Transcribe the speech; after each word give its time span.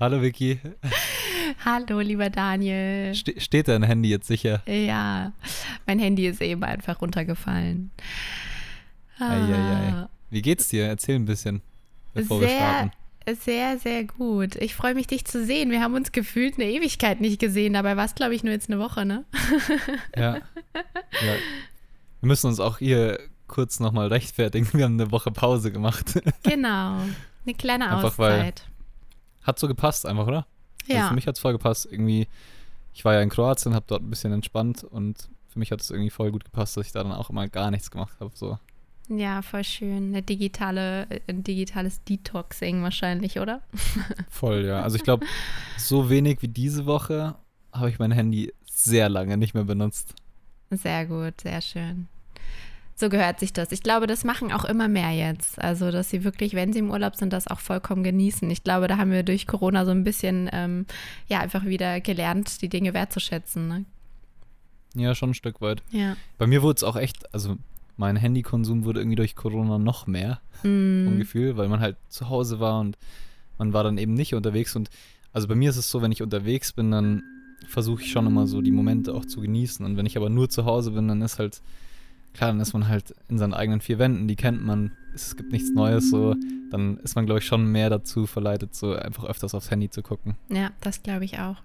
Hallo 0.00 0.22
Vicky. 0.22 0.58
Hallo, 1.64 2.00
lieber 2.00 2.30
Daniel. 2.30 3.14
Ste 3.14 3.38
steht 3.38 3.68
dein 3.68 3.82
Handy 3.82 4.08
jetzt 4.08 4.26
sicher? 4.28 4.62
Ja, 4.66 5.32
mein 5.86 5.98
Handy 5.98 6.26
ist 6.26 6.40
eben 6.40 6.64
einfach 6.64 7.02
runtergefallen. 7.02 7.90
Ah. 9.18 10.08
Wie 10.30 10.40
geht's 10.40 10.68
dir? 10.68 10.86
Erzähl 10.86 11.16
ein 11.16 11.26
bisschen, 11.26 11.60
bevor 12.14 12.38
sehr, 12.40 12.48
wir 12.48 12.56
starten. 12.56 12.90
Sehr, 13.44 13.78
sehr 13.78 14.04
gut. 14.04 14.56
Ich 14.56 14.74
freue 14.74 14.94
mich, 14.94 15.06
dich 15.06 15.26
zu 15.26 15.44
sehen. 15.44 15.70
Wir 15.70 15.82
haben 15.82 15.94
uns 15.94 16.12
gefühlt 16.12 16.54
eine 16.54 16.70
Ewigkeit 16.70 17.20
nicht 17.20 17.38
gesehen. 17.38 17.74
Dabei 17.74 17.96
war 17.96 18.06
es, 18.06 18.14
glaube 18.14 18.34
ich, 18.34 18.42
nur 18.42 18.52
jetzt 18.54 18.70
eine 18.70 18.80
Woche, 18.80 19.04
ne? 19.04 19.24
Ja. 20.16 20.36
ja. 20.36 20.42
Wir 22.20 22.26
müssen 22.26 22.46
uns 22.46 22.58
auch 22.60 22.78
hier 22.78 23.18
kurz 23.48 23.80
nochmal 23.80 24.08
rechtfertigen. 24.08 24.66
Wir 24.72 24.84
haben 24.86 24.98
eine 24.98 25.10
Woche 25.10 25.30
Pause 25.30 25.70
gemacht. 25.72 26.18
Genau. 26.42 27.00
Eine 27.44 27.54
kleine 27.58 27.90
Einfach 27.90 28.16
weil- 28.18 28.32
Auszeit. 28.40 28.64
Hat 29.42 29.58
so 29.58 29.68
gepasst 29.68 30.06
einfach, 30.06 30.26
oder? 30.26 30.46
Also 30.82 30.94
Ja. 30.94 31.08
für 31.08 31.14
mich 31.14 31.26
hat 31.26 31.36
es 31.36 31.40
voll 31.40 31.52
gepasst. 31.52 31.88
Irgendwie, 31.90 32.26
ich 32.94 33.04
war 33.04 33.14
ja 33.14 33.20
in 33.22 33.28
Kroatien, 33.28 33.74
habe 33.74 33.84
dort 33.88 34.02
ein 34.02 34.10
bisschen 34.10 34.32
entspannt 34.32 34.84
und 34.84 35.28
für 35.48 35.58
mich 35.58 35.72
hat 35.72 35.80
es 35.80 35.90
irgendwie 35.90 36.10
voll 36.10 36.30
gut 36.30 36.44
gepasst, 36.44 36.76
dass 36.76 36.86
ich 36.86 36.92
da 36.92 37.02
dann 37.02 37.12
auch 37.12 37.30
immer 37.30 37.48
gar 37.48 37.70
nichts 37.70 37.90
gemacht 37.90 38.14
habe. 38.20 38.30
So. 38.34 38.58
Ja, 39.08 39.42
voll 39.42 39.64
schön. 39.64 40.08
Eine 40.10 40.22
digitale, 40.22 41.06
ein 41.26 41.42
digitales 41.42 42.02
Detoxing 42.04 42.82
wahrscheinlich, 42.84 43.40
oder? 43.40 43.60
Voll, 44.30 44.64
ja. 44.64 44.82
Also 44.82 44.96
ich 44.96 45.02
glaube, 45.02 45.26
so 45.76 46.08
wenig 46.08 46.42
wie 46.42 46.48
diese 46.48 46.86
Woche 46.86 47.34
habe 47.72 47.90
ich 47.90 47.98
mein 47.98 48.12
Handy 48.12 48.52
sehr 48.64 49.08
lange 49.08 49.36
nicht 49.36 49.52
mehr 49.54 49.64
benutzt. 49.64 50.14
Sehr 50.70 51.06
gut, 51.06 51.40
sehr 51.40 51.60
schön. 51.60 52.06
So 53.00 53.08
gehört 53.08 53.40
sich 53.40 53.54
das. 53.54 53.72
Ich 53.72 53.82
glaube, 53.82 54.06
das 54.06 54.24
machen 54.24 54.52
auch 54.52 54.66
immer 54.66 54.86
mehr 54.86 55.10
jetzt. 55.10 55.58
Also, 55.58 55.90
dass 55.90 56.10
sie 56.10 56.22
wirklich, 56.22 56.52
wenn 56.52 56.74
sie 56.74 56.80
im 56.80 56.90
Urlaub 56.90 57.16
sind, 57.16 57.32
das 57.32 57.48
auch 57.48 57.60
vollkommen 57.60 58.04
genießen. 58.04 58.50
Ich 58.50 58.62
glaube, 58.62 58.88
da 58.88 58.98
haben 58.98 59.10
wir 59.10 59.22
durch 59.22 59.46
Corona 59.46 59.86
so 59.86 59.90
ein 59.90 60.04
bisschen, 60.04 60.50
ähm, 60.52 60.84
ja, 61.26 61.40
einfach 61.40 61.64
wieder 61.64 62.02
gelernt, 62.02 62.60
die 62.60 62.68
Dinge 62.68 62.92
wertzuschätzen. 62.92 63.68
Ne? 63.68 63.84
Ja, 64.94 65.14
schon 65.14 65.30
ein 65.30 65.34
Stück 65.34 65.62
weit. 65.62 65.82
Ja. 65.90 66.14
Bei 66.36 66.46
mir 66.46 66.60
wurde 66.60 66.76
es 66.76 66.84
auch 66.84 66.96
echt, 66.96 67.32
also 67.32 67.56
mein 67.96 68.16
Handykonsum 68.16 68.84
wurde 68.84 69.00
irgendwie 69.00 69.16
durch 69.16 69.34
Corona 69.34 69.78
noch 69.78 70.06
mehr 70.06 70.42
vom 70.60 71.14
Mm, 71.14 71.18
Gefühl, 71.18 71.56
weil 71.56 71.68
man 71.68 71.80
halt 71.80 71.96
zu 72.10 72.28
Hause 72.28 72.60
war 72.60 72.80
und 72.80 72.98
man 73.56 73.72
war 73.72 73.82
dann 73.82 73.96
eben 73.96 74.12
nicht 74.12 74.34
unterwegs. 74.34 74.76
Und 74.76 74.90
also 75.32 75.48
bei 75.48 75.54
mir 75.54 75.70
ist 75.70 75.78
es 75.78 75.90
so, 75.90 76.02
wenn 76.02 76.12
ich 76.12 76.22
unterwegs 76.22 76.74
bin, 76.74 76.90
dann 76.90 77.22
versuche 77.66 78.02
ich 78.02 78.10
schon 78.10 78.26
immer 78.26 78.46
so 78.46 78.60
die 78.60 78.72
Momente 78.72 79.14
auch 79.14 79.24
zu 79.24 79.40
genießen. 79.40 79.86
Und 79.86 79.96
wenn 79.96 80.04
ich 80.04 80.18
aber 80.18 80.28
nur 80.28 80.50
zu 80.50 80.66
Hause 80.66 80.90
bin, 80.90 81.08
dann 81.08 81.22
ist 81.22 81.38
halt, 81.38 81.62
klar, 82.34 82.50
dann 82.50 82.60
ist 82.60 82.72
man 82.72 82.88
halt 82.88 83.14
in 83.28 83.38
seinen 83.38 83.54
eigenen 83.54 83.80
vier 83.80 83.98
Wänden, 83.98 84.28
die 84.28 84.36
kennt 84.36 84.62
man, 84.64 84.92
es 85.14 85.36
gibt 85.36 85.52
nichts 85.52 85.70
Neues, 85.70 86.10
so, 86.10 86.34
dann 86.70 86.98
ist 86.98 87.16
man, 87.16 87.26
glaube 87.26 87.40
ich, 87.40 87.46
schon 87.46 87.66
mehr 87.66 87.90
dazu 87.90 88.26
verleitet, 88.26 88.74
so 88.74 88.94
einfach 88.94 89.24
öfters 89.24 89.54
aufs 89.54 89.70
Handy 89.70 89.90
zu 89.90 90.02
gucken. 90.02 90.36
ja, 90.48 90.70
das 90.80 91.02
glaube 91.02 91.24
ich 91.24 91.38
auch. 91.38 91.56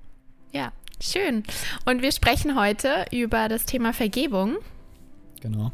Ja, 0.52 0.72
schön. 1.02 1.44
Und 1.86 2.02
wir 2.02 2.12
sprechen 2.12 2.58
heute 2.60 3.06
über 3.12 3.48
das 3.50 3.66
Thema 3.66 3.94
Vergebung. 3.94 4.56
Genau, 5.42 5.72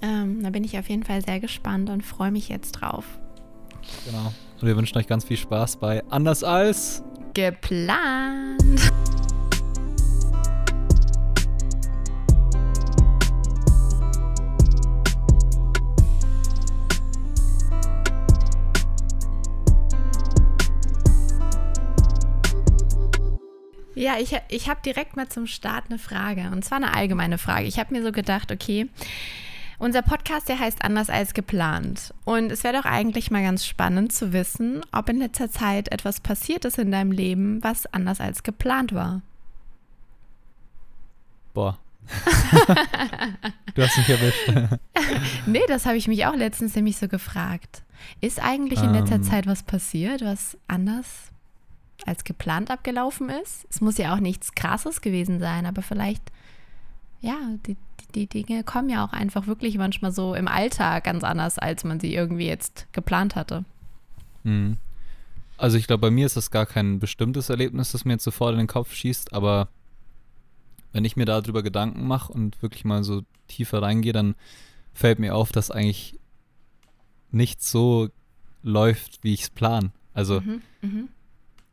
Ähm, 0.00 0.42
da 0.42 0.50
bin 0.50 0.64
ich 0.64 0.78
auf 0.78 0.88
jeden 0.88 1.02
Fall 1.02 1.22
sehr 1.22 1.38
gespannt 1.40 1.90
und 1.90 2.02
freue 2.02 2.30
mich 2.30 2.48
jetzt 2.48 2.72
drauf. 2.72 3.04
genau. 4.06 4.32
Und 4.60 4.68
wir 4.68 4.76
wünschen 4.76 4.96
euch 4.96 5.06
ganz 5.08 5.24
viel 5.24 5.36
Spaß 5.36 5.76
bei 5.78 6.02
Anders 6.08 6.44
als. 6.44 7.02
Geplant. 7.34 8.62
Ja, 23.94 24.16
ich, 24.18 24.34
ich 24.48 24.68
habe 24.68 24.80
direkt 24.84 25.16
mal 25.16 25.28
zum 25.28 25.46
Start 25.46 25.84
eine 25.88 25.98
Frage. 25.98 26.50
Und 26.52 26.64
zwar 26.64 26.76
eine 26.76 26.94
allgemeine 26.94 27.38
Frage. 27.38 27.66
Ich 27.66 27.78
habe 27.78 27.94
mir 27.94 28.02
so 28.02 28.12
gedacht, 28.12 28.50
okay, 28.50 28.88
unser 29.78 30.02
Podcast, 30.02 30.48
der 30.48 30.58
heißt 30.58 30.84
anders 30.84 31.10
als 31.10 31.34
geplant. 31.34 32.14
Und 32.24 32.52
es 32.52 32.64
wäre 32.64 32.78
doch 32.78 32.84
eigentlich 32.84 33.30
mal 33.30 33.42
ganz 33.42 33.66
spannend 33.66 34.12
zu 34.12 34.32
wissen, 34.32 34.80
ob 34.92 35.08
in 35.08 35.18
letzter 35.18 35.50
Zeit 35.50 35.90
etwas 35.90 36.20
passiert 36.20 36.64
ist 36.64 36.78
in 36.78 36.92
deinem 36.92 37.12
Leben, 37.12 37.62
was 37.62 37.86
anders 37.92 38.20
als 38.20 38.42
geplant 38.42 38.94
war. 38.94 39.22
Boah. 41.52 41.78
du 43.74 43.82
hast 43.82 43.98
mich 43.98 44.08
erwischt. 44.08 44.78
Nee, 45.46 45.62
das 45.68 45.86
habe 45.86 45.96
ich 45.96 46.08
mich 46.08 46.26
auch 46.26 46.34
letztens 46.34 46.74
nämlich 46.76 46.96
so 46.96 47.08
gefragt. 47.08 47.82
Ist 48.20 48.42
eigentlich 48.42 48.82
in 48.82 48.92
letzter 48.92 49.16
Ähm. 49.16 49.22
Zeit 49.22 49.46
was 49.46 49.62
passiert, 49.62 50.22
was 50.22 50.56
anders 50.68 51.31
als 52.06 52.24
geplant 52.24 52.70
abgelaufen 52.70 53.28
ist? 53.28 53.66
Es 53.70 53.80
muss 53.80 53.98
ja 53.98 54.14
auch 54.14 54.20
nichts 54.20 54.54
Krasses 54.54 55.00
gewesen 55.00 55.40
sein, 55.40 55.66
aber 55.66 55.82
vielleicht, 55.82 56.22
ja, 57.20 57.36
die, 57.66 57.76
die, 58.14 58.26
die 58.26 58.44
Dinge 58.44 58.64
kommen 58.64 58.90
ja 58.90 59.04
auch 59.04 59.12
einfach 59.12 59.46
wirklich 59.46 59.78
manchmal 59.78 60.12
so 60.12 60.34
im 60.34 60.48
Alltag 60.48 61.04
ganz 61.04 61.24
anders, 61.24 61.58
als 61.58 61.84
man 61.84 62.00
sie 62.00 62.14
irgendwie 62.14 62.46
jetzt 62.46 62.86
geplant 62.92 63.36
hatte. 63.36 63.64
Mhm. 64.44 64.76
Also 65.56 65.76
ich 65.76 65.86
glaube, 65.86 66.00
bei 66.00 66.10
mir 66.10 66.26
ist 66.26 66.36
das 66.36 66.50
gar 66.50 66.66
kein 66.66 66.98
bestimmtes 66.98 67.48
Erlebnis, 67.48 67.92
das 67.92 68.04
mir 68.04 68.14
jetzt 68.14 68.24
sofort 68.24 68.52
in 68.52 68.58
den 68.58 68.66
Kopf 68.66 68.92
schießt, 68.92 69.32
aber 69.32 69.68
wenn 70.92 71.04
ich 71.04 71.16
mir 71.16 71.24
darüber 71.24 71.62
Gedanken 71.62 72.06
mache 72.06 72.32
und 72.32 72.60
wirklich 72.62 72.84
mal 72.84 73.04
so 73.04 73.22
tiefer 73.48 73.80
reingehe, 73.82 74.12
dann 74.12 74.34
fällt 74.92 75.18
mir 75.18 75.34
auf, 75.34 75.52
dass 75.52 75.70
eigentlich 75.70 76.18
nichts 77.30 77.70
so 77.70 78.08
läuft, 78.62 79.22
wie 79.22 79.32
ich 79.34 79.42
es 79.42 79.50
plan. 79.50 79.92
Also 80.14 80.40
Mhm, 80.40 80.62
mhm. 80.82 81.08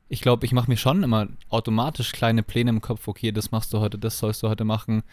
Ich 0.10 0.22
glaube, 0.22 0.46
ich 0.46 0.52
mache 0.52 0.70
mir 0.70 0.78
schon 0.78 1.04
immer 1.04 1.28
automatisch 1.50 2.12
kleine 2.12 2.44
Pläne 2.44 2.72
im 2.72 2.82
Kopf, 2.82 3.08
okay, 3.08 3.32
das 3.32 3.52
machst 3.52 3.72
du 3.74 3.80
heute, 3.80 3.98
das 3.98 4.18
sollst 4.18 4.42
du 4.42 4.50
heute 4.50 4.66
machen. 4.66 5.04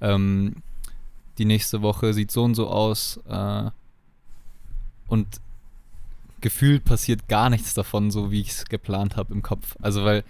Ähm, 0.00 0.62
die 1.38 1.44
nächste 1.44 1.82
Woche 1.82 2.14
sieht 2.14 2.30
so 2.30 2.44
und 2.44 2.54
so 2.54 2.68
aus. 2.68 3.20
Äh, 3.28 3.70
und 5.08 5.26
gefühlt 6.40 6.84
passiert 6.84 7.26
gar 7.28 7.50
nichts 7.50 7.74
davon, 7.74 8.12
so 8.12 8.30
wie 8.30 8.40
ich 8.40 8.50
es 8.50 8.64
geplant 8.66 9.16
habe 9.16 9.34
im 9.34 9.42
Kopf. 9.42 9.76
Also 9.82 10.04
weil 10.04 10.22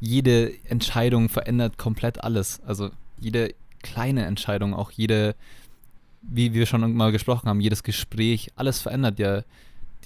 jede 0.00 0.52
Entscheidung 0.64 1.28
verändert 1.28 1.76
komplett 1.76 2.24
alles. 2.24 2.60
Also 2.66 2.90
jede 3.20 3.54
kleine 3.82 4.24
Entscheidung, 4.24 4.72
auch 4.72 4.90
jede, 4.90 5.34
wie 6.22 6.54
wir 6.54 6.64
schon 6.66 6.94
mal 6.94 7.12
gesprochen 7.12 7.48
haben, 7.48 7.60
jedes 7.60 7.82
Gespräch, 7.82 8.50
alles 8.56 8.80
verändert 8.80 9.18
ja 9.18 9.42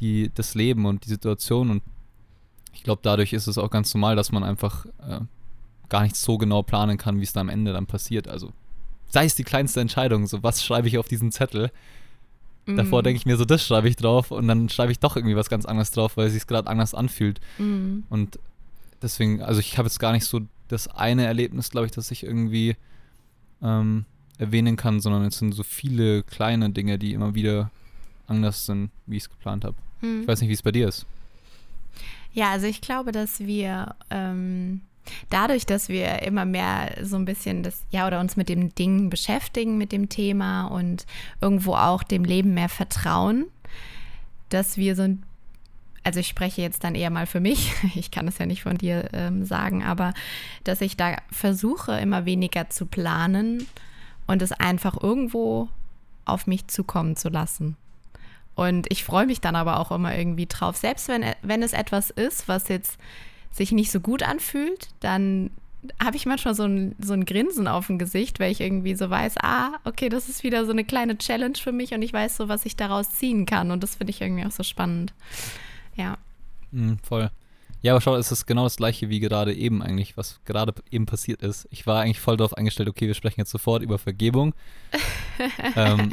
die, 0.00 0.30
das 0.34 0.54
Leben 0.54 0.84
und 0.84 1.04
die 1.04 1.10
Situation 1.10 1.70
und 1.70 1.82
ich 2.76 2.82
glaube, 2.84 3.00
dadurch 3.02 3.32
ist 3.32 3.46
es 3.46 3.58
auch 3.58 3.70
ganz 3.70 3.92
normal, 3.94 4.16
dass 4.16 4.32
man 4.32 4.44
einfach 4.44 4.86
äh, 5.08 5.20
gar 5.88 6.02
nicht 6.02 6.16
so 6.16 6.38
genau 6.38 6.62
planen 6.62 6.98
kann, 6.98 7.18
wie 7.20 7.24
es 7.24 7.32
da 7.32 7.40
am 7.40 7.48
Ende 7.48 7.72
dann 7.72 7.86
passiert. 7.86 8.28
Also 8.28 8.52
sei 9.08 9.24
es 9.24 9.34
die 9.34 9.44
kleinste 9.44 9.80
Entscheidung, 9.80 10.26
so 10.26 10.42
was 10.42 10.64
schreibe 10.64 10.88
ich 10.88 10.98
auf 10.98 11.08
diesen 11.08 11.32
Zettel. 11.32 11.70
Davor 12.66 13.00
Mhm. 13.00 13.04
denke 13.04 13.16
ich 13.18 13.26
mir 13.26 13.36
so, 13.36 13.44
das 13.44 13.64
schreibe 13.64 13.88
ich 13.88 13.94
drauf 13.94 14.32
und 14.32 14.48
dann 14.48 14.68
schreibe 14.68 14.90
ich 14.90 14.98
doch 14.98 15.14
irgendwie 15.16 15.36
was 15.36 15.48
ganz 15.48 15.66
anderes 15.66 15.92
drauf, 15.92 16.16
weil 16.16 16.26
es 16.26 16.32
sich 16.32 16.46
gerade 16.48 16.68
anders 16.68 16.94
anfühlt. 16.94 17.40
Mhm. 17.58 18.04
Und 18.10 18.40
deswegen, 19.00 19.40
also 19.40 19.60
ich 19.60 19.78
habe 19.78 19.86
jetzt 19.86 20.00
gar 20.00 20.12
nicht 20.12 20.24
so 20.24 20.40
das 20.68 20.88
eine 20.88 21.24
Erlebnis, 21.26 21.70
glaube 21.70 21.86
ich, 21.86 21.92
das 21.92 22.10
ich 22.10 22.24
irgendwie 22.24 22.74
ähm, 23.62 24.04
erwähnen 24.38 24.76
kann, 24.76 25.00
sondern 25.00 25.24
es 25.24 25.38
sind 25.38 25.52
so 25.52 25.62
viele 25.62 26.24
kleine 26.24 26.70
Dinge, 26.70 26.98
die 26.98 27.12
immer 27.12 27.34
wieder 27.36 27.70
anders 28.26 28.66
sind, 28.66 28.90
wie 29.06 29.16
ich 29.16 29.22
es 29.22 29.30
geplant 29.30 29.64
habe. 29.64 29.76
Mhm. 30.00 30.22
Ich 30.22 30.28
weiß 30.28 30.40
nicht, 30.40 30.50
wie 30.50 30.54
es 30.54 30.62
bei 30.62 30.72
dir 30.72 30.88
ist. 30.88 31.06
Ja, 32.36 32.50
also 32.50 32.66
ich 32.66 32.82
glaube, 32.82 33.12
dass 33.12 33.40
wir 33.40 33.94
ähm, 34.10 34.82
dadurch, 35.30 35.64
dass 35.64 35.88
wir 35.88 36.20
immer 36.20 36.44
mehr 36.44 36.92
so 37.02 37.16
ein 37.16 37.24
bisschen 37.24 37.62
das, 37.62 37.82
ja, 37.90 38.06
oder 38.06 38.20
uns 38.20 38.36
mit 38.36 38.50
dem 38.50 38.74
Ding 38.74 39.08
beschäftigen, 39.08 39.78
mit 39.78 39.90
dem 39.90 40.10
Thema 40.10 40.66
und 40.66 41.06
irgendwo 41.40 41.76
auch 41.76 42.02
dem 42.02 42.24
Leben 42.24 42.52
mehr 42.52 42.68
vertrauen, 42.68 43.46
dass 44.50 44.76
wir 44.76 44.96
so 44.96 45.04
ein, 45.04 45.22
also 46.04 46.20
ich 46.20 46.28
spreche 46.28 46.60
jetzt 46.60 46.84
dann 46.84 46.94
eher 46.94 47.08
mal 47.08 47.26
für 47.26 47.40
mich, 47.40 47.72
ich 47.94 48.10
kann 48.10 48.28
es 48.28 48.36
ja 48.36 48.44
nicht 48.44 48.64
von 48.64 48.76
dir 48.76 49.08
ähm, 49.14 49.46
sagen, 49.46 49.82
aber 49.82 50.12
dass 50.62 50.82
ich 50.82 50.94
da 50.94 51.16
versuche, 51.30 51.98
immer 51.98 52.26
weniger 52.26 52.68
zu 52.68 52.84
planen 52.84 53.66
und 54.26 54.42
es 54.42 54.52
einfach 54.52 55.02
irgendwo 55.02 55.70
auf 56.26 56.46
mich 56.46 56.66
zukommen 56.66 57.16
zu 57.16 57.30
lassen. 57.30 57.78
Und 58.56 58.90
ich 58.90 59.04
freue 59.04 59.26
mich 59.26 59.40
dann 59.40 59.54
aber 59.54 59.78
auch 59.78 59.92
immer 59.92 60.16
irgendwie 60.16 60.46
drauf. 60.46 60.76
Selbst 60.76 61.08
wenn, 61.08 61.24
wenn 61.42 61.62
es 61.62 61.74
etwas 61.74 62.10
ist, 62.10 62.48
was 62.48 62.68
jetzt 62.68 62.98
sich 63.52 63.70
nicht 63.70 63.92
so 63.92 64.00
gut 64.00 64.22
anfühlt, 64.22 64.88
dann 65.00 65.50
habe 66.02 66.16
ich 66.16 66.26
manchmal 66.26 66.54
so 66.54 66.64
ein, 66.64 66.96
so 66.98 67.12
ein 67.12 67.26
Grinsen 67.26 67.68
auf 67.68 67.86
dem 67.86 67.98
Gesicht, 67.98 68.40
weil 68.40 68.50
ich 68.50 68.60
irgendwie 68.60 68.94
so 68.94 69.08
weiß, 69.10 69.34
ah, 69.42 69.72
okay, 69.84 70.08
das 70.08 70.28
ist 70.28 70.42
wieder 70.42 70.64
so 70.64 70.72
eine 70.72 70.84
kleine 70.84 71.18
Challenge 71.18 71.56
für 71.56 71.70
mich 71.70 71.92
und 71.92 72.02
ich 72.02 72.12
weiß 72.12 72.38
so, 72.38 72.48
was 72.48 72.66
ich 72.66 72.76
daraus 72.76 73.10
ziehen 73.10 73.46
kann. 73.46 73.70
Und 73.70 73.82
das 73.82 73.96
finde 73.96 74.10
ich 74.10 74.22
irgendwie 74.22 74.44
auch 74.44 74.50
so 74.50 74.62
spannend. 74.62 75.12
Ja. 75.94 76.16
Mhm, 76.72 76.98
voll. 77.02 77.30
Ja, 77.82 77.92
aber 77.92 78.00
schau, 78.00 78.16
es 78.16 78.32
ist 78.32 78.46
genau 78.46 78.64
das 78.64 78.76
gleiche 78.76 79.10
wie 79.10 79.20
gerade 79.20 79.54
eben 79.54 79.82
eigentlich, 79.82 80.16
was 80.16 80.40
gerade 80.44 80.74
eben 80.90 81.06
passiert 81.06 81.42
ist. 81.42 81.68
Ich 81.70 81.86
war 81.86 82.00
eigentlich 82.00 82.20
voll 82.20 82.36
darauf 82.36 82.56
eingestellt, 82.56 82.88
okay, 82.88 83.06
wir 83.06 83.14
sprechen 83.14 83.40
jetzt 83.40 83.50
sofort 83.50 83.82
über 83.82 83.98
Vergebung. 83.98 84.54
ähm, 85.76 86.10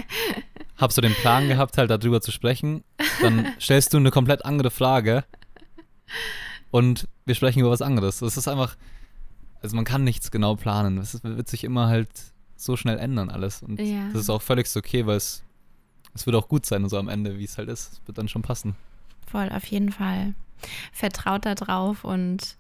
hab 0.77 0.91
so 0.91 1.01
den 1.01 1.13
Plan 1.13 1.47
gehabt, 1.47 1.77
halt 1.77 1.89
darüber 1.89 2.21
zu 2.21 2.31
sprechen. 2.31 2.83
Dann 3.21 3.47
stellst 3.59 3.93
du 3.93 3.97
eine 3.97 4.11
komplett 4.11 4.43
andere 4.45 4.71
Frage. 4.71 5.23
und 6.71 7.07
wir 7.25 7.35
sprechen 7.35 7.59
über 7.59 7.69
was 7.69 7.81
anderes. 7.81 8.21
Es 8.21 8.37
ist 8.37 8.47
einfach, 8.47 8.75
also 9.61 9.75
man 9.75 9.85
kann 9.85 10.03
nichts 10.03 10.31
genau 10.31 10.55
planen. 10.55 10.97
Es 10.97 11.23
wird 11.23 11.47
sich 11.47 11.63
immer 11.63 11.87
halt 11.87 12.09
so 12.55 12.75
schnell 12.77 12.97
ändern 12.97 13.29
alles. 13.29 13.61
Und 13.61 13.79
Ja. 13.79 14.09
das 14.11 14.21
ist 14.23 14.29
auch 14.29 14.41
völlig 14.41 14.73
okay, 14.75 15.05
weil 15.05 15.17
es, 15.17 15.43
es 16.13 16.25
wird 16.25 16.35
auch 16.35 16.47
gut 16.47 16.65
sein, 16.65 16.87
so 16.89 16.97
am 16.97 17.09
Ende, 17.09 17.37
wie 17.37 17.43
es 17.43 17.57
halt 17.57 17.69
ist. 17.69 17.93
Es 17.93 18.01
wird 18.07 18.17
dann 18.17 18.27
schon 18.27 18.41
passen. 18.41 18.75
Voll, 19.27 19.49
auf 19.49 19.65
jeden 19.65 19.91
Fall. 19.91 20.33
Vertraut 20.91 21.45
da 21.45 21.55
drauf 21.55 22.03
und 22.03 22.57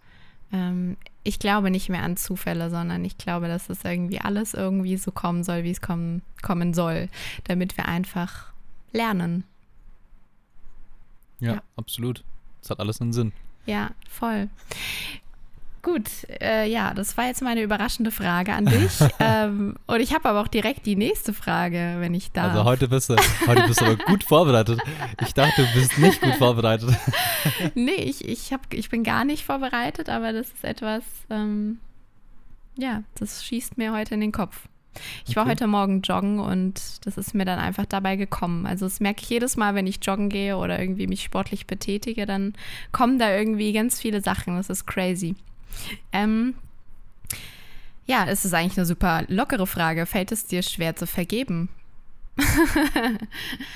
ähm, 0.51 0.97
ich 1.23 1.39
glaube 1.39 1.71
nicht 1.71 1.89
mehr 1.89 2.03
an 2.03 2.17
Zufälle, 2.17 2.69
sondern 2.69 3.03
ich 3.05 3.17
glaube, 3.17 3.47
dass 3.47 3.69
es 3.69 3.83
irgendwie 3.83 4.19
alles 4.19 4.53
irgendwie 4.53 4.97
so 4.97 5.11
kommen 5.11 5.43
soll, 5.43 5.63
wie 5.63 5.71
es 5.71 5.81
kommen, 5.81 6.21
kommen 6.41 6.73
soll, 6.73 7.09
damit 7.45 7.77
wir 7.77 7.87
einfach 7.87 8.51
lernen. 8.91 9.43
Ja, 11.39 11.53
Ja. 11.55 11.63
absolut. 11.75 12.23
Es 12.61 12.69
hat 12.69 12.79
alles 12.79 13.01
einen 13.01 13.13
Sinn. 13.13 13.33
Ja, 13.65 13.91
voll. 14.09 14.49
Gut, 15.83 16.09
äh, 16.41 16.65
ja, 16.69 16.93
das 16.93 17.17
war 17.17 17.25
jetzt 17.27 17.41
meine 17.41 17.61
überraschende 17.61 18.09
Frage 18.09 18.53
an 18.53 18.65
dich. 18.65 18.99
ähm, 19.19 19.75
und 19.85 19.99
ich 19.99 20.13
habe 20.13 20.29
aber 20.29 20.39
auch 20.39 20.47
direkt 20.47 20.85
die 20.85 20.95
nächste 20.95 21.33
Frage, 21.33 21.97
wenn 21.99 22.13
ich 22.13 22.31
darf. 22.31 22.51
Also 22.53 22.63
heute 22.63 22.87
bist 22.87 23.09
du, 23.09 23.17
heute 23.45 23.63
bist 23.67 23.81
du 23.81 23.85
aber 23.85 23.97
gut 23.97 24.23
vorbereitet. 24.23 24.79
Ich 25.21 25.33
dachte, 25.33 25.61
du 25.61 25.79
bist 25.79 25.97
nicht 25.97 26.21
gut 26.21 26.35
vorbereitet. 26.35 26.89
Nee, 27.75 27.91
ich, 27.95 28.25
ich, 28.25 28.53
hab, 28.53 28.73
ich 28.73 28.89
bin 28.89 29.03
gar 29.03 29.25
nicht 29.25 29.43
vorbereitet, 29.43 30.07
aber 30.07 30.31
das 30.31 30.47
ist 30.47 30.63
etwas, 30.63 31.03
ähm, 31.29 31.79
ja, 32.77 33.03
das 33.15 33.43
schießt 33.43 33.77
mir 33.77 33.91
heute 33.91 34.13
in 34.13 34.21
den 34.21 34.31
Kopf. 34.31 34.67
Ich 35.27 35.35
war 35.35 35.43
Okay. 35.43 35.51
heute 35.51 35.67
Morgen 35.67 36.01
joggen 36.01 36.39
und 36.39 37.05
das 37.05 37.17
ist 37.17 37.33
mir 37.33 37.43
dann 37.43 37.59
einfach 37.59 37.85
dabei 37.85 38.15
gekommen. 38.15 38.65
Also 38.65 38.85
das 38.85 39.01
merke 39.01 39.23
ich 39.23 39.29
jedes 39.29 39.57
Mal, 39.57 39.75
wenn 39.75 39.87
ich 39.87 39.99
joggen 40.01 40.29
gehe 40.29 40.55
oder 40.55 40.79
irgendwie 40.79 41.07
mich 41.07 41.23
sportlich 41.23 41.67
betätige, 41.67 42.25
dann 42.25 42.53
kommen 42.93 43.19
da 43.19 43.35
irgendwie 43.35 43.73
ganz 43.73 43.99
viele 43.99 44.21
Sachen. 44.21 44.55
Das 44.55 44.69
ist 44.69 44.85
crazy. 44.85 45.35
Ähm, 46.11 46.55
ja, 48.05 48.25
es 48.27 48.45
ist 48.45 48.53
eigentlich 48.53 48.77
eine 48.77 48.85
super 48.85 49.23
lockere 49.27 49.67
Frage. 49.67 50.05
Fällt 50.05 50.31
es 50.31 50.45
dir 50.45 50.61
schwer 50.61 50.95
zu 50.95 51.07
vergeben? 51.07 51.69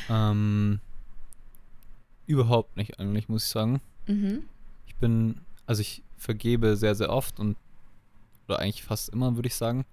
Ähm, 0.10 0.80
überhaupt 2.26 2.78
nicht 2.78 3.00
eigentlich, 3.00 3.30
muss 3.30 3.44
ich 3.44 3.50
sagen. 3.50 3.82
Mhm. 4.08 4.44
Ich 4.86 4.96
bin, 4.96 5.42
also 5.66 5.82
ich 5.82 6.04
vergebe 6.18 6.76
sehr, 6.76 6.96
sehr 6.96 7.10
oft 7.10 7.40
und, 7.40 7.58
oder 8.48 8.60
eigentlich 8.60 8.84
fast 8.84 9.10
immer, 9.10 9.36
würde 9.36 9.48
ich 9.48 9.56
sagen. 9.56 9.86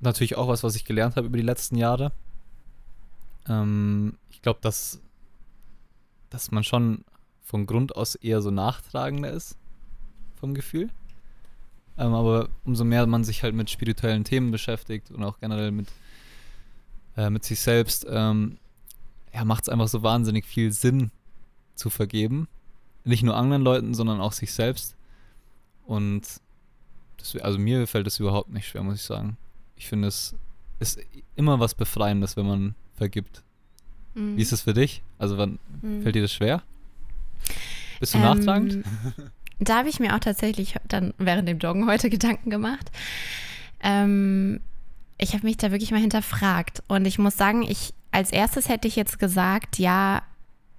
Natürlich 0.00 0.36
auch 0.36 0.48
was, 0.48 0.62
was 0.62 0.76
ich 0.76 0.84
gelernt 0.84 1.16
habe 1.16 1.26
über 1.26 1.36
die 1.36 1.42
letzten 1.42 1.76
Jahre. 1.76 2.12
Ähm, 3.48 4.16
ich 4.30 4.42
glaube, 4.42 4.60
dass, 4.62 5.00
dass 6.30 6.50
man 6.50 6.64
schon 6.64 7.04
von 7.42 7.66
Grund 7.66 7.96
aus 7.96 8.14
eher 8.14 8.42
so 8.42 8.50
nachtragender 8.50 9.30
ist, 9.30 9.56
vom 10.38 10.54
Gefühl. 10.54 10.90
Ähm, 11.96 12.14
aber 12.14 12.48
umso 12.64 12.84
mehr 12.84 13.06
man 13.06 13.24
sich 13.24 13.42
halt 13.42 13.54
mit 13.54 13.70
spirituellen 13.70 14.24
Themen 14.24 14.50
beschäftigt 14.50 15.10
und 15.10 15.22
auch 15.24 15.40
generell 15.40 15.72
mit, 15.72 15.88
äh, 17.16 17.28
mit 17.30 17.44
sich 17.44 17.60
selbst, 17.60 18.06
ähm, 18.08 18.58
ja, 19.34 19.44
macht 19.44 19.64
es 19.64 19.68
einfach 19.68 19.88
so 19.88 20.02
wahnsinnig 20.02 20.46
viel 20.46 20.72
Sinn 20.72 21.10
zu 21.74 21.90
vergeben. 21.90 22.48
Nicht 23.04 23.22
nur 23.22 23.36
anderen 23.36 23.62
Leuten, 23.62 23.94
sondern 23.94 24.20
auch 24.20 24.32
sich 24.32 24.52
selbst. 24.52 24.96
Und 25.86 26.22
das, 27.16 27.34
also 27.36 27.58
mir 27.58 27.86
fällt 27.86 28.06
es 28.06 28.20
überhaupt 28.20 28.50
nicht 28.50 28.68
schwer, 28.68 28.82
muss 28.82 28.96
ich 28.96 29.02
sagen. 29.02 29.36
Ich 29.76 29.88
finde, 29.88 30.08
es 30.08 30.34
ist 30.78 31.00
immer 31.34 31.58
was 31.58 31.74
Befreiendes, 31.74 32.36
wenn 32.36 32.46
man 32.46 32.74
vergibt. 32.94 33.42
Mhm. 34.14 34.36
Wie 34.36 34.42
ist 34.42 34.52
es 34.52 34.62
für 34.62 34.74
dich? 34.74 35.02
Also 35.18 35.36
wann 35.38 35.58
Mhm. 35.82 36.02
fällt 36.02 36.14
dir 36.14 36.22
das 36.22 36.32
schwer? 36.32 36.62
Bist 38.00 38.14
du 38.14 38.18
Ähm, 38.18 38.24
nachtragend? 38.24 38.84
Da 39.60 39.78
habe 39.78 39.88
ich 39.88 40.00
mir 40.00 40.14
auch 40.14 40.20
tatsächlich 40.20 40.76
dann 40.86 41.14
während 41.18 41.48
dem 41.48 41.58
Joggen 41.58 41.86
heute 41.86 42.10
Gedanken 42.10 42.50
gemacht. 42.50 42.90
Ähm, 43.80 44.60
ich 45.18 45.34
habe 45.34 45.46
mich 45.46 45.56
da 45.56 45.70
wirklich 45.70 45.90
mal 45.90 46.00
hinterfragt. 46.00 46.82
Und 46.88 47.06
ich 47.06 47.18
muss 47.18 47.36
sagen, 47.36 47.62
ich 47.62 47.92
als 48.10 48.30
erstes 48.30 48.68
hätte 48.68 48.88
ich 48.88 48.96
jetzt 48.96 49.18
gesagt, 49.18 49.78
ja, 49.78 50.22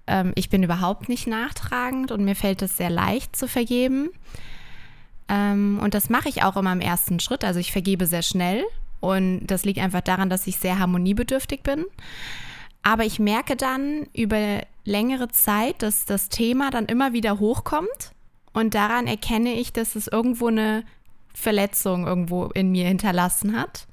ähm, 0.07 0.31
ich 0.35 0.49
bin 0.49 0.63
überhaupt 0.63 1.09
nicht 1.09 1.27
nachtragend 1.27 2.11
und 2.11 2.25
mir 2.25 2.35
fällt 2.35 2.61
es 2.61 2.77
sehr 2.77 2.89
leicht 2.89 3.35
zu 3.35 3.47
vergeben. 3.47 4.09
Ähm, 5.27 5.79
und 5.81 5.93
das 5.93 6.09
mache 6.09 6.29
ich 6.29 6.43
auch 6.43 6.57
immer 6.57 6.73
im 6.73 6.81
ersten 6.81 7.19
Schritt. 7.19 7.43
Also 7.43 7.59
ich 7.59 7.71
vergebe 7.71 8.07
sehr 8.07 8.23
schnell. 8.23 8.63
Und 8.99 9.47
das 9.47 9.63
liegt 9.63 9.79
einfach 9.79 10.01
daran, 10.01 10.29
dass 10.29 10.47
ich 10.47 10.57
sehr 10.57 10.79
harmoniebedürftig 10.79 11.61
bin. 11.61 11.85
Aber 12.81 13.05
ich 13.05 13.19
merke 13.19 13.55
dann 13.55 14.07
über 14.13 14.61
längere 14.83 15.29
Zeit, 15.29 15.81
dass 15.81 16.05
das 16.05 16.29
Thema 16.29 16.71
dann 16.71 16.85
immer 16.85 17.13
wieder 17.13 17.39
hochkommt. 17.39 18.13
Und 18.53 18.73
daran 18.73 19.07
erkenne 19.07 19.53
ich, 19.53 19.73
dass 19.73 19.95
es 19.95 20.07
irgendwo 20.07 20.47
eine 20.47 20.83
Verletzung 21.33 22.07
irgendwo 22.07 22.45
in 22.47 22.71
mir 22.71 22.87
hinterlassen 22.87 23.55
hat. 23.55 23.87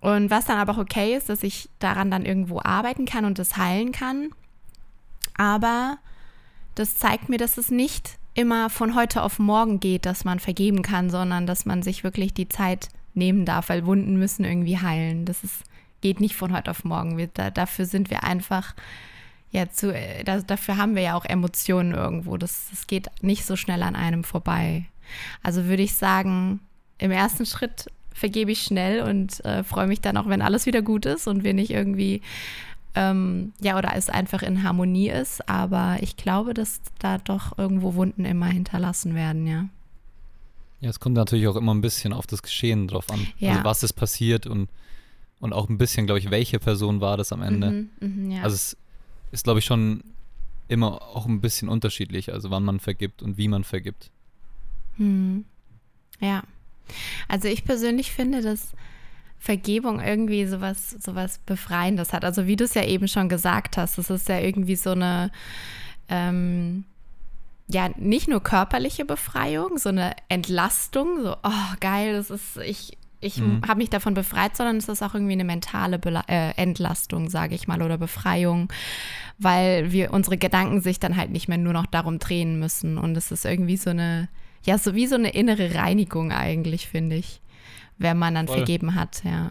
Und 0.00 0.30
was 0.30 0.46
dann 0.46 0.58
aber 0.58 0.72
auch 0.72 0.78
okay 0.78 1.14
ist, 1.16 1.28
dass 1.28 1.42
ich 1.42 1.68
daran 1.78 2.10
dann 2.10 2.24
irgendwo 2.24 2.60
arbeiten 2.62 3.04
kann 3.04 3.24
und 3.24 3.38
das 3.38 3.56
heilen 3.56 3.92
kann. 3.92 4.30
Aber 5.34 5.98
das 6.74 6.96
zeigt 6.96 7.28
mir, 7.28 7.38
dass 7.38 7.58
es 7.58 7.70
nicht 7.70 8.18
immer 8.34 8.70
von 8.70 8.94
heute 8.94 9.22
auf 9.22 9.38
morgen 9.38 9.80
geht, 9.80 10.06
dass 10.06 10.24
man 10.24 10.38
vergeben 10.38 10.82
kann, 10.82 11.10
sondern 11.10 11.46
dass 11.46 11.66
man 11.66 11.82
sich 11.82 12.04
wirklich 12.04 12.32
die 12.32 12.48
Zeit 12.48 12.88
nehmen 13.14 13.44
darf, 13.44 13.68
weil 13.68 13.86
Wunden 13.86 14.16
müssen 14.16 14.44
irgendwie 14.44 14.78
heilen. 14.78 15.24
Das 15.24 15.44
ist, 15.44 15.64
geht 16.00 16.20
nicht 16.20 16.36
von 16.36 16.54
heute 16.54 16.70
auf 16.70 16.84
morgen. 16.84 17.18
Wir, 17.18 17.26
da, 17.26 17.50
dafür 17.50 17.84
sind 17.84 18.08
wir 18.08 18.24
einfach, 18.24 18.74
ja, 19.50 19.68
zu, 19.70 19.92
äh, 19.92 20.22
da, 20.24 20.40
dafür 20.40 20.76
haben 20.76 20.94
wir 20.94 21.02
ja 21.02 21.14
auch 21.14 21.24
Emotionen 21.24 21.94
irgendwo. 21.94 22.36
Das, 22.36 22.68
das 22.70 22.86
geht 22.86 23.08
nicht 23.20 23.44
so 23.44 23.56
schnell 23.56 23.82
an 23.82 23.96
einem 23.96 24.24
vorbei. 24.24 24.84
Also 25.42 25.64
würde 25.64 25.82
ich 25.82 25.94
sagen, 25.94 26.60
im 26.98 27.10
ersten 27.10 27.46
Schritt 27.46 27.90
vergebe 28.12 28.52
ich 28.52 28.62
schnell 28.62 29.02
und 29.02 29.44
äh, 29.44 29.64
freue 29.64 29.86
mich 29.86 30.00
dann 30.00 30.16
auch, 30.16 30.28
wenn 30.28 30.42
alles 30.42 30.66
wieder 30.66 30.82
gut 30.82 31.06
ist 31.06 31.26
und 31.26 31.42
wir 31.42 31.54
nicht 31.54 31.70
irgendwie, 31.70 32.22
ähm, 32.94 33.52
ja, 33.60 33.78
oder 33.78 33.92
es 33.96 34.08
einfach 34.08 34.42
in 34.42 34.62
Harmonie 34.62 35.08
ist. 35.10 35.48
Aber 35.48 35.96
ich 36.00 36.16
glaube, 36.16 36.54
dass 36.54 36.80
da 36.98 37.18
doch 37.18 37.58
irgendwo 37.58 37.94
Wunden 37.94 38.24
immer 38.24 38.46
hinterlassen 38.46 39.14
werden, 39.14 39.46
ja. 39.46 39.68
Ja, 40.80 40.88
es 40.88 41.00
kommt 41.00 41.16
natürlich 41.16 41.46
auch 41.46 41.56
immer 41.56 41.74
ein 41.74 41.82
bisschen 41.82 42.12
auf 42.12 42.26
das 42.26 42.42
Geschehen 42.42 42.88
drauf 42.88 43.10
an. 43.10 43.26
Ja. 43.38 43.52
Also 43.52 43.64
was 43.64 43.82
ist 43.82 43.92
passiert 43.94 44.46
und, 44.46 44.68
und 45.38 45.52
auch 45.52 45.68
ein 45.68 45.76
bisschen, 45.76 46.06
glaube 46.06 46.20
ich, 46.20 46.30
welche 46.30 46.58
Person 46.58 47.00
war 47.00 47.16
das 47.16 47.32
am 47.32 47.42
Ende. 47.42 47.70
Mhm, 47.70 47.90
mhm, 48.00 48.30
ja. 48.30 48.42
Also 48.42 48.54
es 48.54 48.76
ist, 49.30 49.44
glaube 49.44 49.60
ich, 49.60 49.64
schon 49.64 50.02
immer 50.68 51.02
auch 51.02 51.26
ein 51.26 51.40
bisschen 51.40 51.68
unterschiedlich, 51.68 52.32
also 52.32 52.50
wann 52.50 52.64
man 52.64 52.80
vergibt 52.80 53.22
und 53.22 53.36
wie 53.36 53.48
man 53.48 53.64
vergibt. 53.64 54.10
Hm. 54.96 55.44
Ja. 56.20 56.42
Also 57.28 57.48
ich 57.48 57.64
persönlich 57.64 58.12
finde, 58.12 58.42
dass 58.42 58.72
Vergebung 59.38 60.00
irgendwie 60.00 60.46
sowas, 60.46 60.90
sowas 60.90 61.40
Befreiendes 61.46 62.12
hat. 62.12 62.24
Also 62.24 62.46
wie 62.46 62.56
du 62.56 62.64
es 62.64 62.74
ja 62.74 62.84
eben 62.84 63.08
schon 63.08 63.28
gesagt 63.28 63.76
hast, 63.78 63.98
das 63.98 64.10
ist 64.10 64.28
ja 64.28 64.38
irgendwie 64.38 64.76
so 64.76 64.90
eine, 64.90 65.30
ähm, 66.08 66.84
ja, 67.68 67.88
nicht 67.96 68.28
nur 68.28 68.42
körperliche 68.42 69.04
Befreiung, 69.04 69.78
so 69.78 69.88
eine 69.88 70.14
Entlastung, 70.28 71.22
so, 71.22 71.36
oh 71.42 71.74
geil, 71.80 72.12
das 72.12 72.30
ist, 72.30 72.58
ich, 72.58 72.98
ich 73.20 73.38
Mhm. 73.38 73.60
habe 73.66 73.78
mich 73.78 73.90
davon 73.90 74.14
befreit, 74.14 74.56
sondern 74.56 74.76
es 74.78 74.88
ist 74.88 75.02
auch 75.02 75.14
irgendwie 75.14 75.32
eine 75.34 75.44
mentale 75.44 75.98
Bela 75.98 76.24
äh, 76.28 76.52
Entlastung, 76.56 77.28
sage 77.28 77.54
ich 77.54 77.68
mal, 77.68 77.82
oder 77.82 77.98
Befreiung, 77.98 78.72
weil 79.38 79.92
wir 79.92 80.12
unsere 80.12 80.38
Gedanken 80.38 80.80
sich 80.80 81.00
dann 81.00 81.16
halt 81.16 81.30
nicht 81.30 81.48
mehr 81.48 81.58
nur 81.58 81.72
noch 81.72 81.86
darum 81.86 82.18
drehen 82.18 82.58
müssen. 82.58 82.98
Und 82.98 83.16
es 83.16 83.30
ist 83.30 83.44
irgendwie 83.44 83.76
so 83.76 83.90
eine, 83.90 84.28
ja, 84.64 84.78
so 84.78 84.94
wie 84.94 85.06
so 85.06 85.14
eine 85.16 85.30
innere 85.30 85.74
Reinigung 85.74 86.32
eigentlich, 86.32 86.88
finde 86.88 87.16
ich, 87.16 87.40
wenn 87.98 88.18
man 88.18 88.34
dann 88.34 88.46
Voll. 88.46 88.56
vergeben 88.58 88.94
hat, 88.94 89.22
ja. 89.24 89.50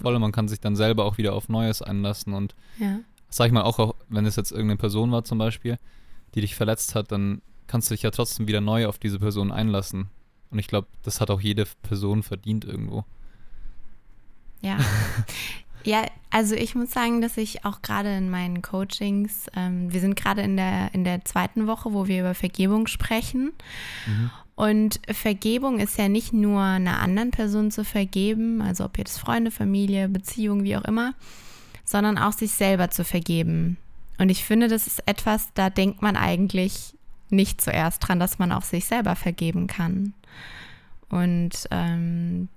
Voll, 0.00 0.18
man 0.18 0.32
kann 0.32 0.48
sich 0.48 0.60
dann 0.60 0.74
selber 0.76 1.04
auch 1.04 1.18
wieder 1.18 1.34
auf 1.34 1.48
Neues 1.48 1.80
einlassen 1.80 2.32
und 2.34 2.54
Ja. 2.78 2.98
sag 3.28 3.46
ich 3.46 3.52
mal 3.52 3.62
auch, 3.62 3.78
auch, 3.78 3.94
wenn 4.08 4.26
es 4.26 4.36
jetzt 4.36 4.50
irgendeine 4.50 4.78
Person 4.78 5.12
war 5.12 5.24
zum 5.24 5.38
Beispiel, 5.38 5.78
die 6.34 6.40
dich 6.40 6.54
verletzt 6.56 6.94
hat, 6.94 7.12
dann 7.12 7.42
kannst 7.66 7.90
du 7.90 7.94
dich 7.94 8.02
ja 8.02 8.10
trotzdem 8.10 8.48
wieder 8.48 8.60
neu 8.60 8.86
auf 8.88 8.98
diese 8.98 9.18
Person 9.20 9.52
einlassen. 9.52 10.10
Und 10.50 10.58
ich 10.58 10.68
glaube, 10.68 10.88
das 11.02 11.20
hat 11.20 11.30
auch 11.30 11.40
jede 11.40 11.66
Person 11.82 12.22
verdient 12.22 12.64
irgendwo. 12.64 13.04
Ja. 14.60 14.78
ja, 15.84 16.06
also 16.30 16.54
ich 16.54 16.74
muss 16.74 16.90
sagen, 16.90 17.20
dass 17.20 17.36
ich 17.36 17.64
auch 17.64 17.82
gerade 17.82 18.16
in 18.16 18.30
meinen 18.30 18.62
Coachings, 18.62 19.46
ähm, 19.56 19.92
wir 19.92 20.00
sind 20.00 20.16
gerade 20.16 20.42
in 20.42 20.56
der, 20.56 20.94
in 20.94 21.04
der 21.04 21.24
zweiten 21.24 21.66
Woche, 21.66 21.92
wo 21.92 22.06
wir 22.06 22.20
über 22.20 22.34
Vergebung 22.34 22.86
sprechen. 22.86 23.52
Und 24.56 25.00
Vergebung 25.08 25.80
ist 25.80 25.98
ja 25.98 26.08
nicht 26.08 26.32
nur 26.32 26.62
einer 26.62 27.00
anderen 27.00 27.32
Person 27.32 27.70
zu 27.70 27.84
vergeben, 27.84 28.62
also 28.62 28.84
ob 28.84 28.98
jetzt 28.98 29.18
Freunde, 29.18 29.50
Familie, 29.50 30.08
Beziehung, 30.08 30.62
wie 30.62 30.76
auch 30.76 30.84
immer, 30.84 31.14
sondern 31.84 32.18
auch 32.18 32.32
sich 32.32 32.52
selber 32.52 32.90
zu 32.90 33.04
vergeben. 33.04 33.76
Und 34.18 34.28
ich 34.28 34.44
finde, 34.44 34.68
das 34.68 34.86
ist 34.86 35.02
etwas, 35.06 35.48
da 35.54 35.70
denkt 35.70 36.02
man 36.02 36.16
eigentlich 36.16 36.94
nicht 37.30 37.60
zuerst 37.60 38.06
dran, 38.06 38.20
dass 38.20 38.38
man 38.38 38.52
auch 38.52 38.62
sich 38.62 38.84
selber 38.84 39.16
vergeben 39.16 39.66
kann. 39.66 40.14
Und 41.08 41.68
ähm, 41.70 42.48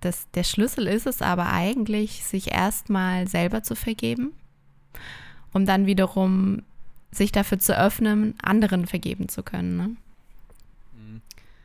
das, 0.00 0.30
der 0.32 0.44
Schlüssel 0.44 0.86
ist 0.86 1.06
es 1.06 1.22
aber 1.22 1.50
eigentlich, 1.50 2.24
sich 2.24 2.52
erstmal 2.52 3.26
selber 3.26 3.62
zu 3.62 3.74
vergeben, 3.74 4.32
um 5.52 5.66
dann 5.66 5.86
wiederum 5.86 6.62
sich 7.10 7.32
dafür 7.32 7.58
zu 7.58 7.78
öffnen, 7.78 8.34
anderen 8.42 8.86
vergeben 8.86 9.28
zu 9.28 9.42
können. 9.42 9.76
Ne? 9.76 9.96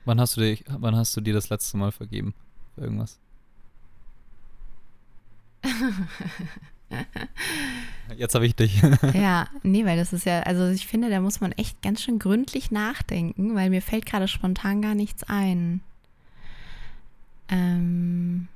Wann 0.06 0.20
hast 0.20 0.38
du 0.38 0.42
dir, 0.42 0.58
wann 0.68 0.96
hast 0.96 1.16
du 1.16 1.22
dir 1.22 1.34
das 1.34 1.50
letzte 1.50 1.78
Mal 1.78 1.92
vergeben? 1.92 2.34
Für 2.76 2.82
irgendwas? 2.82 3.20
Jetzt 8.20 8.36
habe 8.36 8.46
ich 8.46 8.54
dich. 8.54 8.82
ja, 9.14 9.48
nee, 9.64 9.86
weil 9.86 9.96
das 9.96 10.12
ist 10.12 10.26
ja, 10.26 10.42
also 10.42 10.68
ich 10.68 10.86
finde, 10.88 11.10
da 11.10 11.22
muss 11.22 11.40
man 11.40 11.54
echt 11.54 11.82
ganz 11.82 12.04
schön 12.04 12.20
gründlich 12.20 12.70
nachdenken, 12.70 13.56
weil 13.56 13.70
mir 13.70 13.82
fällt 13.82 14.06
gerade 14.06 14.28
spontan 14.28 14.82
gar 14.82 14.94
nichts 14.94 15.24
ein. 15.24 15.80
Ähm. 17.48 18.50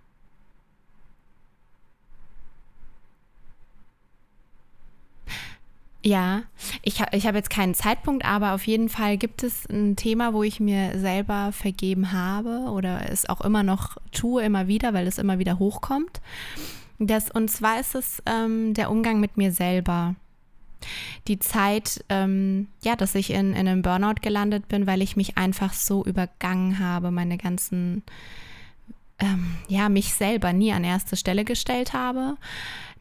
Ja, 6.04 6.44
ich, 6.82 7.00
ha, 7.00 7.08
ich 7.14 7.26
habe 7.26 7.38
jetzt 7.38 7.50
keinen 7.50 7.74
Zeitpunkt, 7.74 8.26
aber 8.26 8.56
auf 8.56 8.68
jeden 8.68 8.90
Fall 8.90 9.16
gibt 9.16 9.44
es 9.44 9.66
ein 9.70 9.96
Thema, 9.96 10.34
wo 10.34 10.44
ich 10.44 10.60
mir 10.60 11.00
selber 11.00 11.54
vergeben 11.54 12.12
habe 12.12 12.70
oder 12.70 13.10
es 13.10 13.30
auch 13.30 13.40
immer 13.40 13.64
noch 13.64 13.96
tue, 14.12 14.44
immer 14.44 14.68
wieder, 14.68 14.94
weil 14.94 15.08
es 15.08 15.18
immer 15.18 15.40
wieder 15.40 15.58
hochkommt. 15.58 16.20
Das, 17.08 17.32
und 17.32 17.50
zwar 17.50 17.80
ist 17.80 17.96
es 17.96 18.22
ähm, 18.26 18.74
der 18.74 18.92
Umgang 18.92 19.20
mit 19.20 19.38
mir 19.38 19.52
selber. 19.52 20.16
Die 21.28 21.40
Zeit, 21.40 22.04
ähm, 22.10 22.68
ja, 22.82 22.96
dass 22.96 23.16
ich 23.16 23.30
in, 23.30 23.54
in 23.54 23.68
einem 23.68 23.82
Burnout 23.82 24.22
gelandet 24.22 24.68
bin, 24.68 24.86
weil 24.86 25.02
ich 25.02 25.16
mich 25.16 25.38
einfach 25.38 25.74
so 25.74 26.04
übergangen 26.04 26.80
habe, 26.80 27.10
meine 27.10 27.38
ganzen, 27.38 28.04
ähm, 29.20 29.56
ja, 29.70 29.88
mich 29.88 30.14
selber 30.14 30.52
nie 30.52 30.74
an 30.74 30.84
erste 30.84 31.16
Stelle 31.16 31.46
gestellt 31.46 31.94
habe 31.94 32.38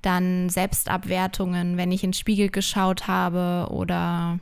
dann 0.02 0.48
Selbstabwertungen, 0.48 1.76
wenn 1.76 1.92
ich 1.92 2.04
in 2.04 2.10
den 2.10 2.14
Spiegel 2.14 2.50
geschaut 2.50 3.06
habe 3.06 3.72
oder 3.72 4.38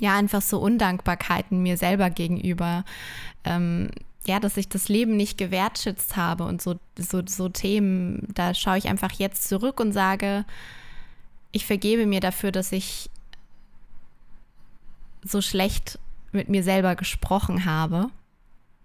ja, 0.00 0.16
einfach 0.16 0.42
so 0.42 0.58
Undankbarkeiten 0.58 1.62
mir 1.62 1.76
selber 1.76 2.10
gegenüber. 2.10 2.84
Ähm, 3.44 3.90
ja, 4.26 4.40
dass 4.40 4.56
ich 4.56 4.68
das 4.68 4.88
Leben 4.88 5.16
nicht 5.16 5.38
gewertschätzt 5.38 6.16
habe 6.16 6.44
und 6.44 6.62
so, 6.62 6.76
so, 6.98 7.22
so 7.26 7.48
Themen, 7.48 8.26
da 8.34 8.54
schaue 8.54 8.78
ich 8.78 8.88
einfach 8.88 9.12
jetzt 9.12 9.48
zurück 9.48 9.80
und 9.80 9.92
sage, 9.92 10.44
ich 11.52 11.66
vergebe 11.66 12.06
mir 12.06 12.20
dafür, 12.20 12.50
dass 12.50 12.72
ich 12.72 13.10
so 15.22 15.40
schlecht 15.40 15.98
mit 16.32 16.48
mir 16.48 16.62
selber 16.62 16.96
gesprochen 16.96 17.64
habe. 17.64 18.08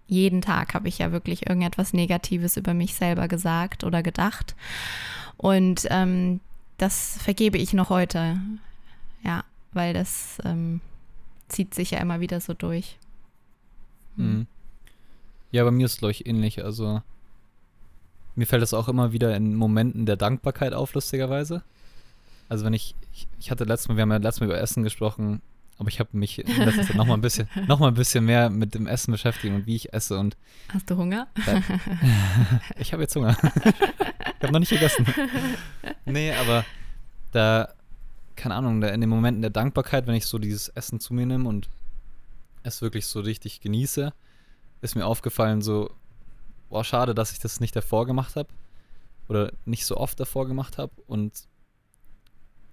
Jeden 0.06 0.40
Tag 0.40 0.74
habe 0.74 0.88
ich 0.88 0.98
ja 0.98 1.12
wirklich 1.12 1.48
irgendetwas 1.48 1.92
Negatives 1.92 2.56
über 2.56 2.74
mich 2.74 2.94
selber 2.94 3.28
gesagt 3.28 3.84
oder 3.84 4.02
gedacht. 4.02 4.54
Und 5.36 5.86
ähm, 5.90 6.40
das 6.78 7.18
vergebe 7.22 7.58
ich 7.58 7.72
noch 7.72 7.90
heute. 7.90 8.38
Ja, 9.22 9.44
weil 9.72 9.94
das 9.94 10.38
ähm, 10.44 10.80
zieht 11.48 11.74
sich 11.74 11.92
ja 11.92 11.98
immer 11.98 12.20
wieder 12.20 12.40
so 12.40 12.54
durch. 12.54 12.98
Hm. 14.16 14.38
Mhm. 14.38 14.46
Ja, 15.50 15.64
bei 15.64 15.70
mir 15.70 15.86
ist 15.86 15.92
es, 15.92 15.98
glaube 15.98 16.12
ich, 16.12 16.26
ähnlich. 16.26 16.64
Also, 16.64 17.02
mir 18.36 18.46
fällt 18.46 18.62
es 18.62 18.74
auch 18.74 18.88
immer 18.88 19.12
wieder 19.12 19.34
in 19.36 19.54
Momenten 19.54 20.06
der 20.06 20.16
Dankbarkeit 20.16 20.72
auf, 20.72 20.94
lustigerweise. 20.94 21.62
Also, 22.48 22.64
wenn 22.64 22.72
ich, 22.72 22.94
ich, 23.12 23.28
ich 23.38 23.50
hatte 23.50 23.64
letztes 23.64 23.88
Mal, 23.88 23.96
wir 23.96 24.02
haben 24.02 24.12
ja 24.12 24.18
letztes 24.18 24.40
Mal 24.40 24.46
über 24.46 24.60
Essen 24.60 24.82
gesprochen, 24.82 25.42
aber 25.78 25.88
ich 25.88 25.98
habe 25.98 26.10
mich 26.12 26.38
in 26.38 26.62
letzter 26.62 26.82
Zeit 26.82 26.96
nochmal 26.96 27.16
ein 27.16 27.22
bisschen, 27.22 27.48
noch 27.66 27.78
mal 27.78 27.88
ein 27.88 27.94
bisschen 27.94 28.24
mehr 28.26 28.50
mit 28.50 28.74
dem 28.74 28.86
Essen 28.86 29.12
beschäftigt 29.12 29.54
und 29.54 29.66
wie 29.66 29.76
ich 29.76 29.92
esse 29.94 30.18
und. 30.18 30.36
Hast 30.68 30.90
du 30.90 30.96
Hunger? 30.96 31.26
Ich 32.78 32.92
habe 32.92 33.02
jetzt 33.02 33.16
Hunger. 33.16 33.36
ich 33.40 34.42
habe 34.42 34.52
noch 34.52 34.60
nicht 34.60 34.70
gegessen. 34.70 35.06
Nee, 36.04 36.32
aber 36.32 36.64
da, 37.32 37.72
keine 38.36 38.54
Ahnung, 38.54 38.80
da 38.80 38.88
in 38.88 39.00
den 39.00 39.10
Momenten 39.10 39.42
der 39.42 39.50
Dankbarkeit, 39.50 40.06
wenn 40.06 40.14
ich 40.14 40.26
so 40.26 40.38
dieses 40.38 40.68
Essen 40.68 41.00
zu 41.00 41.14
mir 41.14 41.26
nehme 41.26 41.48
und 41.48 41.68
es 42.62 42.82
wirklich 42.82 43.06
so 43.06 43.20
richtig 43.20 43.60
genieße, 43.60 44.12
ist 44.80 44.94
mir 44.94 45.06
aufgefallen, 45.06 45.62
so, 45.62 45.90
boah, 46.68 46.84
schade, 46.84 47.14
dass 47.14 47.32
ich 47.32 47.38
das 47.38 47.60
nicht 47.60 47.76
davor 47.76 48.06
gemacht 48.06 48.36
habe. 48.36 48.48
Oder 49.28 49.52
nicht 49.64 49.86
so 49.86 49.96
oft 49.96 50.18
davor 50.18 50.46
gemacht 50.46 50.78
habe. 50.78 50.92
Und 51.06 51.44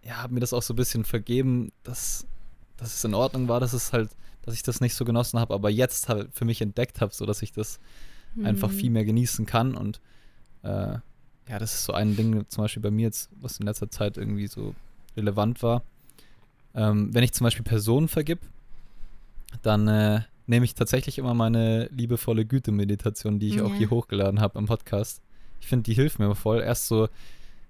ja, 0.04 0.18
habe 0.24 0.34
mir 0.34 0.40
das 0.40 0.54
auch 0.54 0.64
so 0.64 0.74
ein 0.74 0.78
bisschen 0.78 1.06
vergeben, 1.06 1.72
dass 1.84 2.26
dass 2.78 2.94
es 2.94 3.04
in 3.04 3.14
Ordnung 3.14 3.48
war, 3.48 3.60
dass 3.60 3.74
es 3.74 3.92
halt, 3.92 4.10
dass 4.44 4.54
ich 4.54 4.64
das 4.64 4.80
nicht 4.80 4.96
so 4.96 5.04
genossen 5.04 5.40
habe, 5.40 5.54
aber 5.54 5.70
jetzt 5.70 6.08
halt 6.08 6.30
für 6.34 6.46
mich 6.46 6.62
entdeckt 6.62 7.02
habe, 7.02 7.14
so 7.14 7.26
dass 7.26 7.42
ich 7.42 7.52
das 7.52 7.80
mhm. 8.36 8.46
einfach 8.46 8.72
viel 8.72 8.92
mehr 8.92 9.04
genießen 9.04 9.46
kann 9.46 9.76
und 9.76 10.00
äh, 10.64 11.00
ja, 11.50 11.60
das 11.60 11.74
ist 11.74 11.86
so 11.86 11.94
ein 11.94 12.16
Ding, 12.16 12.46
zum 12.50 12.64
Beispiel 12.64 12.84
bei 12.84 12.92
mir 12.92 13.04
jetzt, 13.04 13.30
was 13.40 13.60
in 13.60 13.66
letzter 13.66 13.90
Zeit 13.90 14.18
irgendwie 14.18 14.48
so 14.48 14.76
relevant 15.16 15.64
war. 15.64 15.82
Ähm, 16.76 17.14
wenn 17.14 17.24
ich 17.24 17.34
zum 17.34 17.46
Beispiel 17.46 17.64
Personen 17.64 18.10
vergib, 18.10 18.40
dann 19.62 19.88
äh, 19.88 20.22
nehme 20.48 20.66
ich 20.66 20.74
tatsächlich 20.74 21.18
immer 21.18 21.34
meine 21.34 21.88
liebevolle 21.92 22.46
Güte-Meditation, 22.46 23.40
die 23.40 23.50
ich 23.50 23.56
ja. 23.56 23.64
auch 23.64 23.74
hier 23.74 23.90
hochgeladen 23.90 24.40
habe 24.40 24.58
im 24.58 24.66
Podcast. 24.66 25.22
Ich 25.60 25.68
finde, 25.68 25.84
die 25.84 25.94
hilft 25.94 26.20
mir 26.20 26.34
voll. 26.36 26.62
Erst 26.62 26.88
so 26.88 27.10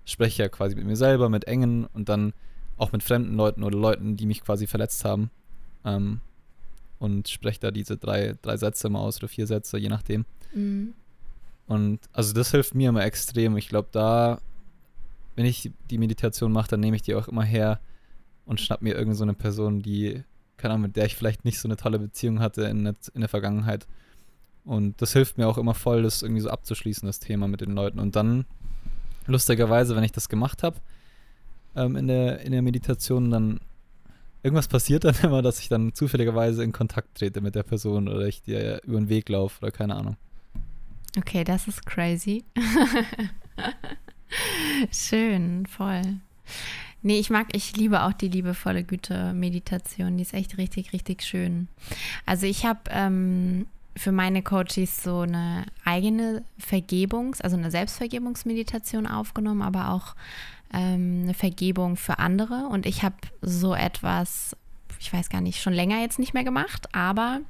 spreche 0.05 0.29
ich 0.29 0.37
ja 0.37 0.47
quasi 0.47 0.75
mit 0.75 0.85
mir 0.85 0.95
selber, 0.95 1.29
mit 1.29 1.45
Engen 1.45 1.85
und 1.85 2.07
dann 2.07 2.33
auch 2.77 2.91
mit 2.91 3.03
fremden 3.03 3.35
Leuten 3.35 3.63
oder 3.63 3.77
Leuten, 3.77 4.15
die 4.15 4.27
mich 4.27 4.41
quasi 4.41 4.67
verletzt 4.67 5.03
haben. 5.03 5.31
Ähm, 5.83 6.21
und 6.99 7.27
spreche 7.27 7.59
da 7.59 7.71
diese 7.71 7.97
drei, 7.97 8.35
drei 8.41 8.57
Sätze 8.57 8.89
mal 8.89 8.99
aus 8.99 9.17
oder 9.17 9.27
vier 9.27 9.47
Sätze, 9.47 9.77
je 9.77 9.89
nachdem. 9.89 10.25
Mhm. 10.53 10.93
Und 11.67 11.99
also 12.13 12.33
das 12.33 12.51
hilft 12.51 12.75
mir 12.75 12.89
immer 12.89 13.03
extrem. 13.03 13.57
Ich 13.57 13.69
glaube, 13.69 13.89
da, 13.91 14.39
wenn 15.35 15.45
ich 15.45 15.71
die 15.89 15.97
Meditation 15.97 16.51
mache, 16.51 16.69
dann 16.69 16.79
nehme 16.79 16.95
ich 16.95 17.01
die 17.01 17.15
auch 17.15 17.27
immer 17.27 17.43
her 17.43 17.79
und 18.45 18.61
schnapp 18.61 18.81
mir 18.81 18.95
irgendeine 18.95 19.33
so 19.33 19.37
Person, 19.37 19.81
die, 19.81 20.23
keine 20.57 20.73
Ahnung, 20.73 20.83
mit 20.83 20.95
der 20.95 21.05
ich 21.05 21.15
vielleicht 21.15 21.45
nicht 21.45 21.59
so 21.59 21.67
eine 21.67 21.77
tolle 21.77 21.99
Beziehung 21.99 22.39
hatte 22.39 22.63
in 22.63 22.83
der, 22.83 22.95
in 23.13 23.21
der 23.21 23.29
Vergangenheit. 23.29 23.87
Und 24.65 25.01
das 25.01 25.13
hilft 25.13 25.37
mir 25.37 25.47
auch 25.47 25.57
immer 25.57 25.73
voll, 25.73 26.03
das 26.03 26.21
irgendwie 26.21 26.41
so 26.41 26.49
abzuschließen, 26.49 27.07
das 27.07 27.19
Thema 27.19 27.47
mit 27.47 27.61
den 27.61 27.71
Leuten. 27.71 27.99
Und 27.99 28.15
dann, 28.15 28.45
lustigerweise, 29.25 29.95
wenn 29.95 30.03
ich 30.03 30.11
das 30.11 30.27
gemacht 30.27 30.63
habe, 30.63 30.77
ähm, 31.75 31.95
in, 31.95 32.07
der, 32.07 32.41
in 32.41 32.51
der 32.51 32.61
Meditation, 32.61 33.31
dann 33.31 33.59
irgendwas 34.43 34.67
passiert 34.67 35.03
dann 35.03 35.15
immer, 35.23 35.41
dass 35.41 35.59
ich 35.59 35.69
dann 35.69 35.93
zufälligerweise 35.93 36.63
in 36.63 36.71
Kontakt 36.71 37.17
trete 37.17 37.39
mit 37.39 37.55
der 37.55 37.63
Person 37.63 38.07
oder 38.07 38.27
ich 38.27 38.41
dir 38.41 38.81
über 38.83 38.97
den 38.97 39.09
Weg 39.09 39.29
laufe 39.29 39.61
oder 39.61 39.71
keine 39.71 39.95
Ahnung. 39.95 40.17
Okay, 41.17 41.43
das 41.43 41.67
ist 41.67 41.85
crazy. 41.85 42.43
Schön, 44.91 45.65
voll. 45.65 46.01
Nee, 47.01 47.19
ich 47.19 47.29
mag, 47.29 47.47
ich 47.53 47.77
liebe 47.77 48.03
auch 48.03 48.13
die 48.13 48.27
liebevolle 48.27 48.83
Güte-Meditation. 48.83 50.17
Die 50.17 50.23
ist 50.23 50.33
echt 50.33 50.57
richtig, 50.57 50.93
richtig 50.93 51.23
schön. 51.23 51.67
Also 52.25 52.45
ich 52.45 52.65
habe 52.65 52.79
ähm, 52.89 53.67
für 53.95 54.11
meine 54.11 54.41
Coaches 54.41 55.03
so 55.03 55.21
eine 55.21 55.65
eigene 55.85 56.43
Vergebungs-, 56.59 57.41
also 57.41 57.55
eine 57.55 57.71
Selbstvergebungsmeditation 57.71 59.07
aufgenommen, 59.07 59.61
aber 59.61 59.91
auch 59.91 60.15
ähm, 60.73 61.21
eine 61.23 61.33
Vergebung 61.33 61.97
für 61.97 62.19
andere. 62.19 62.67
Und 62.69 62.85
ich 62.85 63.03
habe 63.03 63.15
so 63.41 63.73
etwas, 63.73 64.55
ich 64.99 65.11
weiß 65.11 65.29
gar 65.29 65.41
nicht, 65.41 65.61
schon 65.61 65.73
länger 65.73 65.99
jetzt 66.01 66.19
nicht 66.19 66.33
mehr 66.33 66.43
gemacht, 66.43 66.93
aber 66.93 67.41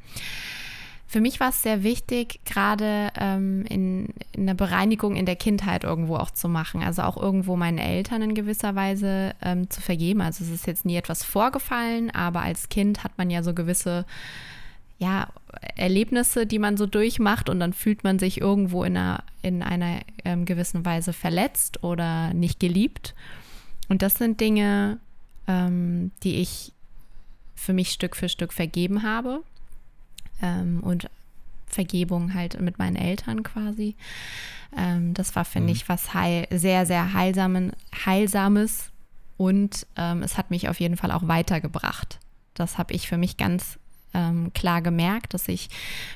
für 1.07 1.21
mich 1.21 1.39
war 1.39 1.49
es 1.49 1.61
sehr 1.61 1.83
wichtig, 1.83 2.41
gerade 2.43 3.11
ähm, 3.17 3.65
in, 3.69 4.09
in 4.33 4.45
der 4.45 4.55
Bereinigung 4.55 5.15
in 5.15 5.25
der 5.25 5.37
Kindheit 5.37 5.85
irgendwo 5.85 6.17
auch 6.17 6.31
zu 6.31 6.49
machen. 6.49 6.83
Also 6.83 7.03
auch 7.03 7.15
irgendwo 7.15 7.55
meinen 7.55 7.77
Eltern 7.77 8.21
in 8.21 8.35
gewisser 8.35 8.75
Weise 8.75 9.33
ähm, 9.41 9.69
zu 9.69 9.79
vergeben. 9.79 10.19
Also 10.19 10.43
es 10.43 10.49
ist 10.49 10.67
jetzt 10.67 10.85
nie 10.85 10.97
etwas 10.97 11.23
vorgefallen, 11.23 12.11
aber 12.11 12.41
als 12.41 12.67
Kind 12.67 13.05
hat 13.05 13.17
man 13.17 13.29
ja 13.29 13.41
so 13.41 13.53
gewisse 13.53 14.05
ja, 14.99 15.29
Erlebnisse, 15.75 16.45
die 16.45 16.59
man 16.59 16.75
so 16.75 16.85
durchmacht 16.85 17.49
und 17.49 17.61
dann 17.61 17.71
fühlt 17.71 18.03
man 18.03 18.19
sich 18.19 18.41
irgendwo 18.41 18.83
in 18.83 18.97
einer, 18.97 19.23
in 19.41 19.63
einer 19.63 20.01
ähm, 20.25 20.43
gewissen 20.43 20.83
Weise 20.83 21.13
verletzt 21.13 21.83
oder 21.83 22.33
nicht 22.33 22.59
geliebt. 22.59 23.15
Und 23.87 24.01
das 24.01 24.15
sind 24.15 24.41
Dinge, 24.41 24.97
ähm, 25.47 26.11
die 26.23 26.35
ich 26.41 26.73
für 27.55 27.71
mich 27.71 27.91
Stück 27.91 28.17
für 28.17 28.27
Stück 28.27 28.51
vergeben 28.51 29.03
habe. 29.03 29.41
Ähm, 30.41 30.82
und 30.82 31.10
Vergebung 31.65 32.34
halt 32.34 32.60
mit 32.62 32.79
meinen 32.79 32.96
Eltern 32.96 33.44
quasi. 33.44 33.96
Ähm, 34.75 35.13
das 35.13 35.36
war, 35.36 35.46
finde 35.46 35.70
mhm. 35.70 35.75
ich, 35.75 35.89
was 35.89 36.13
heil, 36.13 36.48
sehr, 36.51 36.86
sehr 36.86 37.13
heilsamen, 37.13 37.74
heilsames 38.06 38.91
und 39.38 39.86
ähm, 39.96 40.24
es 40.24 40.38
hat 40.38 40.50
mich 40.50 40.67
auf 40.70 40.79
jeden 40.79 40.98
Fall 40.98 41.12
auch 41.12 41.27
weitergebracht. 41.27 42.20
Das 42.53 42.77
habe 42.77 42.94
ich 42.94 43.08
für 43.08 43.17
mich 43.17 43.38
ganz 43.38 43.77
ähm, 44.17 44.51
klar 44.53 44.81
gemerkt, 44.81 45.33
dass 45.33 45.47
ich 45.47 45.69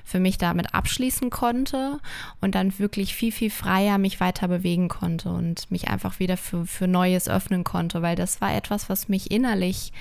für 0.03 0.19
mich 0.19 0.37
damit 0.37 0.73
abschließen 0.73 1.29
konnte 1.29 1.99
und 2.41 2.55
dann 2.55 2.77
wirklich 2.79 3.15
viel, 3.15 3.31
viel 3.31 3.51
freier 3.51 3.99
mich 3.99 4.19
weiter 4.19 4.47
bewegen 4.47 4.89
konnte 4.89 5.29
und 5.29 5.69
mich 5.69 5.87
einfach 5.87 6.19
wieder 6.19 6.35
für, 6.35 6.65
für 6.65 6.87
Neues 6.87 7.29
öffnen 7.29 7.63
konnte, 7.63 8.01
weil 8.01 8.15
das 8.15 8.41
war 8.41 8.53
etwas, 8.53 8.89
was 8.89 9.07
mich 9.07 9.29
innerlich 9.29 9.93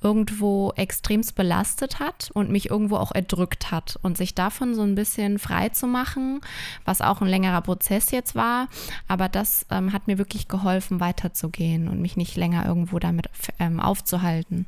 irgendwo 0.00 0.72
extremst 0.76 1.34
belastet 1.34 1.98
hat 1.98 2.30
und 2.32 2.50
mich 2.50 2.70
irgendwo 2.70 2.96
auch 2.96 3.12
erdrückt 3.12 3.70
hat. 3.70 3.98
Und 4.02 4.16
sich 4.16 4.34
davon 4.34 4.74
so 4.74 4.82
ein 4.82 4.94
bisschen 4.94 5.38
frei 5.38 5.70
zu 5.70 5.86
machen, 5.86 6.40
was 6.84 7.00
auch 7.00 7.20
ein 7.20 7.28
längerer 7.28 7.60
Prozess 7.60 8.12
jetzt 8.12 8.34
war, 8.34 8.68
aber 9.08 9.28
das 9.28 9.66
ähm, 9.70 9.92
hat 9.92 10.06
mir 10.06 10.18
wirklich 10.18 10.46
geholfen, 10.48 11.00
weiterzugehen 11.00 11.88
und 11.88 12.00
mich 12.00 12.16
nicht 12.16 12.36
länger 12.36 12.64
irgendwo 12.64 12.98
damit 12.98 13.28
ähm, 13.58 13.80
aufzuhalten. 13.80 14.66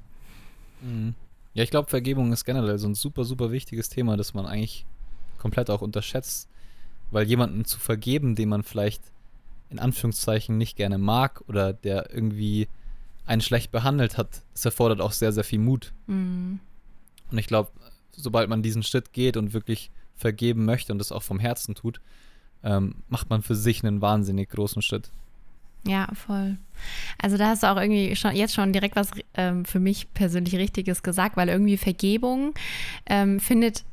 Mhm. 0.81 1.15
Ja, 1.55 1.63
ich 1.63 1.71
glaube, 1.71 1.91
Vergebung 1.91 2.33
ist 2.33 2.45
generell 2.45 2.79
so 2.79 2.89
ein 2.89 2.95
super, 2.95 3.25
super 3.25 3.51
wichtiges 3.51 3.89
Thema, 3.89 4.17
das 4.17 4.35
man 4.35 4.47
eigentlich 4.47 4.87
komplett 5.39 5.71
auch 5.71 5.83
unterschätzt, 5.83 6.49
weil 7.11 7.27
jemanden 7.27 7.65
zu 7.65 7.79
vergeben, 7.79 8.35
den 8.35 8.49
man 8.49 8.63
vielleicht 8.63 9.03
in 9.69 9.79
Anführungszeichen 9.79 10.57
nicht 10.57 10.77
gerne 10.77 10.99
mag 10.99 11.43
oder 11.49 11.73
der 11.73 12.15
irgendwie 12.15 12.69
einen 13.27 13.41
schlecht 13.41 13.71
behandelt 13.71 14.19
hat, 14.19 14.43
das 14.53 14.65
erfordert 14.65 15.01
auch 15.01 15.13
sehr, 15.13 15.33
sehr 15.33 15.45
viel 15.45 15.59
Mut. 15.59 15.93
Mhm. 16.07 16.61
Und 17.31 17.39
ich 17.39 17.47
glaube, 17.47 17.71
sobald 18.13 18.49
man 18.49 18.63
diesen 18.63 18.83
Schritt 18.83 19.13
geht 19.13 19.37
und 19.37 19.53
wirklich 19.53 19.91
vergeben 20.15 20.65
möchte 20.65 20.93
und 20.93 20.99
das 20.99 21.13
auch 21.13 21.23
vom 21.23 21.39
Herzen 21.39 21.75
tut, 21.75 22.01
ähm, 22.63 23.03
macht 23.09 23.31
man 23.31 23.43
für 23.43 23.57
sich 23.57 23.85
einen 23.85 24.01
wahnsinnig 24.01 24.51
großen 24.51 24.83
Schritt. 24.83 25.11
Ja, 25.87 26.09
voll. 26.15 26.57
Also 27.21 27.37
da 27.37 27.49
hast 27.49 27.63
du 27.63 27.67
auch 27.71 27.77
irgendwie 27.77 28.15
schon 28.17 28.35
jetzt 28.35 28.55
schon 28.55 28.73
direkt 28.73 28.97
was 28.97 29.11
ähm, 29.35 29.65
für 29.65 29.81
mich 29.81 30.13
persönlich 30.15 30.55
Richtiges 30.57 31.03
gesagt, 31.03 31.37
weil 31.37 31.49
irgendwie 31.49 31.77
Vergebung 31.77 32.55
ähm, 33.07 33.41
findet 33.41 33.85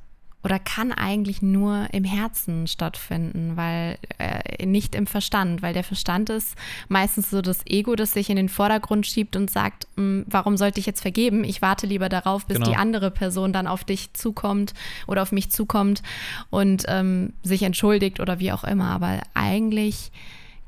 oder 0.41 0.57
kann 0.57 0.93
eigentlich 0.93 1.41
nur 1.41 1.87
im 1.91 2.05
Herzen 2.05 2.65
stattfinden, 2.65 3.57
weil 3.57 3.97
äh, 4.19 4.65
nicht 4.65 4.95
im 4.95 5.05
Verstand, 5.05 5.61
weil 5.61 5.73
der 5.73 5.83
Verstand 5.83 6.29
ist 6.29 6.55
meistens 6.87 7.29
so 7.29 7.41
das 7.41 7.65
Ego, 7.65 7.95
das 7.97 8.13
sich 8.13 8.29
in 8.29 8.37
den 8.37 8.47
Vordergrund 8.47 9.05
schiebt 9.05 9.35
und 9.35 9.51
sagt, 9.51 9.85
hm, 9.97 10.23
warum 10.29 10.55
sollte 10.55 10.79
ich 10.79 10.85
jetzt 10.85 11.01
vergeben? 11.01 11.43
Ich 11.43 11.61
warte 11.61 11.87
lieber 11.87 12.07
darauf, 12.07 12.45
bis 12.45 12.55
Genau. 12.57 12.69
die 12.69 12.77
andere 12.77 13.11
Person 13.11 13.51
dann 13.51 13.67
auf 13.67 13.83
dich 13.83 14.13
zukommt 14.13 14.73
oder 15.07 15.23
auf 15.23 15.33
mich 15.33 15.51
zukommt 15.51 16.03
und 16.51 16.85
ähm, 16.87 17.33
sich 17.43 17.63
entschuldigt 17.63 18.21
oder 18.21 18.39
wie 18.39 18.53
auch 18.53 18.63
immer. 18.63 18.91
Aber 18.91 19.19
eigentlich 19.33 20.09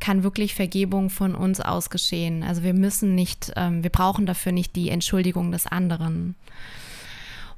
kann 0.02 0.24
wirklich 0.24 0.54
Vergebung 0.56 1.10
von 1.10 1.34
uns 1.36 1.62
aus 1.62 1.90
geschehen. 1.90 2.44
Also 2.44 2.64
wir 2.64 2.74
müssen 2.74 3.16
nicht, 3.16 3.54
ähm, 3.56 3.84
wir 3.84 3.90
brauchen 3.90 4.26
dafür 4.26 4.52
nicht 4.52 4.76
die 4.76 4.90
Entschuldigung 4.90 5.52
des 5.54 5.66
anderen. 5.68 6.36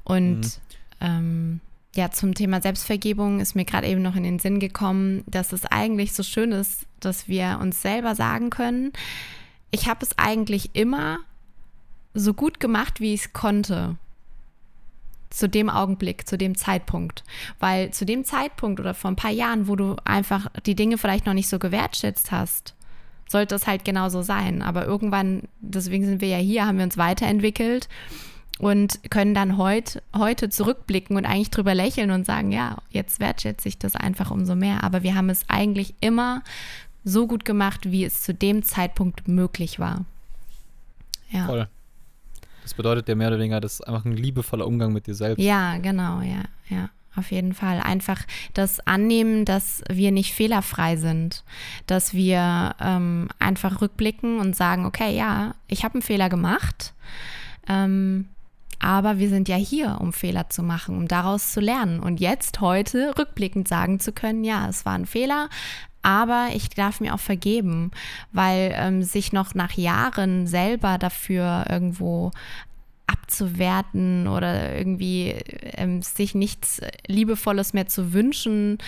Und 0.04 0.40
Mhm. 0.40 0.50
ähm, 1.00 1.60
ja, 1.96 2.10
zum 2.10 2.34
Thema 2.34 2.60
Selbstvergebung 2.60 3.40
ist 3.40 3.54
mir 3.56 3.64
gerade 3.64 3.86
eben 3.86 4.02
noch 4.02 4.16
in 4.16 4.24
den 4.24 4.38
Sinn 4.38 4.60
gekommen, 4.60 5.24
dass 5.26 5.52
es 5.52 5.64
eigentlich 5.64 6.12
so 6.12 6.22
schön 6.22 6.52
ist, 6.52 6.86
dass 7.00 7.28
wir 7.28 7.58
uns 7.60 7.82
selber 7.82 8.14
sagen 8.14 8.50
können, 8.50 8.92
ich 9.70 9.88
habe 9.88 10.04
es 10.04 10.16
eigentlich 10.18 10.70
immer 10.74 11.18
so 12.12 12.34
gut 12.34 12.60
gemacht, 12.60 13.00
wie 13.00 13.14
ich 13.14 13.22
es 13.22 13.32
konnte. 13.32 13.96
Zu 15.34 15.48
dem 15.48 15.68
Augenblick, 15.68 16.28
zu 16.28 16.38
dem 16.38 16.56
Zeitpunkt. 16.56 17.24
Weil 17.58 17.90
zu 17.90 18.04
dem 18.04 18.24
Zeitpunkt 18.24 18.78
oder 18.78 18.94
vor 18.94 19.10
ein 19.10 19.16
paar 19.16 19.32
Jahren, 19.32 19.66
wo 19.66 19.74
du 19.74 19.96
einfach 20.04 20.48
die 20.64 20.76
Dinge 20.76 20.96
vielleicht 20.96 21.26
noch 21.26 21.34
nicht 21.34 21.48
so 21.48 21.58
gewertschätzt 21.58 22.30
hast, 22.30 22.74
sollte 23.28 23.56
es 23.56 23.66
halt 23.66 23.84
genauso 23.84 24.22
sein. 24.22 24.62
Aber 24.62 24.86
irgendwann, 24.86 25.42
deswegen 25.60 26.06
sind 26.06 26.20
wir 26.20 26.28
ja 26.28 26.38
hier, 26.38 26.66
haben 26.66 26.78
wir 26.78 26.84
uns 26.84 26.96
weiterentwickelt 26.96 27.88
und 28.60 29.10
können 29.10 29.34
dann 29.34 29.58
heut, 29.58 30.02
heute 30.16 30.50
zurückblicken 30.50 31.16
und 31.16 31.24
eigentlich 31.24 31.50
drüber 31.50 31.74
lächeln 31.74 32.12
und 32.12 32.24
sagen, 32.24 32.52
ja, 32.52 32.76
jetzt 32.90 33.18
wertschätze 33.18 33.68
ich 33.68 33.78
das 33.78 33.96
einfach 33.96 34.30
umso 34.30 34.54
mehr. 34.54 34.84
Aber 34.84 35.02
wir 35.02 35.16
haben 35.16 35.30
es 35.30 35.48
eigentlich 35.48 35.94
immer 36.00 36.42
so 37.02 37.26
gut 37.26 37.44
gemacht, 37.44 37.90
wie 37.90 38.04
es 38.04 38.22
zu 38.22 38.32
dem 38.32 38.62
Zeitpunkt 38.62 39.26
möglich 39.26 39.80
war. 39.80 40.04
Ja. 41.30 41.46
Voll. 41.46 41.68
Das 42.64 42.74
bedeutet 42.74 43.08
ja 43.08 43.14
mehr 43.14 43.28
oder 43.28 43.38
weniger, 43.38 43.60
das 43.60 43.74
ist 43.74 43.80
einfach 43.82 44.04
ein 44.04 44.16
liebevoller 44.16 44.66
Umgang 44.66 44.92
mit 44.92 45.06
dir 45.06 45.14
selbst. 45.14 45.40
Ja, 45.40 45.78
genau, 45.78 46.20
ja, 46.20 46.42
ja. 46.68 46.90
Auf 47.16 47.30
jeden 47.30 47.54
Fall. 47.54 47.78
Einfach 47.78 48.22
das 48.54 48.80
Annehmen, 48.88 49.44
dass 49.44 49.82
wir 49.88 50.10
nicht 50.10 50.34
fehlerfrei 50.34 50.96
sind. 50.96 51.44
Dass 51.86 52.12
wir 52.12 52.74
ähm, 52.80 53.28
einfach 53.38 53.80
rückblicken 53.80 54.40
und 54.40 54.56
sagen, 54.56 54.84
okay, 54.84 55.16
ja, 55.16 55.54
ich 55.68 55.84
habe 55.84 55.94
einen 55.94 56.02
Fehler 56.02 56.28
gemacht. 56.28 56.92
Ähm, 57.68 58.30
aber 58.80 59.18
wir 59.18 59.28
sind 59.28 59.48
ja 59.48 59.56
hier, 59.56 59.98
um 60.00 60.12
Fehler 60.12 60.50
zu 60.50 60.62
machen, 60.62 60.96
um 60.96 61.08
daraus 61.08 61.52
zu 61.52 61.60
lernen. 61.60 62.00
Und 62.00 62.18
jetzt, 62.18 62.60
heute, 62.60 63.14
rückblickend 63.16 63.68
sagen 63.68 64.00
zu 64.00 64.12
können, 64.12 64.42
ja, 64.44 64.68
es 64.68 64.84
war 64.84 64.94
ein 64.94 65.06
Fehler, 65.06 65.48
aber 66.04 66.50
ich 66.54 66.68
darf 66.68 67.00
mir 67.00 67.14
auch 67.14 67.20
vergeben, 67.20 67.90
weil 68.32 68.74
ähm, 68.76 69.02
sich 69.02 69.32
noch 69.32 69.54
nach 69.54 69.72
Jahren 69.72 70.46
selber 70.46 70.98
dafür 70.98 71.64
irgendwo 71.68 72.30
abzuwerten 73.06 74.28
oder 74.28 74.76
irgendwie 74.76 75.30
ähm, 75.76 76.02
sich 76.02 76.34
nichts 76.34 76.80
Liebevolles 77.06 77.72
mehr 77.72 77.86
zu 77.86 78.12
wünschen, 78.12 78.78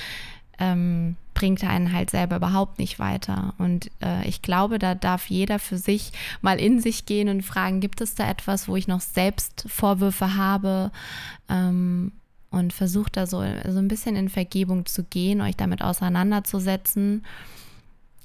ähm, 0.58 1.16
bringt 1.32 1.64
einen 1.64 1.92
halt 1.92 2.10
selber 2.10 2.36
überhaupt 2.36 2.78
nicht 2.78 2.98
weiter. 2.98 3.54
Und 3.58 3.90
äh, 4.02 4.26
ich 4.26 4.42
glaube, 4.42 4.78
da 4.78 4.94
darf 4.94 5.26
jeder 5.26 5.58
für 5.58 5.78
sich 5.78 6.12
mal 6.40 6.58
in 6.58 6.80
sich 6.80 7.06
gehen 7.06 7.28
und 7.28 7.42
fragen, 7.42 7.80
gibt 7.80 8.00
es 8.00 8.14
da 8.14 8.28
etwas, 8.28 8.68
wo 8.68 8.76
ich 8.76 8.88
noch 8.88 9.02
selbst 9.02 9.66
Vorwürfe 9.68 10.36
habe? 10.36 10.90
Ähm, 11.48 12.12
und 12.56 12.72
versucht 12.72 13.16
da 13.16 13.26
so, 13.26 13.44
so 13.68 13.78
ein 13.78 13.88
bisschen 13.88 14.16
in 14.16 14.28
Vergebung 14.28 14.86
zu 14.86 15.04
gehen, 15.04 15.40
euch 15.40 15.56
damit 15.56 15.82
auseinanderzusetzen, 15.82 17.24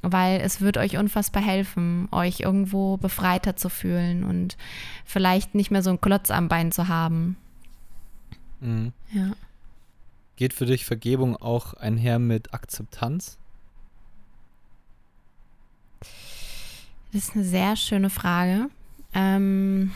weil 0.01 0.41
es 0.41 0.61
wird 0.61 0.77
euch 0.77 0.97
unfassbar 0.97 1.43
helfen, 1.43 2.07
euch 2.11 2.39
irgendwo 2.39 2.97
befreiter 2.97 3.55
zu 3.55 3.69
fühlen 3.69 4.23
und 4.23 4.57
vielleicht 5.05 5.55
nicht 5.55 5.71
mehr 5.71 5.83
so 5.83 5.91
einen 5.91 6.01
Klotz 6.01 6.31
am 6.31 6.47
Bein 6.47 6.71
zu 6.71 6.87
haben. 6.87 7.37
Mhm. 8.59 8.93
Ja. 9.11 9.31
Geht 10.35 10.53
für 10.53 10.65
dich 10.65 10.85
Vergebung 10.85 11.35
auch 11.35 11.73
einher 11.75 12.17
mit 12.17 12.53
Akzeptanz? 12.53 13.37
Das 17.13 17.23
ist 17.23 17.35
eine 17.35 17.43
sehr 17.43 17.75
schöne 17.75 18.09
Frage. 18.09 18.69
Ähm, 19.13 19.91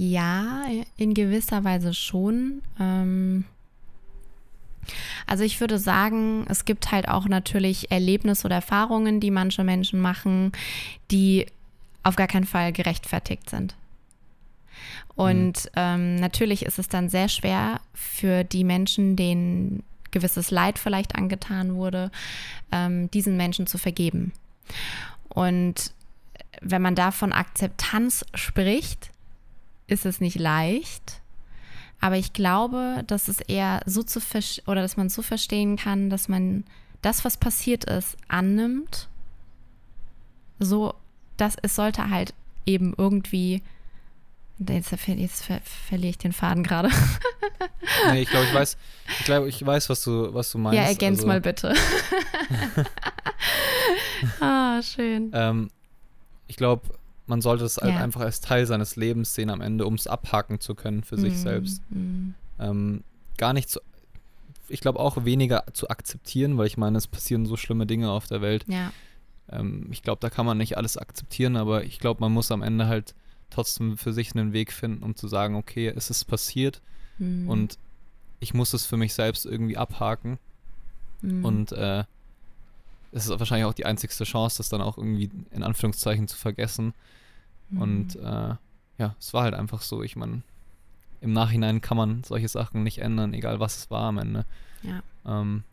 ja, 0.00 0.64
in 0.96 1.12
gewisser 1.12 1.62
Weise 1.62 1.92
schon. 1.92 2.62
Ähm, 2.80 3.44
also 5.26 5.44
ich 5.44 5.60
würde 5.60 5.78
sagen, 5.78 6.46
es 6.48 6.64
gibt 6.64 6.90
halt 6.90 7.06
auch 7.06 7.28
natürlich 7.28 7.90
Erlebnisse 7.90 8.46
oder 8.46 8.56
Erfahrungen, 8.56 9.20
die 9.20 9.30
manche 9.30 9.62
Menschen 9.62 10.00
machen, 10.00 10.52
die 11.10 11.44
auf 12.02 12.16
gar 12.16 12.28
keinen 12.28 12.46
Fall 12.46 12.72
gerechtfertigt 12.72 13.50
sind. 13.50 13.76
Und 15.16 15.70
ähm, 15.76 16.16
natürlich 16.16 16.64
ist 16.64 16.78
es 16.78 16.88
dann 16.88 17.10
sehr 17.10 17.28
schwer 17.28 17.82
für 17.92 18.42
die 18.42 18.64
Menschen, 18.64 19.16
denen 19.16 19.82
gewisses 20.12 20.50
Leid 20.50 20.78
vielleicht 20.78 21.14
angetan 21.14 21.74
wurde, 21.74 22.10
ähm, 22.72 23.10
diesen 23.10 23.36
Menschen 23.36 23.66
zu 23.66 23.76
vergeben. 23.76 24.32
Und 25.28 25.92
wenn 26.62 26.80
man 26.80 26.94
da 26.94 27.10
von 27.10 27.34
Akzeptanz 27.34 28.24
spricht, 28.34 29.10
ist 29.90 30.06
es 30.06 30.20
nicht 30.20 30.38
leicht. 30.38 31.20
Aber 32.00 32.16
ich 32.16 32.32
glaube, 32.32 33.04
dass 33.06 33.28
es 33.28 33.40
eher 33.40 33.80
so 33.84 34.02
zu 34.02 34.20
oder 34.66 34.80
dass 34.82 34.96
man 34.96 35.10
so 35.10 35.22
verstehen 35.22 35.76
kann, 35.76 36.08
dass 36.08 36.28
man 36.28 36.64
das, 37.02 37.24
was 37.24 37.36
passiert 37.36 37.84
ist, 37.84 38.16
annimmt. 38.28 39.08
So, 40.58 40.94
dass 41.36 41.56
es 41.62 41.74
sollte 41.74 42.10
halt 42.10 42.34
eben 42.66 42.94
irgendwie. 42.96 43.62
Jetzt, 44.58 44.92
jetzt 44.92 45.44
ver 45.44 45.60
verliere 45.62 46.10
ich 46.10 46.18
den 46.18 46.34
Faden 46.34 46.62
gerade. 46.62 46.90
nee, 48.12 48.22
ich 48.22 48.28
glaube, 48.28 48.44
ich 48.46 48.54
weiß, 48.54 48.76
ich 49.18 49.24
glaube, 49.24 49.48
ich 49.48 49.64
weiß, 49.64 49.88
was 49.88 50.02
du, 50.02 50.34
was 50.34 50.50
du 50.52 50.58
meinst. 50.58 50.76
Ja, 50.76 50.84
ergänz 50.84 51.20
Also, 51.20 51.28
mal 51.28 51.40
bitte. 51.40 51.74
ah, 54.40 54.82
schön. 54.82 55.30
Ähm, 55.32 55.70
ich 56.46 56.56
glaube, 56.56 56.82
man 57.30 57.40
sollte 57.40 57.64
es 57.64 57.78
halt 57.78 57.94
Ja. 57.94 58.00
einfach 58.02 58.20
als 58.20 58.40
Teil 58.40 58.66
seines 58.66 58.96
Lebens 58.96 59.34
sehen 59.34 59.48
am 59.50 59.60
Ende, 59.62 59.86
um 59.86 59.94
es 59.94 60.06
abhaken 60.06 60.60
zu 60.60 60.74
können 60.74 61.02
für 61.04 61.16
sich 61.16 61.34
Mm, 61.34 61.36
selbst. 61.36 61.82
mm. 61.90 62.34
Ähm, 62.58 63.04
gar 63.38 63.52
nicht 63.54 63.70
zu, 63.70 63.80
ich 64.68 64.80
glaube 64.80 64.98
auch 65.00 65.24
weniger 65.24 65.64
zu 65.72 65.88
akzeptieren, 65.88 66.58
weil 66.58 66.66
ich 66.66 66.76
meine, 66.76 66.98
es 66.98 67.06
passieren 67.06 67.46
so 67.46 67.56
schlimme 67.56 67.86
Dinge 67.86 68.10
auf 68.10 68.26
der 68.26 68.40
Welt. 68.42 68.64
Ja, 68.68 68.92
Ähm, 69.48 69.88
ich 69.90 70.02
glaube, 70.02 70.20
da 70.20 70.28
kann 70.30 70.46
man 70.46 70.58
nicht 70.58 70.76
alles 70.76 70.96
akzeptieren, 70.96 71.56
aber 71.56 71.84
ich 71.84 71.98
glaube, 71.98 72.20
man 72.20 72.32
muss 72.32 72.52
am 72.52 72.62
Ende 72.62 72.86
halt 72.86 73.14
trotzdem 73.48 73.96
für 73.96 74.12
sich 74.12 74.34
einen 74.36 74.52
Weg 74.52 74.72
finden, 74.72 75.02
um 75.02 75.16
zu 75.16 75.26
sagen, 75.26 75.56
okay, 75.56 75.88
es 75.88 76.10
ist 76.10 76.24
passiert 76.26 76.80
mm, 77.18 77.48
und 77.48 77.78
ich 78.40 78.54
muss 78.54 78.72
es 78.74 78.86
für 78.86 78.96
mich 78.96 79.12
selbst 79.14 79.46
irgendwie 79.46 79.76
abhaken. 79.76 80.38
mm. 81.22 81.44
Und 81.44 81.72
äh, 81.72 82.04
es 83.12 83.26
ist 83.26 83.38
wahrscheinlich 83.38 83.66
auch 83.66 83.74
die 83.74 83.86
einzigste 83.86 84.24
Chance, 84.24 84.58
das 84.58 84.68
dann 84.68 84.80
auch 84.80 84.98
irgendwie 84.98 85.30
in 85.50 85.62
Anführungszeichen 85.62 86.28
zu 86.28 86.36
vergessen. 86.36 86.94
mm. 87.70 87.82
Und 87.82 88.16
äh, 88.16 88.54
ja, 88.98 89.16
es 89.18 89.32
war 89.32 89.44
halt 89.44 89.54
einfach 89.54 89.82
so. 89.82 90.02
Ich 90.02 90.16
meine, 90.16 90.42
im 91.20 91.32
Nachhinein 91.32 91.80
kann 91.80 91.96
man 91.96 92.22
solche 92.24 92.48
Sachen 92.48 92.82
nicht 92.82 92.98
ändern, 92.98 93.34
egal 93.34 93.60
was 93.60 93.76
es 93.78 93.90
war 93.90 94.04
am 94.04 94.18
Ende. 94.18 94.46
Ja. 94.82 95.02
Ähm, 95.26 95.64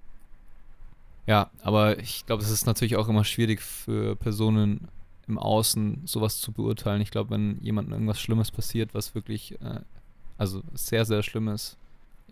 ja, 1.25 1.49
aber 1.61 1.99
ich 1.99 2.25
glaube, 2.25 2.41
es 2.41 2.49
ist 2.49 2.65
natürlich 2.65 2.95
auch 2.95 3.09
immer 3.09 3.25
schwierig 3.25 3.61
für 3.61 4.15
Personen 4.15 4.87
im 5.27 5.37
Außen 5.37 6.03
sowas 6.05 6.39
zu 6.39 6.53
beurteilen. 6.53 7.01
Ich 7.01 7.11
glaube, 7.11 7.31
wenn 7.31 7.61
jemandem 7.61 7.93
irgendwas 7.93 8.19
Schlimmes 8.19 8.49
passiert, 8.49 8.93
was 8.93 9.13
wirklich, 9.13 9.59
äh, 9.61 9.81
also 10.37 10.63
sehr, 10.73 11.03
sehr 11.05 11.21
schlimm 11.23 11.49
ist, 11.49 11.77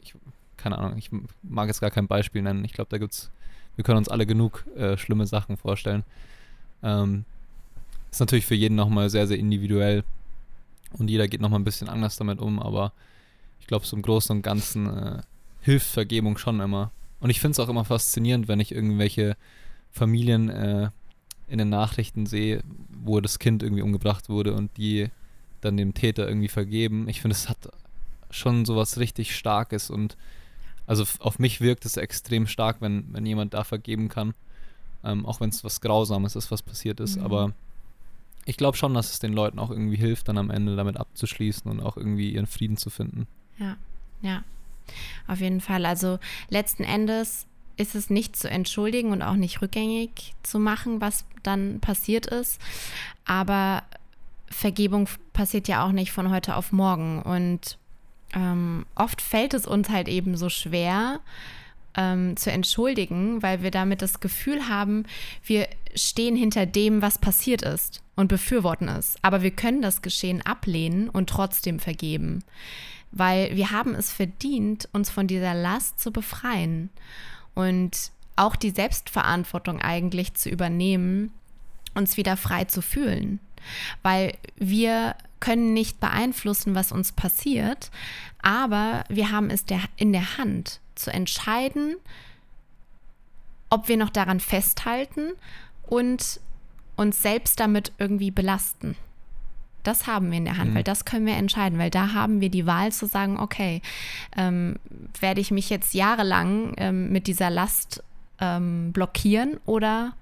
ich, 0.01 0.15
keine 0.55 0.77
Ahnung, 0.77 0.97
ich 0.97 1.09
mag 1.43 1.67
jetzt 1.67 1.81
gar 1.81 1.91
kein 1.91 2.07
Beispiel 2.07 2.41
nennen. 2.41 2.63
Ich 2.63 2.71
glaube, 2.71 2.89
da 2.89 2.97
gibt's, 2.97 3.31
wir 3.75 3.83
können 3.83 3.97
uns 3.97 4.09
alle 4.09 4.25
genug 4.25 4.65
äh, 4.75 4.97
schlimme 4.97 5.27
Sachen 5.27 5.57
vorstellen. 5.57 6.03
Ähm, 6.83 7.25
ist 8.11 8.19
natürlich 8.19 8.45
für 8.45 8.55
jeden 8.55 8.75
nochmal 8.75 9.09
sehr, 9.09 9.27
sehr 9.27 9.37
individuell. 9.37 10.03
Und 10.97 11.09
jeder 11.09 11.27
geht 11.27 11.41
nochmal 11.41 11.59
ein 11.59 11.65
bisschen 11.65 11.89
anders 11.89 12.15
damit 12.15 12.39
um, 12.39 12.61
aber 12.61 12.93
ich 13.59 13.67
glaube, 13.67 13.85
so 13.85 13.95
im 13.95 14.01
Großen 14.01 14.35
und 14.35 14.41
Ganzen 14.41 14.87
äh, 14.87 15.21
hilft 15.61 15.87
Vergebung 15.87 16.37
schon 16.37 16.59
immer. 16.59 16.91
Und 17.19 17.29
ich 17.29 17.39
finde 17.39 17.53
es 17.53 17.59
auch 17.59 17.69
immer 17.69 17.85
faszinierend, 17.85 18.47
wenn 18.47 18.59
ich 18.59 18.71
irgendwelche 18.71 19.35
Familien 19.91 20.49
äh, 20.49 20.89
in 21.47 21.57
den 21.57 21.69
Nachrichten 21.69 22.25
sehe, 22.25 22.63
wo 23.03 23.19
das 23.19 23.39
Kind 23.39 23.63
irgendwie 23.63 23.81
umgebracht 23.81 24.29
wurde 24.29 24.53
und 24.53 24.75
die 24.77 25.09
dann 25.61 25.77
dem 25.77 25.93
Täter 25.93 26.27
irgendwie 26.27 26.47
vergeben. 26.47 27.07
Ich 27.09 27.21
finde, 27.21 27.35
es 27.35 27.49
hat 27.49 27.69
schon 28.29 28.65
sowas 28.65 28.97
richtig 28.97 29.35
Starkes 29.35 29.89
und 29.89 30.17
also 30.87 31.03
auf 31.19 31.39
mich 31.39 31.61
wirkt 31.61 31.85
es 31.85 31.97
extrem 31.97 32.47
stark, 32.47 32.77
wenn, 32.81 33.05
wenn 33.11 33.25
jemand 33.25 33.53
da 33.53 33.63
vergeben 33.63 34.09
kann. 34.09 34.33
Ähm, 35.03 35.25
auch 35.25 35.39
wenn 35.39 35.49
es 35.49 35.63
was 35.63 35.81
Grausames 35.81 36.35
ist, 36.35 36.51
was 36.51 36.61
passiert 36.61 36.99
ist. 36.99 37.17
Mhm. 37.17 37.23
Aber 37.23 37.53
ich 38.45 38.57
glaube 38.57 38.77
schon, 38.77 38.93
dass 38.93 39.11
es 39.11 39.19
den 39.19 39.33
Leuten 39.33 39.59
auch 39.59 39.71
irgendwie 39.71 39.97
hilft, 39.97 40.27
dann 40.27 40.37
am 40.37 40.49
Ende 40.49 40.75
damit 40.75 40.97
abzuschließen 40.97 41.69
und 41.69 41.79
auch 41.79 41.97
irgendwie 41.97 42.31
ihren 42.31 42.47
Frieden 42.47 42.77
zu 42.77 42.89
finden. 42.89 43.27
Ja, 43.57 43.77
ja. 44.21 44.43
Auf 45.27 45.39
jeden 45.41 45.61
Fall. 45.61 45.85
Also 45.85 46.19
letzten 46.49 46.83
Endes 46.83 47.47
ist 47.77 47.95
es 47.95 48.09
nicht 48.09 48.35
zu 48.35 48.49
entschuldigen 48.49 49.11
und 49.11 49.21
auch 49.21 49.35
nicht 49.35 49.61
rückgängig 49.61 50.35
zu 50.43 50.59
machen, 50.59 51.01
was 51.01 51.25
dann 51.43 51.79
passiert 51.79 52.27
ist. 52.27 52.61
Aber 53.25 53.83
Vergebung 54.47 55.09
passiert 55.33 55.67
ja 55.67 55.85
auch 55.85 55.91
nicht 55.91 56.11
von 56.11 56.29
heute 56.29 56.55
auf 56.55 56.71
morgen. 56.71 57.21
Und 57.21 57.77
ähm, 58.35 58.85
oft 58.95 59.21
fällt 59.21 59.53
es 59.53 59.65
uns 59.65 59.89
halt 59.89 60.07
eben 60.07 60.37
so 60.37 60.49
schwer 60.49 61.21
ähm, 61.95 62.35
zu 62.37 62.51
entschuldigen, 62.51 63.41
weil 63.41 63.63
wir 63.63 63.71
damit 63.71 64.01
das 64.01 64.19
Gefühl 64.19 64.67
haben, 64.67 65.05
wir 65.43 65.67
stehen 65.95 66.35
hinter 66.35 66.65
dem, 66.65 67.01
was 67.01 67.17
passiert 67.17 67.61
ist 67.61 68.03
und 68.15 68.27
befürworten 68.27 68.89
es. 68.89 69.15
Aber 69.21 69.41
wir 69.41 69.51
können 69.51 69.81
das 69.81 70.01
Geschehen 70.01 70.41
ablehnen 70.41 71.09
und 71.09 71.29
trotzdem 71.29 71.79
vergeben, 71.79 72.43
weil 73.11 73.55
wir 73.55 73.71
haben 73.71 73.95
es 73.95 74.11
verdient, 74.11 74.89
uns 74.91 75.09
von 75.09 75.27
dieser 75.27 75.53
Last 75.53 75.99
zu 75.99 76.11
befreien 76.11 76.89
und 77.53 78.11
auch 78.35 78.57
die 78.57 78.71
Selbstverantwortung 78.71 79.81
eigentlich 79.81 80.33
zu 80.33 80.49
übernehmen, 80.49 81.31
uns 81.93 82.17
wieder 82.17 82.35
frei 82.35 82.65
zu 82.65 82.81
fühlen. 82.81 83.39
Weil 84.03 84.33
wir 84.57 85.15
können 85.45 85.73
nicht 85.73 85.99
beeinflussen, 85.99 86.73
was 86.73 86.91
uns 86.91 87.11
passiert, 87.11 87.91
aber 88.41 89.03
wir 89.09 89.31
haben 89.31 89.51
es 89.51 89.63
der, 89.63 89.81
in 89.95 90.11
der 90.11 90.39
Hand 90.39 90.79
zu 90.95 91.13
entscheiden, 91.13 91.97
ob 93.69 93.87
wir 93.87 93.97
noch 93.97 94.09
daran 94.09 94.39
festhalten 94.39 95.33
und 95.83 96.39
uns 96.95 97.21
selbst 97.21 97.59
damit 97.59 97.91
irgendwie 97.99 98.31
belasten. 98.31 98.95
Das 99.83 100.07
haben 100.07 100.31
wir 100.31 100.39
in 100.39 100.45
der 100.45 100.57
Hand, 100.57 100.71
mhm. 100.71 100.75
weil 100.77 100.83
das 100.83 101.05
können 101.05 101.27
wir 101.27 101.35
entscheiden, 101.35 101.77
weil 101.77 101.91
da 101.91 102.13
haben 102.13 102.41
wir 102.41 102.49
die 102.49 102.65
Wahl 102.65 102.91
zu 102.91 103.05
sagen, 103.05 103.39
okay, 103.39 103.83
ähm, 104.35 104.77
werde 105.19 105.41
ich 105.41 105.51
mich 105.51 105.69
jetzt 105.69 105.93
jahrelang 105.93 106.73
ähm, 106.77 107.11
mit 107.11 107.27
dieser 107.27 107.51
Last 107.51 108.03
ähm, 108.39 108.91
blockieren 108.93 109.59
oder 109.67 110.13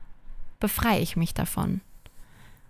befreie 0.59 0.99
ich 0.99 1.15
mich 1.15 1.33
davon? 1.33 1.79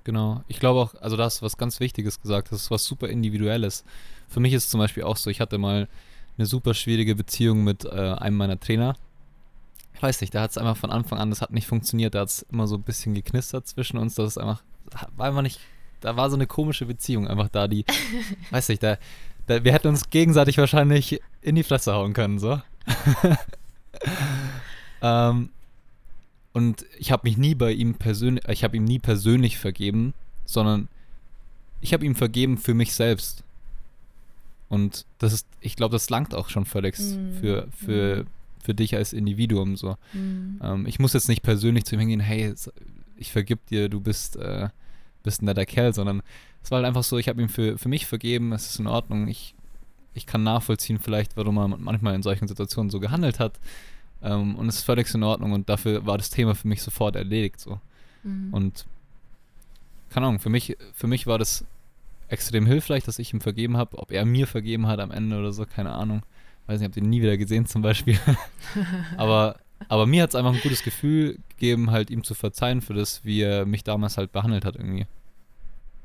Genau. 0.03 0.43
Ich 0.47 0.59
glaube 0.59 0.79
auch, 0.79 0.95
also 1.01 1.15
da 1.15 1.23
hast 1.23 1.41
du 1.41 1.45
was 1.45 1.57
ganz 1.57 1.79
Wichtiges 1.79 2.21
gesagt, 2.21 2.51
das 2.51 2.63
ist 2.63 2.71
was 2.71 2.85
super 2.85 3.07
Individuelles. 3.07 3.83
Für 4.27 4.39
mich 4.39 4.53
ist 4.53 4.65
es 4.65 4.69
zum 4.69 4.79
Beispiel 4.79 5.03
auch 5.03 5.17
so, 5.17 5.29
ich 5.29 5.39
hatte 5.39 5.57
mal 5.57 5.87
eine 6.37 6.45
super 6.45 6.73
schwierige 6.73 7.15
Beziehung 7.15 7.63
mit 7.63 7.85
äh, 7.85 7.89
einem 7.89 8.37
meiner 8.37 8.59
Trainer. 8.59 8.95
Ich 9.93 10.01
weiß 10.01 10.21
nicht, 10.21 10.35
da 10.35 10.41
hat 10.41 10.51
es 10.51 10.57
einfach 10.57 10.75
von 10.75 10.89
Anfang 10.89 11.19
an, 11.19 11.29
das 11.29 11.41
hat 11.41 11.51
nicht 11.51 11.67
funktioniert, 11.67 12.15
da 12.15 12.21
hat 12.21 12.29
es 12.29 12.41
immer 12.51 12.67
so 12.67 12.75
ein 12.75 12.81
bisschen 12.81 13.13
geknistert 13.13 13.67
zwischen 13.67 13.97
uns, 13.97 14.15
das 14.15 14.31
ist 14.31 14.37
einfach, 14.37 14.63
war 15.15 15.27
einfach 15.27 15.43
nicht, 15.43 15.59
da 16.01 16.17
war 16.17 16.29
so 16.29 16.35
eine 16.35 16.47
komische 16.47 16.85
Beziehung 16.85 17.27
einfach 17.27 17.49
da, 17.49 17.67
die, 17.67 17.85
weiß 18.51 18.69
nicht, 18.69 18.83
da, 18.83 18.97
da, 19.45 19.63
wir 19.63 19.71
hätten 19.71 19.87
uns 19.87 20.09
gegenseitig 20.09 20.57
wahrscheinlich 20.57 21.21
in 21.41 21.55
die 21.55 21.63
Fresse 21.63 21.93
hauen 21.93 22.13
können, 22.13 22.39
so. 22.39 22.59
ähm, 25.01 25.49
und 26.53 26.85
ich 26.97 27.11
habe 27.11 27.27
mich 27.27 27.37
nie 27.37 27.55
bei 27.55 27.71
ihm 27.71 27.95
persönlich, 27.95 28.47
ich 28.47 28.63
habe 28.63 28.77
ihm 28.77 28.83
nie 28.83 28.99
persönlich 28.99 29.57
vergeben, 29.57 30.13
sondern 30.45 30.87
ich 31.81 31.93
habe 31.93 32.05
ihm 32.05 32.15
vergeben 32.15 32.57
für 32.57 32.73
mich 32.75 32.93
selbst. 32.93 33.43
Und 34.69 35.05
das 35.17 35.33
ist, 35.33 35.47
ich 35.61 35.75
glaube, 35.75 35.93
das 35.93 36.09
langt 36.09 36.33
auch 36.33 36.49
schon 36.49 36.65
völlig 36.65 36.97
mm. 36.97 37.33
für, 37.39 37.67
für, 37.75 38.23
mm. 38.23 38.27
für 38.63 38.73
dich 38.73 38.95
als 38.95 39.13
Individuum 39.13 39.75
so. 39.75 39.97
Mm. 40.13 40.59
Ähm, 40.63 40.85
ich 40.87 40.99
muss 40.99 41.13
jetzt 41.13 41.27
nicht 41.27 41.43
persönlich 41.43 41.85
zu 41.85 41.95
ihm 41.95 41.99
hingehen, 41.99 42.19
hey, 42.19 42.53
ich 43.17 43.31
vergib 43.31 43.65
dir, 43.67 43.89
du 43.89 43.99
bist, 43.99 44.35
äh, 44.37 44.69
bist 45.23 45.41
ein 45.41 45.45
netter 45.45 45.65
Kerl, 45.65 45.93
sondern 45.93 46.21
es 46.63 46.71
war 46.71 46.77
halt 46.77 46.87
einfach 46.87 47.03
so, 47.03 47.17
ich 47.17 47.27
habe 47.27 47.41
ihm 47.41 47.49
für, 47.49 47.77
für 47.77 47.89
mich 47.89 48.05
vergeben, 48.05 48.53
es 48.53 48.69
ist 48.69 48.79
in 48.79 48.87
Ordnung, 48.87 49.27
ich, 49.27 49.53
ich 50.13 50.25
kann 50.25 50.43
nachvollziehen 50.43 50.99
vielleicht, 50.99 51.35
warum 51.35 51.57
er 51.57 51.67
manchmal 51.67 52.15
in 52.15 52.23
solchen 52.23 52.47
Situationen 52.47 52.89
so 52.89 52.99
gehandelt 52.99 53.39
hat. 53.39 53.59
Ähm, 54.23 54.55
und 54.55 54.69
es 54.69 54.77
ist 54.77 54.83
völlig 54.83 55.13
in 55.13 55.23
Ordnung 55.23 55.51
und 55.51 55.69
dafür 55.69 56.05
war 56.05 56.17
das 56.17 56.29
Thema 56.29 56.55
für 56.55 56.67
mich 56.67 56.81
sofort 56.81 57.15
erledigt. 57.15 57.59
So. 57.59 57.79
Mhm. 58.23 58.53
Und 58.53 58.85
keine 60.09 60.27
Ahnung, 60.27 60.39
für 60.39 60.49
mich, 60.49 60.77
für 60.93 61.07
mich 61.07 61.27
war 61.27 61.37
das 61.37 61.65
extrem 62.29 62.65
hilfreich, 62.65 63.03
dass 63.03 63.19
ich 63.19 63.33
ihm 63.33 63.41
vergeben 63.41 63.77
habe. 63.77 63.97
Ob 63.97 64.11
er 64.11 64.25
mir 64.25 64.47
vergeben 64.47 64.87
hat 64.87 64.99
am 64.99 65.11
Ende 65.11 65.37
oder 65.37 65.51
so, 65.51 65.65
keine 65.65 65.91
Ahnung. 65.91 66.23
Weiß 66.67 66.79
nicht, 66.79 66.89
ich 66.89 66.95
habe 66.95 67.05
ihn 67.05 67.09
nie 67.09 67.21
wieder 67.21 67.37
gesehen 67.37 67.65
zum 67.65 67.81
Beispiel. 67.81 68.17
aber, 69.17 69.57
aber 69.89 70.05
mir 70.05 70.23
hat 70.23 70.29
es 70.29 70.35
einfach 70.35 70.53
ein 70.53 70.61
gutes 70.61 70.83
Gefühl 70.83 71.39
gegeben, 71.49 71.91
halt 71.91 72.09
ihm 72.09 72.23
zu 72.23 72.33
verzeihen 72.33 72.81
für 72.81 72.93
das, 72.93 73.25
wie 73.25 73.41
er 73.41 73.65
mich 73.65 73.83
damals 73.83 74.17
halt 74.17 74.31
behandelt 74.31 74.63
hat 74.63 74.75
irgendwie. 74.75 75.05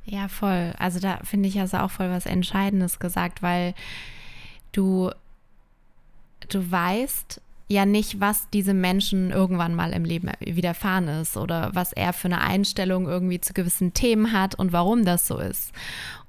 Ja, 0.05 0.29
voll. 0.29 0.73
Also 0.79 1.01
da 1.01 1.19
finde 1.23 1.49
ich, 1.49 1.59
hast 1.59 1.75
du 1.75 1.83
auch 1.83 1.91
voll 1.91 2.11
was 2.11 2.27
Entscheidendes 2.27 2.99
gesagt, 2.99 3.43
weil 3.43 3.75
du, 4.73 5.11
du 6.49 6.71
weißt, 6.71 7.41
ja 7.69 7.85
nicht, 7.85 8.21
was 8.21 8.49
diesem 8.51 8.81
Menschen 8.81 9.31
irgendwann 9.31 9.75
mal 9.75 9.93
im 9.93 10.05
Leben 10.05 10.31
widerfahren 10.41 11.07
ist 11.09 11.37
oder 11.37 11.71
was 11.75 11.93
er 11.93 12.15
für 12.15 12.29
eine 12.29 12.41
Einstellung 12.41 13.07
irgendwie 13.07 13.41
zu 13.41 13.53
gewissen 13.53 13.93
Themen 13.93 14.33
hat 14.33 14.55
und 14.55 14.73
warum 14.73 15.05
das 15.05 15.27
so 15.27 15.39
ist. 15.39 15.73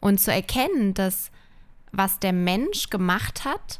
Und 0.01 0.19
zu 0.19 0.31
erkennen, 0.31 0.93
dass 0.93 1.31
was 1.91 2.19
der 2.19 2.33
Mensch 2.33 2.89
gemacht 2.89 3.45
hat, 3.45 3.79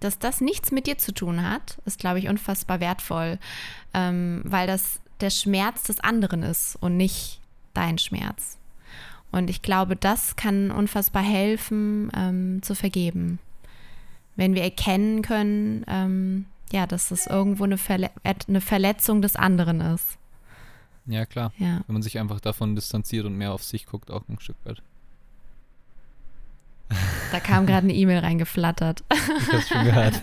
dass 0.00 0.18
das 0.18 0.40
nichts 0.40 0.70
mit 0.70 0.86
dir 0.86 0.96
zu 0.96 1.12
tun 1.12 1.42
hat, 1.42 1.78
ist, 1.84 1.98
glaube 1.98 2.18
ich, 2.20 2.28
unfassbar 2.28 2.80
wertvoll, 2.80 3.38
ähm, 3.92 4.42
weil 4.44 4.66
das 4.66 5.00
der 5.20 5.30
Schmerz 5.30 5.82
des 5.84 6.00
anderen 6.00 6.42
ist 6.42 6.76
und 6.76 6.96
nicht 6.96 7.40
dein 7.74 7.98
Schmerz. 7.98 8.58
Und 9.32 9.50
ich 9.50 9.60
glaube, 9.60 9.96
das 9.96 10.36
kann 10.36 10.70
unfassbar 10.70 11.22
helfen, 11.22 12.10
ähm, 12.14 12.62
zu 12.62 12.74
vergeben 12.74 13.38
wenn 14.36 14.54
wir 14.54 14.62
erkennen 14.62 15.22
können, 15.22 15.84
ähm, 15.88 16.46
ja, 16.72 16.86
dass 16.86 17.10
es 17.10 17.26
irgendwo 17.26 17.64
eine, 17.64 17.78
Verle 17.78 18.10
eine 18.24 18.60
Verletzung 18.60 19.22
des 19.22 19.36
anderen 19.36 19.80
ist. 19.80 20.18
Ja, 21.06 21.24
klar. 21.24 21.52
Ja. 21.58 21.82
Wenn 21.86 21.94
man 21.94 22.02
sich 22.02 22.18
einfach 22.18 22.40
davon 22.40 22.74
distanziert 22.74 23.26
und 23.26 23.36
mehr 23.36 23.52
auf 23.52 23.62
sich 23.62 23.86
guckt, 23.86 24.10
auch 24.10 24.22
ein 24.28 24.40
Stück 24.40 24.56
weit. 24.64 24.82
Da 27.32 27.40
kam 27.40 27.66
gerade 27.66 27.84
eine 27.84 27.94
E-Mail 27.94 28.18
reingeflattert. 28.18 29.02
Ich 29.10 29.52
hab's 29.52 29.68
schon 29.68 29.84
gehört. 29.84 30.20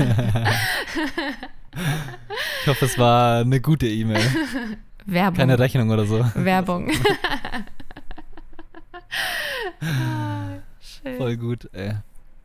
Ich 2.61 2.67
hoffe, 2.67 2.85
es 2.85 2.97
war 2.97 3.41
eine 3.41 3.59
gute 3.59 3.87
E-Mail. 3.87 4.23
Werbung. 5.05 5.37
Keine 5.37 5.59
Rechnung 5.59 5.89
oder 5.89 6.05
so. 6.05 6.23
Werbung. 6.35 6.91
ah, 9.81 10.59
Voll 11.17 11.37
gut, 11.37 11.69
ey. 11.73 11.95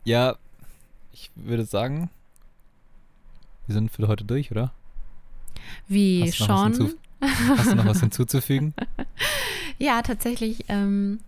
Ja, 0.03 0.35
ich 1.19 1.31
würde 1.35 1.65
sagen, 1.65 2.09
wir 3.67 3.73
sind 3.73 3.91
für 3.91 4.07
heute 4.07 4.23
durch, 4.23 4.51
oder? 4.51 4.71
Wie 5.87 6.23
hast 6.23 6.37
schon? 6.37 6.95
Hast 7.21 7.71
du 7.71 7.75
noch 7.75 7.85
was 7.85 7.99
hinzuzufügen? 7.99 8.73
ja, 9.77 10.01
tatsächlich. 10.01 10.63
Ähm, 10.69 11.19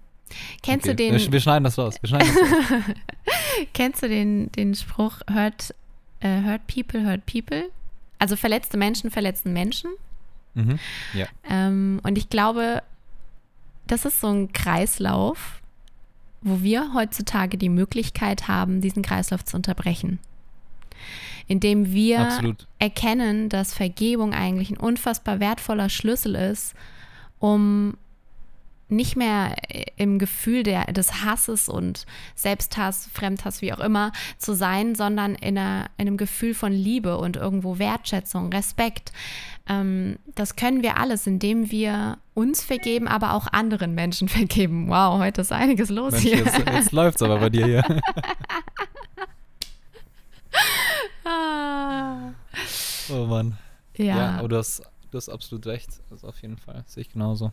kennst 0.63 0.88
okay. 0.88 0.95
du 0.95 1.19
den. 1.19 1.32
Wir, 1.32 1.39
schneiden 1.41 1.65
das 1.65 1.77
raus. 1.77 1.95
Schneiden 2.04 2.30
das 2.34 2.71
raus. 2.71 2.95
kennst 3.73 4.01
du 4.01 4.08
den, 4.08 4.51
den 4.54 4.75
Spruch, 4.75 5.19
hurt, 5.30 5.75
uh, 6.23 6.43
hurt 6.45 6.65
people, 6.67 7.06
hurt 7.06 7.25
people? 7.25 7.69
Also 8.17 8.38
verletzte 8.38 8.77
Menschen 8.77 9.12
verletzen 9.12 9.51
Menschen. 9.51 9.91
Mhm. 10.54 10.80
Ja. 11.13 11.27
Ähm, 11.49 11.99
und 12.04 12.17
ich 12.17 12.30
glaube, 12.30 12.82
das 13.88 14.06
ist 14.06 14.21
so 14.21 14.27
ein 14.27 14.54
Kreislauf, 14.54 15.61
wo 16.41 16.62
wir 16.62 16.93
heutzutage 16.93 17.58
die 17.58 17.69
Möglichkeit 17.69 18.47
haben, 18.47 18.82
diesen 18.82 19.04
Kreislauf 19.04 19.45
zu 19.45 19.56
unterbrechen. 19.56 20.19
Indem 21.47 21.91
wir 21.91 22.19
Absolut. 22.19 22.67
erkennen, 22.80 23.49
dass 23.49 23.73
Vergebung 23.73 24.34
eigentlich 24.34 24.69
ein 24.71 24.77
unfassbar 24.77 25.39
wertvoller 25.39 25.89
Schlüssel 25.89 26.36
ist, 26.36 26.73
um 27.39 27.95
nicht 28.91 29.15
mehr 29.15 29.56
im 29.97 30.19
Gefühl 30.19 30.63
der, 30.63 30.86
des 30.86 31.23
Hasses 31.23 31.69
und 31.69 32.06
Selbsthass, 32.36 33.10
Fremdhass, 33.13 33.62
wie 33.62 33.73
auch 33.73 33.80
immer, 33.80 34.12
zu 34.38 34.54
sein, 34.54 34.95
sondern 34.95 35.36
in, 35.36 35.58
einer, 35.58 35.86
in 35.97 36.08
einem 36.08 36.17
Gefühl 36.17 36.54
von 36.54 36.71
Liebe 36.71 37.17
und 37.17 37.38
irgendwo 37.38 37.80
Wertschätzung, 37.80 38.51
Respekt, 38.51 39.12
ähm, 39.67 40.17
das 40.36 40.56
können 40.56 40.84
wir 40.84 40.97
alles, 40.97 41.27
indem 41.27 41.71
wir 41.71 42.17
uns 42.34 42.63
vergeben, 42.63 43.08
aber 43.08 43.34
auch 43.34 43.47
anderen 43.51 43.95
Menschen 43.95 44.27
vergeben. 44.30 44.89
Wow, 44.89 45.19
heute 45.19 45.41
ist 45.41 45.51
einiges 45.51 45.89
los 45.89 46.13
Mensch, 46.13 46.23
hier. 46.23 46.38
jetzt, 46.38 46.58
jetzt 46.58 46.91
läuft's 46.91 47.21
aber 47.21 47.39
bei 47.39 47.49
dir 47.49 47.65
hier. 47.65 47.84
Ah. 51.23 52.34
Oh 53.10 53.25
Mann. 53.25 53.58
ja. 53.95 54.06
Ja, 54.17 54.30
aber 54.39 54.49
du 54.49 54.58
hast, 54.58 54.82
du 55.12 55.17
hast 55.17 55.30
absolut 55.30 55.65
recht. 55.67 56.01
Das 56.10 56.25
auf 56.25 56.41
jeden 56.41 56.58
Fall. 56.58 56.84
Sehe 56.88 57.01
ich 57.01 57.10
genauso. 57.10 57.51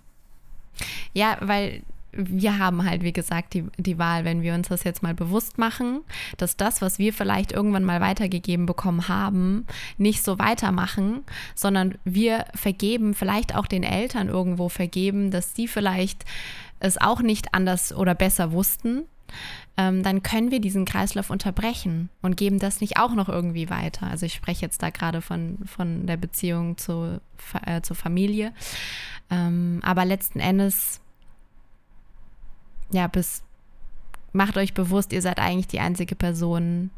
Ja, 1.13 1.37
weil 1.41 1.83
wir 2.13 2.59
haben 2.59 2.85
halt, 2.85 3.03
wie 3.03 3.13
gesagt, 3.13 3.55
die, 3.55 3.65
die 3.77 3.99
Wahl, 3.99 4.25
wenn 4.25 4.43
wir 4.43 4.55
uns 4.55 4.69
das 4.69 4.83
jetzt 4.83 5.03
mal 5.03 5.15
bewusst 5.15 5.59
machen, 5.59 6.01
dass 6.37 6.57
das, 6.57 6.81
was 6.81 6.99
wir 6.99 7.13
vielleicht 7.13 7.53
irgendwann 7.53 7.85
mal 7.85 8.01
weitergegeben 8.01 8.67
bekommen 8.67 9.09
haben, 9.09 9.67
nicht 9.99 10.25
so 10.25 10.39
weitermachen, 10.39 11.23
sondern 11.55 11.97
wir 12.05 12.47
vergeben, 12.55 13.15
vielleicht 13.15 13.55
auch 13.55 13.67
den 13.67 13.83
Eltern 13.83 14.29
irgendwo 14.29 14.69
vergeben, 14.69 15.31
dass 15.31 15.53
die 15.53 15.69
vielleicht 15.69 16.25
es 16.81 16.99
auch 16.99 17.21
nicht 17.21 17.55
anders 17.55 17.95
oder 17.95 18.15
besser 18.15 18.53
wussten, 18.53 19.03
ähm, 19.79 20.03
dann 20.03 20.25
können 20.25 20.51
wir 20.51 20.61
diesen 20.61 20.85
Kreislauf 20.85 21.31
unterbrechen 21.31 22.11
und 22.21 22.37
geben 22.37 22.59
das 22.59 22.81
nicht 22.81 22.99
auch 22.99 23.15
noch 23.15 23.29
irgendwie 23.29 23.71
weiter. 23.71 24.09
Also 24.09 24.27
ich 24.27 24.35
spreche 24.35 24.63
jetzt 24.63 24.83
da 24.83 24.91
gerade 24.91 25.23
von, 25.23 25.59
von 25.67 26.05
der 26.05 26.17
Beziehung 26.17 26.77
zu, 26.77 27.21
äh, 27.65 27.81
zur 27.81 27.95
Familie. 27.95 28.53
Ähm, 29.31 29.79
aber 29.85 30.05
letzten 30.05 30.41
Endes, 30.41 31.01
ja, 32.91 33.07
bis 33.07 33.45
macht 34.33 34.57
euch 34.57 34.75
bewusst, 34.75 35.13
ihr 35.13 35.23
seid 35.23 35.39
eigentlich 35.39 35.69
die 35.69 35.81
einzige 35.81 36.17
Person, 36.17 36.91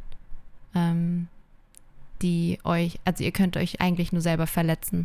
ähm, 0.74 1.28
die 2.22 2.60
euch, 2.64 2.98
also 3.04 3.22
ihr 3.22 3.32
könnt 3.32 3.58
euch 3.58 3.82
eigentlich 3.82 4.10
nur 4.10 4.22
selber 4.22 4.46
verletzen. 4.46 5.04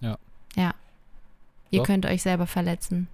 Ja. 0.00 0.18
Ja. 0.56 0.74
Ihr 1.70 1.80
Doch. 1.80 1.86
könnt 1.86 2.04
euch 2.04 2.20
selber 2.20 2.46
verletzen. 2.46 3.08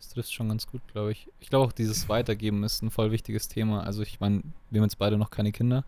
Das 0.00 0.08
trifft 0.08 0.32
schon 0.32 0.48
ganz 0.48 0.66
gut, 0.66 0.80
glaube 0.92 1.12
ich. 1.12 1.28
Ich 1.40 1.50
glaube 1.50 1.66
auch, 1.66 1.72
dieses 1.72 2.08
Weitergeben 2.08 2.64
ist 2.64 2.82
ein 2.82 2.90
voll 2.90 3.10
wichtiges 3.12 3.48
Thema. 3.48 3.84
Also 3.84 4.02
ich 4.02 4.18
meine, 4.18 4.42
wir 4.70 4.80
haben 4.80 4.86
jetzt 4.86 4.98
beide 4.98 5.18
noch 5.18 5.30
keine 5.30 5.52
Kinder. 5.52 5.84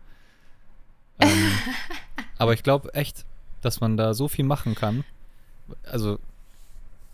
Ähm, 1.19 1.51
aber 2.37 2.53
ich 2.53 2.61
glaube 2.63 2.93
echt, 2.93 3.25
dass 3.61 3.81
man 3.81 3.97
da 3.97 4.13
so 4.13 4.27
viel 4.27 4.45
machen 4.45 4.75
kann. 4.75 5.03
Also 5.83 6.19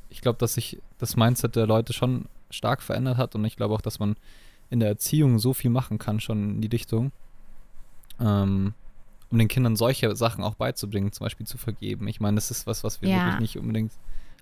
ich 0.10 0.22
glaube, 0.22 0.38
dass 0.40 0.56
sich 0.56 0.80
das 0.98 1.16
Mindset 1.16 1.56
der 1.56 1.68
Leute 1.68 1.94
schon 1.94 2.26
stark 2.50 2.82
verändert 2.82 3.18
hat 3.18 3.34
und 3.36 3.46
ich 3.46 3.56
glaube 3.56 3.74
auch, 3.76 3.82
dass 3.82 4.00
man 4.00 4.16
in 4.70 4.80
der 4.80 4.90
Erziehung 4.90 5.40
so 5.40 5.54
viel 5.54 5.70
machen 5.72 6.00
kann, 6.00 6.20
schon 6.20 6.56
in 6.56 6.62
die 6.62 6.68
Richtung, 6.68 7.12
ähm, 8.20 8.74
um 9.32 9.38
den 9.38 9.48
Kindern 9.48 9.76
solche 9.76 10.16
Sachen 10.16 10.44
auch 10.44 10.56
beizubringen, 10.56 11.12
zum 11.12 11.26
Beispiel 11.26 11.48
zu 11.48 11.58
vergeben. 11.58 12.08
Ich 12.08 12.20
meine, 12.20 12.36
das 12.36 12.52
ist 12.52 12.68
was, 12.68 12.84
was 12.84 13.02
wir 13.02 13.10
Ja. 13.10 13.16
wirklich 13.18 13.40
nicht 13.40 13.58
unbedingt 13.58 13.94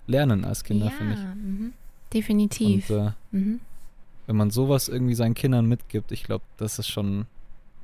lernen 0.06 0.44
als 0.44 0.64
Kinder, 0.64 0.86
ja, 0.86 0.92
finde 0.92 1.14
ich. 1.14 1.20
Mhm. 1.20 1.72
Definitiv. 2.12 2.90
Und 2.90 2.96
äh, 2.96 3.12
mhm. 3.32 3.60
wenn 4.26 4.36
man 4.36 4.50
sowas 4.50 4.88
irgendwie 4.88 5.14
seinen 5.14 5.34
Kindern 5.34 5.66
mitgibt, 5.66 6.12
ich 6.12 6.24
glaube, 6.24 6.44
das 6.56 6.78
ist 6.78 6.88
schon, 6.88 7.26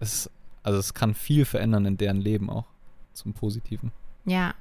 es, 0.00 0.30
also 0.62 0.78
es 0.78 0.94
kann 0.94 1.14
viel 1.14 1.44
verändern 1.44 1.86
in 1.86 1.96
deren 1.96 2.20
Leben 2.20 2.50
auch 2.50 2.66
zum 3.12 3.32
Positiven. 3.32 3.92
Ja, 4.24 4.54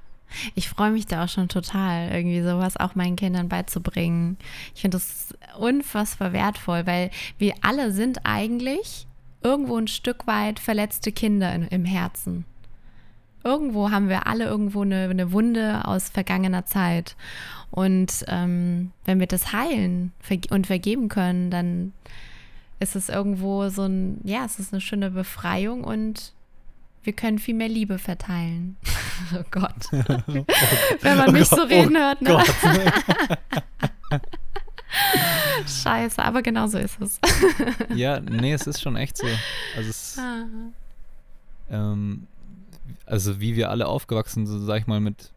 ich 0.56 0.70
freue 0.70 0.92
mich 0.92 1.06
da 1.06 1.26
auch 1.26 1.30
schon 1.30 1.48
total, 1.48 2.12
irgendwie 2.12 2.42
sowas 2.42 2.78
auch 2.78 2.96
meinen 2.96 3.16
Kindern 3.16 3.50
beizubringen. 3.50 4.38
Ich 4.76 4.82
finde 4.82 4.98
das 4.98 5.34
unfassbar 5.58 6.34
wertvoll, 6.34 6.86
weil 6.86 7.12
wir 7.38 7.54
alle 7.62 7.92
sind 7.92 8.26
eigentlich 8.26 9.08
irgendwo 9.42 9.78
ein 9.78 9.88
Stück 9.88 10.26
weit 10.26 10.60
verletzte 10.60 11.12
Kinder 11.12 11.54
in, 11.54 11.68
im 11.68 11.86
Herzen. 11.86 12.46
Irgendwo 13.44 13.92
haben 13.92 14.10
wir 14.10 14.28
alle 14.28 14.46
irgendwo 14.46 14.82
eine, 14.84 15.10
eine 15.10 15.32
Wunde 15.32 15.86
aus 15.86 16.10
vergangener 16.10 16.66
Zeit. 16.66 17.16
Und 17.72 18.24
ähm, 18.28 18.92
wenn 19.06 19.20
wir 19.20 19.28
das 19.28 19.52
heilen 19.52 20.12
und 20.50 20.68
vergeben 20.68 21.10
können, 21.10 21.50
dann 21.52 21.94
ist 22.80 22.96
es 22.96 23.10
irgendwo 23.10 23.70
so 23.70 23.84
ein, 23.84 24.20
ja, 24.24 24.46
es 24.46 24.60
ist 24.60 24.74
eine 24.74 24.82
schöne 24.82 25.10
Befreiung 25.12 25.84
und 25.84 26.34
wir 27.04 27.14
können 27.14 27.40
viel 27.40 27.56
mehr 27.56 27.70
Liebe 27.70 27.98
verteilen. 28.00 28.78
oh 29.36 29.44
Gott. 29.52 29.92
Wenn 31.02 31.18
man 31.18 31.30
Oh 31.30 31.32
mich 31.32 31.50
Gott, 31.50 31.60
so 31.60 31.66
reden 31.66 31.96
hört, 31.98 32.22
ne? 32.22 32.44
Scheiße, 35.68 36.22
aber 36.24 36.42
genau 36.42 36.68
so 36.68 36.78
ist 36.78 37.00
es. 37.02 37.20
ja, 37.96 38.20
nee, 38.20 38.54
es 38.54 38.68
ist 38.68 38.82
schon 38.82 38.96
echt 38.96 39.18
so. 39.18 39.28
Also 39.76 39.90
es, 39.90 40.18
Ah. 40.20 40.46
ähm, 41.70 42.28
also 43.06 43.40
wie 43.40 43.56
wir 43.56 43.70
alle 43.70 43.88
aufgewachsen 43.88 44.46
sind, 44.46 44.66
sag 44.66 44.82
ich 44.82 44.88
mal, 44.88 45.00
mit, 45.00 45.32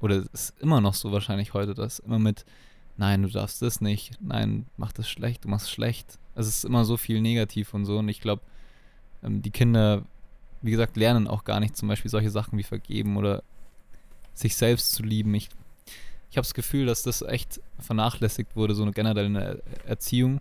oder 0.00 0.16
es 0.16 0.50
ist 0.50 0.60
immer 0.60 0.80
noch 0.80 0.94
so 0.94 1.12
wahrscheinlich 1.12 1.54
heute, 1.54 1.74
dass 1.74 1.98
immer 1.98 2.18
mit, 2.18 2.44
nein, 2.96 3.22
du 3.22 3.28
darfst 3.28 3.62
das 3.62 3.80
nicht, 3.80 4.18
nein, 4.20 4.66
mach 4.76 4.92
das 4.92 5.08
schlecht, 5.08 5.44
du 5.44 5.48
machst 5.48 5.70
schlecht. 5.70 6.18
Also 6.34 6.48
es 6.48 6.58
ist 6.58 6.64
immer 6.64 6.84
so 6.84 6.96
viel 6.96 7.20
negativ 7.20 7.74
und 7.74 7.84
so 7.84 7.98
und 7.98 8.08
ich 8.08 8.20
glaube, 8.20 8.42
ähm, 9.22 9.42
die 9.42 9.50
Kinder, 9.50 10.04
wie 10.62 10.70
gesagt, 10.70 10.96
lernen 10.96 11.26
auch 11.26 11.44
gar 11.44 11.60
nicht 11.60 11.76
zum 11.76 11.88
Beispiel 11.88 12.10
solche 12.10 12.30
Sachen 12.30 12.58
wie 12.58 12.64
vergeben 12.64 13.16
oder 13.16 13.42
sich 14.34 14.56
selbst 14.56 14.92
zu 14.92 15.02
lieben. 15.02 15.34
Ich, 15.34 15.48
ich 16.30 16.36
habe 16.36 16.44
das 16.44 16.54
Gefühl, 16.54 16.86
dass 16.86 17.02
das 17.02 17.22
echt 17.22 17.60
vernachlässigt 17.78 18.54
wurde, 18.54 18.74
so 18.74 18.82
eine 18.82 18.92
generell 18.92 19.26
in 19.26 19.34
der 19.34 19.58
Erziehung. 19.84 20.40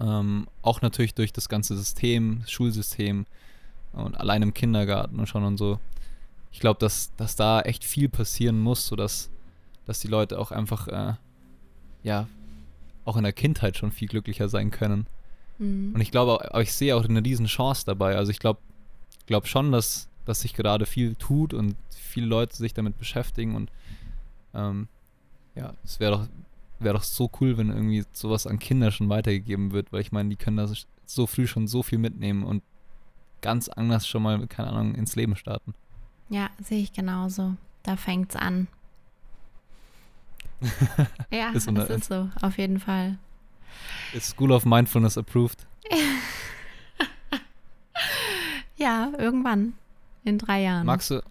Ähm, 0.00 0.48
auch 0.62 0.80
natürlich 0.80 1.14
durch 1.14 1.32
das 1.32 1.50
ganze 1.50 1.76
System, 1.76 2.38
das 2.40 2.50
Schulsystem 2.50 3.26
und 3.92 4.18
allein 4.18 4.42
im 4.42 4.54
Kindergarten 4.54 5.18
und 5.18 5.28
schon 5.28 5.44
und 5.44 5.56
so. 5.56 5.78
Ich 6.52 6.60
glaube, 6.60 6.80
dass, 6.80 7.14
dass 7.16 7.36
da 7.36 7.60
echt 7.60 7.84
viel 7.84 8.08
passieren 8.08 8.60
muss, 8.60 8.86
sodass 8.86 9.30
dass 9.86 10.00
die 10.00 10.08
Leute 10.08 10.38
auch 10.38 10.52
einfach, 10.52 10.86
äh, 10.88 11.14
ja, 12.04 12.28
auch 13.04 13.16
in 13.16 13.24
der 13.24 13.32
Kindheit 13.32 13.76
schon 13.76 13.90
viel 13.90 14.06
glücklicher 14.06 14.48
sein 14.48 14.70
können. 14.70 15.06
Mhm. 15.58 15.92
Und 15.94 16.00
ich 16.00 16.12
glaube, 16.12 16.52
aber 16.52 16.62
ich 16.62 16.72
sehe 16.72 16.94
auch 16.94 17.04
eine 17.04 17.24
riesen 17.24 17.46
Chance 17.46 17.84
dabei. 17.86 18.14
Also 18.16 18.30
ich 18.30 18.38
glaube 18.38 18.60
glaub 19.26 19.46
schon, 19.46 19.72
dass, 19.72 20.08
dass 20.24 20.42
sich 20.42 20.54
gerade 20.54 20.86
viel 20.86 21.14
tut 21.14 21.54
und 21.54 21.76
viele 21.90 22.26
Leute 22.26 22.56
sich 22.56 22.74
damit 22.74 22.98
beschäftigen 22.98 23.54
und 23.54 23.70
ähm, 24.54 24.88
ja, 25.54 25.74
es 25.84 26.00
wäre 26.00 26.12
doch, 26.12 26.28
wär 26.78 26.92
doch 26.92 27.02
so 27.02 27.30
cool, 27.40 27.56
wenn 27.56 27.70
irgendwie 27.70 28.04
sowas 28.12 28.46
an 28.46 28.58
Kinder 28.58 28.90
schon 28.90 29.08
weitergegeben 29.08 29.72
wird, 29.72 29.92
weil 29.92 30.00
ich 30.00 30.12
meine, 30.12 30.28
die 30.28 30.36
können 30.36 30.56
da 30.56 30.68
so 31.04 31.26
früh 31.26 31.46
schon 31.46 31.66
so 31.66 31.82
viel 31.82 31.98
mitnehmen 31.98 32.44
und 32.44 32.62
ganz 33.40 33.68
anders 33.68 34.06
schon 34.06 34.22
mal, 34.22 34.46
keine 34.46 34.70
Ahnung, 34.70 34.94
ins 34.94 35.16
Leben 35.16 35.36
starten. 35.36 35.74
Ja, 36.28 36.50
sehe 36.62 36.80
ich 36.82 36.92
genauso. 36.92 37.54
Da 37.82 37.96
fängt's 37.96 38.36
an. 38.36 38.68
ja, 41.30 41.50
Ist 41.50 41.68
es 41.68 41.90
ist 41.90 42.04
so, 42.04 42.28
auf 42.42 42.58
jeden 42.58 42.80
Fall. 42.80 43.18
Ist 44.12 44.30
School 44.30 44.52
of 44.52 44.64
Mindfulness 44.64 45.16
approved? 45.16 45.66
Ja, 48.80 49.12
irgendwann. 49.18 49.74
In 50.24 50.38
drei 50.38 50.62
Jahren. 50.62 50.86
Magst 50.86 51.10
du, 51.10 51.22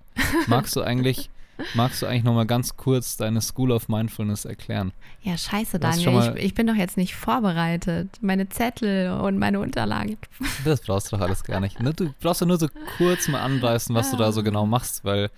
magst 0.46 0.76
du 0.76 0.82
eigentlich, 0.82 1.32
magst 1.74 2.02
du 2.02 2.06
eigentlich 2.06 2.24
nochmal 2.24 2.46
ganz 2.46 2.76
kurz 2.78 3.18
deine 3.18 3.42
School 3.42 3.72
of 3.72 3.88
Mindfulness 3.88 4.46
erklären? 4.46 4.92
ja, 5.22 5.38
scheiße, 5.38 5.80
Daniel. 5.80 6.36
Ich, 6.38 6.46
ich 6.46 6.54
bin 6.54 6.68
doch 6.68 6.76
jetzt 6.76 6.98
nicht 6.98 7.16
vorbereitet. 7.16 8.10
Meine 8.22 8.50
Zettel 8.50 9.12
und 9.12 9.38
meine 9.38 9.60
Unterlagen. 9.60 10.18
Das 10.66 10.82
brauchst 10.82 11.12
du 11.12 11.16
doch 11.16 11.24
alles 11.24 11.44
gar 11.44 11.60
nicht. 11.60 11.80
Ne? 11.80 11.94
Du 11.94 12.14
brauchst 12.20 12.42
ja 12.42 12.48
nur 12.48 12.58
so 12.58 12.68
kurz 12.98 13.28
mal 13.28 13.42
anreißen, 13.42 13.96
was 13.96 14.12
du 14.12 14.18
da 14.18 14.32
so 14.32 14.44
genau 14.44 14.66
machst, 14.66 15.06
weil 15.06 15.30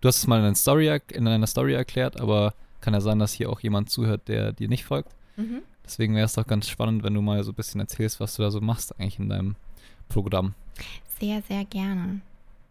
du 0.00 0.08
hast 0.08 0.18
es 0.18 0.26
mal 0.26 0.36
in, 0.36 0.42
deiner 0.44 0.54
Story, 0.54 1.00
in 1.12 1.24
deiner 1.24 1.46
Story 1.46 1.74
erklärt, 1.74 2.20
aber 2.20 2.54
kann 2.80 2.94
ja 2.94 3.00
sein, 3.00 3.18
dass 3.18 3.32
hier 3.32 3.50
auch 3.50 3.60
jemand 3.60 3.90
zuhört, 3.90 4.28
der 4.28 4.52
dir 4.52 4.68
nicht 4.68 4.84
folgt. 4.84 5.10
Mhm. 5.36 5.62
Deswegen 5.84 6.14
wäre 6.14 6.26
es 6.26 6.34
doch 6.34 6.46
ganz 6.46 6.68
spannend, 6.68 7.02
wenn 7.02 7.14
du 7.14 7.22
mal 7.22 7.42
so 7.44 7.52
ein 7.52 7.54
bisschen 7.54 7.80
erzählst, 7.80 8.20
was 8.20 8.36
du 8.36 8.42
da 8.42 8.50
so 8.50 8.60
machst 8.60 8.98
eigentlich 8.98 9.18
in 9.18 9.28
deinem 9.28 9.56
Programm. 10.08 10.54
Sehr, 11.20 11.42
sehr 11.42 11.64
gerne. 11.64 12.20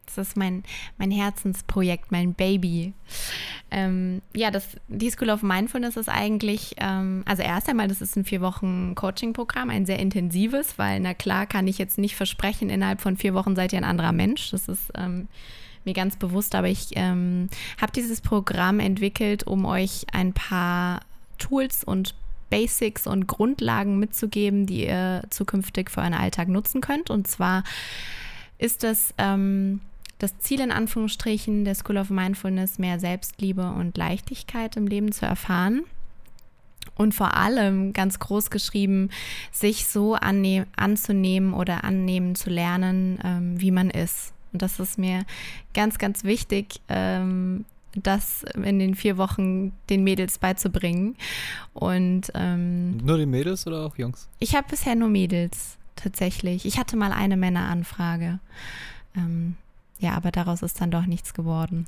Das 0.07 0.29
ist 0.29 0.37
mein, 0.37 0.63
mein 0.97 1.11
Herzensprojekt, 1.11 2.11
mein 2.11 2.33
Baby. 2.33 2.93
Ähm, 3.69 4.21
ja, 4.35 4.49
das, 4.49 4.67
die 4.87 5.09
School 5.09 5.29
of 5.29 5.43
Mindfulness 5.43 5.97
ist 5.97 6.09
eigentlich, 6.09 6.75
ähm, 6.77 7.23
also 7.25 7.43
erst 7.43 7.69
einmal, 7.69 7.87
das 7.87 8.01
ist 8.01 8.15
ein 8.15 8.25
vier 8.25 8.41
Wochen 8.41 8.95
Coaching-Programm, 8.95 9.69
ein 9.69 9.85
sehr 9.85 9.99
intensives, 9.99 10.77
weil 10.77 10.99
na 10.99 11.13
klar 11.13 11.45
kann 11.45 11.67
ich 11.67 11.77
jetzt 11.77 11.97
nicht 11.97 12.15
versprechen, 12.15 12.69
innerhalb 12.69 13.01
von 13.01 13.17
vier 13.17 13.33
Wochen 13.33 13.55
seid 13.55 13.73
ihr 13.73 13.79
ein 13.79 13.83
anderer 13.83 14.13
Mensch. 14.13 14.51
Das 14.51 14.67
ist 14.67 14.91
ähm, 14.95 15.27
mir 15.83 15.93
ganz 15.93 16.15
bewusst, 16.17 16.55
aber 16.55 16.67
ich 16.67 16.89
ähm, 16.95 17.49
habe 17.79 17.91
dieses 17.91 18.21
Programm 18.21 18.79
entwickelt, 18.79 19.45
um 19.45 19.65
euch 19.65 20.05
ein 20.13 20.33
paar 20.33 21.01
Tools 21.37 21.83
und 21.83 22.15
Basics 22.49 23.07
und 23.07 23.27
Grundlagen 23.27 23.99
mitzugeben, 23.99 24.65
die 24.65 24.85
ihr 24.85 25.23
zukünftig 25.29 25.89
für 25.89 26.01
euren 26.01 26.13
Alltag 26.13 26.47
nutzen 26.47 26.81
könnt. 26.81 27.09
Und 27.09 27.27
zwar 27.27 27.63
ist 28.57 28.83
das 28.83 29.13
ähm, 29.17 29.81
das 30.19 30.37
Ziel 30.39 30.61
in 30.61 30.71
Anführungsstrichen 30.71 31.65
der 31.65 31.75
School 31.75 31.97
of 31.97 32.09
Mindfulness, 32.09 32.79
mehr 32.79 32.99
Selbstliebe 32.99 33.71
und 33.71 33.97
Leichtigkeit 33.97 34.75
im 34.77 34.87
Leben 34.87 35.11
zu 35.11 35.25
erfahren. 35.25 35.83
Und 36.95 37.13
vor 37.13 37.35
allem, 37.35 37.93
ganz 37.93 38.17
groß 38.17 38.49
geschrieben, 38.49 39.09
sich 39.51 39.87
so 39.87 40.15
anzunehmen 40.15 41.53
oder 41.53 41.83
annehmen 41.83 42.33
zu 42.33 42.49
lernen, 42.49 43.19
ähm, 43.23 43.61
wie 43.61 43.71
man 43.71 43.91
ist. 43.91 44.33
Und 44.51 44.61
das 44.63 44.79
ist 44.79 44.97
mir 44.97 45.25
ganz, 45.73 45.99
ganz 45.99 46.23
wichtig, 46.23 46.81
ähm, 46.87 47.65
das 47.93 48.43
in 48.55 48.79
den 48.79 48.95
vier 48.95 49.17
Wochen 49.17 49.73
den 49.89 50.03
Mädels 50.03 50.39
beizubringen. 50.39 51.15
Und 51.73 52.31
ähm, 52.33 52.97
nur 52.97 53.17
die 53.17 53.25
Mädels 53.25 53.67
oder 53.67 53.85
auch 53.85 53.97
Jungs? 53.97 54.27
Ich 54.39 54.55
habe 54.55 54.67
bisher 54.69 54.95
nur 54.95 55.09
Mädels 55.09 55.77
tatsächlich. 55.95 56.65
Ich 56.65 56.79
hatte 56.79 56.95
mal 56.95 57.11
eine 57.11 57.37
Männeranfrage. 57.37 58.39
Ähm, 59.15 59.55
ja, 59.99 60.13
aber 60.13 60.31
daraus 60.31 60.61
ist 60.61 60.79
dann 60.81 60.91
doch 60.91 61.05
nichts 61.05 61.33
geworden. 61.33 61.87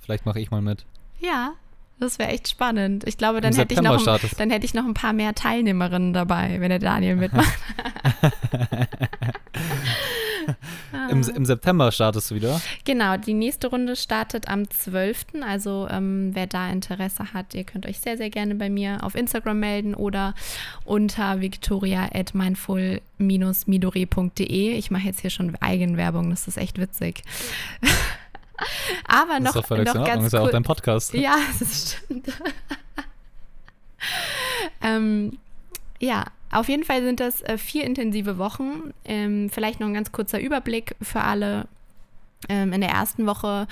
Vielleicht 0.00 0.26
mache 0.26 0.40
ich 0.40 0.50
mal 0.50 0.62
mit. 0.62 0.84
Ja, 1.20 1.52
das 1.98 2.18
wäre 2.18 2.30
echt 2.30 2.48
spannend. 2.48 3.04
Ich 3.06 3.18
glaube, 3.18 3.40
dann 3.40 3.54
hätte, 3.54 3.74
ich 3.74 3.80
noch, 3.80 4.04
dann 4.36 4.50
hätte 4.50 4.64
ich 4.66 4.74
noch 4.74 4.84
ein 4.84 4.94
paar 4.94 5.12
mehr 5.12 5.34
Teilnehmerinnen 5.34 6.12
dabei, 6.12 6.60
wenn 6.60 6.68
der 6.68 6.78
Daniel 6.78 7.16
mitmacht. 7.16 7.58
Im, 11.10 11.22
Im, 11.22 11.44
September 11.44 11.92
startest 11.92 12.30
du 12.30 12.36
wieder? 12.36 12.60
Genau, 12.84 13.16
die 13.16 13.34
nächste 13.34 13.66
Runde 13.68 13.96
startet 13.96 14.48
am 14.48 14.70
12. 14.70 15.26
Also 15.46 15.88
ähm, 15.90 16.30
wer 16.34 16.46
da 16.46 16.70
Interesse 16.70 17.32
hat, 17.32 17.54
ihr 17.54 17.64
könnt 17.64 17.86
euch 17.86 17.98
sehr, 18.00 18.16
sehr 18.16 18.30
gerne 18.30 18.54
bei 18.54 18.70
mir 18.70 18.98
auf 19.02 19.14
Instagram 19.14 19.60
melden 19.60 19.94
oder 19.94 20.34
unter 20.84 21.40
victoria 21.40 22.08
at 22.12 22.34
mindful-midore.de. 22.34 24.72
Ich 24.72 24.90
mache 24.90 25.04
jetzt 25.04 25.20
hier 25.20 25.30
schon 25.30 25.54
Eigenwerbung, 25.56 26.28
das 26.30 26.48
ist 26.48 26.58
echt 26.58 26.78
witzig. 26.78 27.22
Aber 29.06 29.40
noch, 29.40 29.54
das 29.54 29.64
ist 29.64 29.70
noch 29.70 30.06
ganz 30.06 30.16
Das 30.16 30.26
ist 30.26 30.32
ja 30.32 30.40
auch 30.40 30.50
dein 30.50 30.62
Podcast. 30.62 31.14
Ja, 31.14 31.36
das 31.58 31.98
stimmt. 32.06 32.28
ähm, 34.82 35.38
ja, 36.00 36.26
auf 36.50 36.68
jeden 36.68 36.84
Fall 36.84 37.02
sind 37.02 37.20
das 37.20 37.42
äh, 37.42 37.58
vier 37.58 37.84
intensive 37.84 38.38
Wochen. 38.38 38.92
Ähm, 39.04 39.50
vielleicht 39.50 39.80
noch 39.80 39.88
ein 39.88 39.94
ganz 39.94 40.12
kurzer 40.12 40.40
Überblick 40.40 40.96
für 41.02 41.20
alle. 41.20 41.66
Ähm, 42.48 42.72
in 42.72 42.80
der 42.80 42.90
ersten 42.90 43.26
Woche 43.26 43.66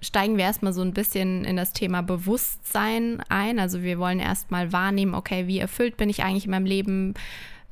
steigen 0.00 0.36
wir 0.36 0.44
erstmal 0.44 0.72
so 0.72 0.82
ein 0.82 0.94
bisschen 0.94 1.44
in 1.44 1.56
das 1.56 1.72
Thema 1.72 2.02
Bewusstsein 2.02 3.22
ein. 3.28 3.58
Also 3.58 3.82
wir 3.82 3.98
wollen 3.98 4.20
erstmal 4.20 4.72
wahrnehmen, 4.72 5.14
okay, 5.14 5.46
wie 5.46 5.58
erfüllt 5.58 5.96
bin 5.96 6.08
ich 6.10 6.22
eigentlich 6.22 6.44
in 6.44 6.50
meinem 6.50 6.66
Leben? 6.66 7.14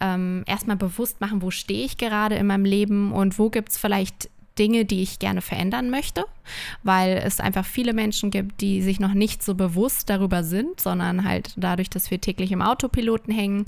Ähm, 0.01 0.45
erstmal 0.47 0.77
bewusst 0.77 1.21
machen, 1.21 1.43
wo 1.43 1.51
stehe 1.51 1.85
ich 1.85 1.97
gerade 1.97 2.37
in 2.37 2.47
meinem 2.47 2.65
Leben 2.65 3.13
und 3.13 3.39
wo 3.39 3.51
gibt 3.51 3.71
es 3.71 3.79
vielleicht 3.79 4.31
Dinge, 4.59 4.85
die 4.85 5.03
ich 5.03 5.19
gerne 5.19 5.41
verändern 5.41 5.91
möchte, 5.91 6.25
weil 6.83 7.21
es 7.25 7.41
einfach 7.41 7.65
viele 7.65 7.93
Menschen 7.93 8.31
gibt, 8.31 8.61
die 8.61 8.83
sich 8.83 9.01
noch 9.01 9.15
nicht 9.15 9.43
so 9.43 9.55
bewusst 9.55 10.11
darüber 10.11 10.45
sind, 10.45 10.81
sondern 10.81 11.25
halt 11.25 11.53
dadurch, 11.57 11.91
dass 11.91 12.11
wir 12.11 12.21
täglich 12.21 12.53
im 12.53 12.63
Autopiloten 12.63 13.33
hängen, 13.33 13.65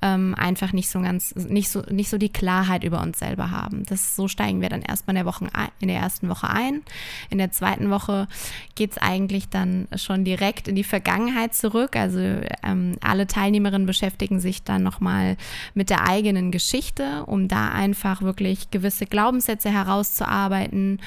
ähm, 0.00 0.34
einfach 0.36 0.72
nicht 0.72 0.88
so 0.88 1.00
ganz, 1.00 1.34
nicht 1.34 1.68
so, 1.68 1.82
nicht 1.90 2.10
so 2.10 2.18
die 2.18 2.28
Klarheit 2.28 2.84
über 2.84 3.00
uns 3.00 3.18
selber 3.18 3.50
haben. 3.50 3.84
Das, 3.86 4.16
so 4.16 4.28
steigen 4.28 4.60
wir 4.60 4.68
dann 4.68 4.82
erstmal 4.82 5.16
in 5.16 5.24
der, 5.24 5.26
Woche, 5.26 5.48
in 5.80 5.88
der 5.88 5.98
ersten 5.98 6.28
Woche 6.28 6.48
ein. 6.48 6.82
In 7.30 7.38
der 7.38 7.52
zweiten 7.52 7.90
Woche 7.90 8.28
geht 8.74 8.92
es 8.92 8.98
eigentlich 8.98 9.48
dann 9.48 9.88
schon 9.96 10.24
direkt 10.24 10.68
in 10.68 10.74
die 10.74 10.84
Vergangenheit 10.84 11.54
zurück. 11.54 11.96
Also 11.96 12.18
ähm, 12.18 12.96
alle 13.00 13.26
Teilnehmerinnen 13.26 13.86
beschäftigen 13.86 14.40
sich 14.40 14.62
dann 14.62 14.82
nochmal 14.82 15.36
mit 15.74 15.90
der 15.90 16.06
eigenen 16.06 16.50
Geschichte, 16.50 17.24
um 17.26 17.48
da 17.48 17.68
einfach 17.68 18.22
wirklich 18.22 18.70
gewisse 18.70 19.06
Glaubenssätze 19.06 19.70
herauszuarbeiten. 19.70 21.00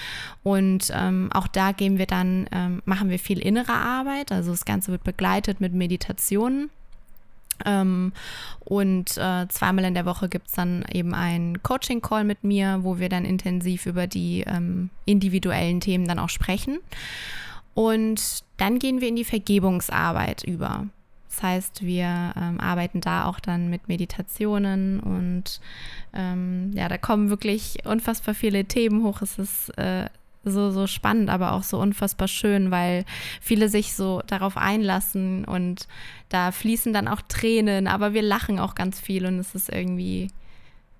Und 0.43 0.91
ähm, 0.93 1.14
auch 1.34 1.47
da 1.47 1.71
gehen 1.71 1.97
wir 1.97 2.06
dann, 2.06 2.47
ähm, 2.51 2.82
machen 2.86 3.10
wir 3.10 3.19
viel 3.19 3.39
innere 3.39 3.73
Arbeit. 3.73 4.32
Also 4.32 4.51
das 4.51 4.65
Ganze 4.65 4.91
wird 4.91 5.04
begleitet 5.04 5.62
mit 5.62 5.73
Meditationen. 5.73 6.69
Ähm, 7.63 8.12
und 8.65 9.17
äh, 9.17 9.47
zweimal 9.47 9.86
in 9.86 9.93
der 9.93 10.06
Woche 10.06 10.28
gibt 10.28 10.47
es 10.47 10.54
dann 10.54 10.84
eben 10.91 11.13
einen 11.13 11.63
Coaching-Call 11.63 12.25
mit 12.25 12.43
mir, 12.43 12.80
wo 12.82 12.99
wir 12.99 13.08
dann 13.10 13.23
intensiv 13.23 13.86
über 13.86 14.08
die 14.08 14.43
ähm, 14.45 14.89
individuellen 15.06 15.80
Themen 15.80 16.08
dann 16.08 16.19
auch 16.19 16.30
sprechen. 16.30 16.80
Und 17.73 18.43
dann 18.58 18.80
gehen 18.80 19.01
wir 19.01 19.08
in 19.08 19.15
die 19.15 19.23
Vergebungsarbeit 19.23 20.43
über. 20.43 20.88
Das 21.30 21.43
heißt, 21.43 21.86
wir 21.86 22.34
ähm, 22.38 22.62
arbeiten 22.62 23.01
da 23.01 23.25
auch 23.25 23.41
dann 23.41 23.69
mit 23.69 23.89
Meditationen 23.89 25.01
und 25.01 25.60
ähm, 26.13 26.71
ja, 26.73 26.88
da 26.88 26.97
kommen 26.97 27.30
wirklich 27.30 27.80
unfassbar 27.84 28.34
viele 28.34 28.63
Themen 28.63 29.04
hoch. 29.04 29.21
Es 29.21 29.38
ist 29.38 29.78
äh, 29.78 30.06
so, 30.45 30.71
so 30.71 30.88
spannend, 30.88 31.29
aber 31.29 31.53
auch 31.53 31.63
so 31.63 31.79
unfassbar 31.79 32.27
schön, 32.27 32.71
weil 32.71 33.05
viele 33.41 33.69
sich 33.69 33.93
so 33.93 34.21
darauf 34.27 34.58
einlassen 34.58 35.45
und 35.45 35.88
da 36.29 36.51
fließen 36.51 36.93
dann 36.93 37.08
auch 37.08 37.21
Tränen, 37.27 37.88
aber 37.88 38.13
wir 38.13 38.21
lachen 38.21 38.60
auch 38.60 38.75
ganz 38.75 38.99
viel 38.99 39.25
und 39.25 39.39
es 39.39 39.55
ist 39.55 39.69
irgendwie, 39.69 40.29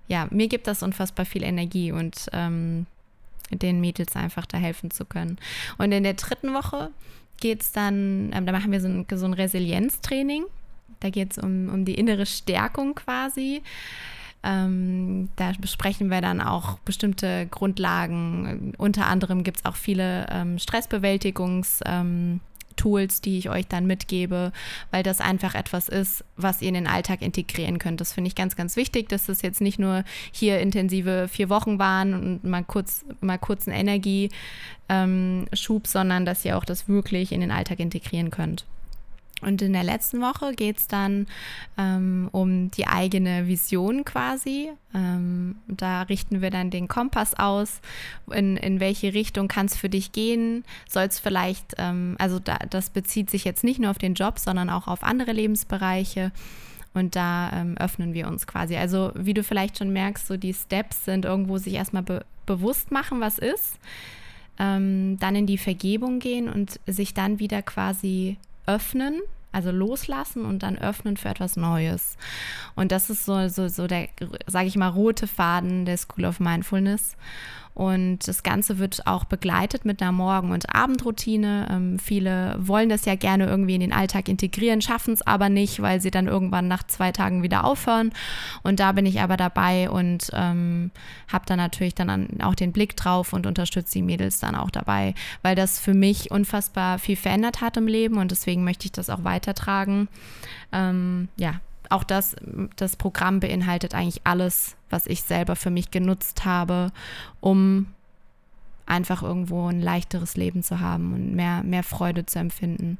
ja, 0.08 0.28
mir 0.30 0.48
gibt 0.48 0.66
das 0.66 0.82
unfassbar 0.82 1.26
viel 1.26 1.42
Energie 1.42 1.92
und 1.92 2.26
ähm, 2.32 2.86
den 3.50 3.80
Mädels 3.80 4.16
einfach 4.16 4.46
da 4.46 4.58
helfen 4.58 4.90
zu 4.90 5.04
können. 5.04 5.38
Und 5.78 5.92
in 5.92 6.02
der 6.02 6.14
dritten 6.14 6.52
Woche 6.52 6.90
geht 7.40 7.62
es 7.62 7.72
dann, 7.72 8.30
ähm, 8.34 8.46
da 8.46 8.52
machen 8.52 8.72
wir 8.72 8.80
so 8.80 8.88
ein, 8.88 9.06
so 9.10 9.26
ein 9.26 9.34
Resilienztraining. 9.34 10.44
Da 11.00 11.10
geht 11.10 11.32
es 11.32 11.38
um, 11.38 11.68
um 11.68 11.84
die 11.84 11.94
innere 11.94 12.26
Stärkung 12.26 12.94
quasi. 12.94 13.62
Ähm, 14.46 15.28
da 15.34 15.52
besprechen 15.58 16.08
wir 16.08 16.20
dann 16.20 16.40
auch 16.40 16.78
bestimmte 16.80 17.46
Grundlagen. 17.50 18.72
Unter 18.78 19.06
anderem 19.06 19.42
gibt 19.42 19.58
es 19.58 19.64
auch 19.64 19.76
viele 19.76 20.26
ähm, 20.30 20.56
Stressbewältigungs- 20.58 21.82
ähm, 21.84 22.40
Tools, 22.76 23.20
die 23.20 23.38
ich 23.38 23.50
euch 23.50 23.66
dann 23.66 23.86
mitgebe, 23.86 24.52
weil 24.90 25.02
das 25.02 25.20
einfach 25.20 25.54
etwas 25.54 25.88
ist, 25.88 26.24
was 26.36 26.62
ihr 26.62 26.68
in 26.68 26.74
den 26.74 26.86
Alltag 26.86 27.22
integrieren 27.22 27.78
könnt. 27.78 28.00
Das 28.00 28.12
finde 28.12 28.28
ich 28.28 28.34
ganz, 28.34 28.54
ganz 28.54 28.76
wichtig, 28.76 29.08
dass 29.08 29.28
es 29.28 29.42
jetzt 29.42 29.60
nicht 29.60 29.78
nur 29.78 30.04
hier 30.30 30.60
intensive 30.60 31.26
vier 31.28 31.48
Wochen 31.48 31.78
waren 31.78 32.14
und 32.14 32.44
mal 32.44 32.64
kurz, 32.64 33.04
mal 33.20 33.38
kurz 33.38 33.66
einen 33.66 33.78
Energieschub, 33.78 34.30
ähm, 34.90 35.46
sondern 35.84 36.24
dass 36.24 36.44
ihr 36.44 36.56
auch 36.56 36.64
das 36.64 36.88
wirklich 36.88 37.32
in 37.32 37.40
den 37.40 37.50
Alltag 37.50 37.80
integrieren 37.80 38.30
könnt. 38.30 38.64
Und 39.42 39.60
in 39.60 39.74
der 39.74 39.84
letzten 39.84 40.22
Woche 40.22 40.54
geht 40.54 40.78
es 40.78 40.88
dann 40.88 41.26
ähm, 41.76 42.28
um 42.32 42.70
die 42.70 42.86
eigene 42.86 43.46
Vision 43.46 44.04
quasi. 44.04 44.70
Ähm, 44.94 45.56
da 45.68 46.02
richten 46.02 46.40
wir 46.40 46.50
dann 46.50 46.70
den 46.70 46.88
Kompass 46.88 47.34
aus, 47.34 47.80
in, 48.32 48.56
in 48.56 48.80
welche 48.80 49.12
Richtung 49.12 49.46
kann 49.46 49.66
es 49.66 49.76
für 49.76 49.90
dich 49.90 50.12
gehen. 50.12 50.64
Soll 50.88 51.04
es 51.04 51.18
vielleicht, 51.18 51.74
ähm, 51.76 52.16
also 52.18 52.38
da, 52.38 52.56
das 52.70 52.88
bezieht 52.88 53.28
sich 53.28 53.44
jetzt 53.44 53.62
nicht 53.62 53.78
nur 53.78 53.90
auf 53.90 53.98
den 53.98 54.14
Job, 54.14 54.38
sondern 54.38 54.70
auch 54.70 54.86
auf 54.86 55.02
andere 55.02 55.32
Lebensbereiche. 55.32 56.32
Und 56.94 57.14
da 57.14 57.52
ähm, 57.52 57.76
öffnen 57.76 58.14
wir 58.14 58.28
uns 58.28 58.46
quasi. 58.46 58.76
Also 58.76 59.12
wie 59.14 59.34
du 59.34 59.44
vielleicht 59.44 59.76
schon 59.76 59.90
merkst, 59.92 60.26
so 60.26 60.38
die 60.38 60.54
Steps 60.54 61.04
sind 61.04 61.26
irgendwo 61.26 61.58
sich 61.58 61.74
erstmal 61.74 62.02
be 62.02 62.24
bewusst 62.46 62.92
machen, 62.92 63.20
was 63.20 63.38
ist. 63.38 63.78
Ähm, 64.58 65.18
dann 65.18 65.34
in 65.34 65.46
die 65.46 65.58
Vergebung 65.58 66.20
gehen 66.20 66.48
und 66.48 66.80
sich 66.86 67.12
dann 67.12 67.40
wieder 67.40 67.60
quasi 67.60 68.38
öffnen, 68.66 69.20
also 69.52 69.70
loslassen 69.70 70.44
und 70.44 70.62
dann 70.62 70.78
öffnen 70.78 71.16
für 71.16 71.28
etwas 71.28 71.56
Neues. 71.56 72.16
Und 72.74 72.92
das 72.92 73.10
ist 73.10 73.24
so, 73.24 73.48
so, 73.48 73.68
so 73.68 73.86
der, 73.86 74.08
sage 74.46 74.66
ich 74.66 74.76
mal, 74.76 74.88
rote 74.88 75.26
Faden 75.26 75.84
der 75.84 75.96
School 75.96 76.24
of 76.24 76.40
Mindfulness. 76.40 77.16
Und 77.76 78.26
das 78.26 78.42
Ganze 78.42 78.78
wird 78.78 79.06
auch 79.06 79.24
begleitet 79.24 79.84
mit 79.84 80.00
einer 80.00 80.10
Morgen- 80.10 80.50
und 80.50 80.74
Abendroutine. 80.74 81.68
Ähm, 81.70 81.98
viele 81.98 82.56
wollen 82.58 82.88
das 82.88 83.04
ja 83.04 83.16
gerne 83.16 83.44
irgendwie 83.44 83.74
in 83.74 83.82
den 83.82 83.92
Alltag 83.92 84.30
integrieren, 84.30 84.80
schaffen 84.80 85.12
es 85.12 85.20
aber 85.26 85.50
nicht, 85.50 85.82
weil 85.82 86.00
sie 86.00 86.10
dann 86.10 86.26
irgendwann 86.26 86.68
nach 86.68 86.84
zwei 86.84 87.12
Tagen 87.12 87.42
wieder 87.42 87.64
aufhören. 87.64 88.12
Und 88.62 88.80
da 88.80 88.92
bin 88.92 89.04
ich 89.04 89.20
aber 89.20 89.36
dabei 89.36 89.90
und 89.90 90.30
ähm, 90.32 90.90
habe 91.28 91.44
dann 91.46 91.58
natürlich 91.58 91.94
dann 91.94 92.40
auch 92.40 92.54
den 92.54 92.72
Blick 92.72 92.96
drauf 92.96 93.34
und 93.34 93.46
unterstütze 93.46 93.92
die 93.92 94.02
Mädels 94.02 94.38
dann 94.38 94.54
auch 94.54 94.70
dabei, 94.70 95.14
weil 95.42 95.54
das 95.54 95.78
für 95.78 95.92
mich 95.92 96.30
unfassbar 96.30 96.98
viel 96.98 97.16
verändert 97.16 97.60
hat 97.60 97.76
im 97.76 97.88
Leben 97.88 98.16
und 98.16 98.30
deswegen 98.30 98.64
möchte 98.64 98.86
ich 98.86 98.92
das 98.92 99.10
auch 99.10 99.22
weitertragen. 99.22 100.08
Ähm, 100.72 101.28
ja, 101.36 101.60
auch 101.90 102.04
das, 102.04 102.36
das 102.76 102.96
Programm 102.96 103.40
beinhaltet 103.40 103.94
eigentlich 103.94 104.20
alles, 104.24 104.76
was 104.90 105.06
ich 105.06 105.22
selber 105.22 105.56
für 105.56 105.70
mich 105.70 105.90
genutzt 105.90 106.44
habe, 106.44 106.92
um 107.40 107.86
einfach 108.86 109.22
irgendwo 109.22 109.68
ein 109.68 109.80
leichteres 109.80 110.36
Leben 110.36 110.62
zu 110.62 110.80
haben 110.80 111.12
und 111.12 111.34
mehr, 111.34 111.62
mehr 111.62 111.82
Freude 111.82 112.24
zu 112.24 112.38
empfinden. 112.38 112.98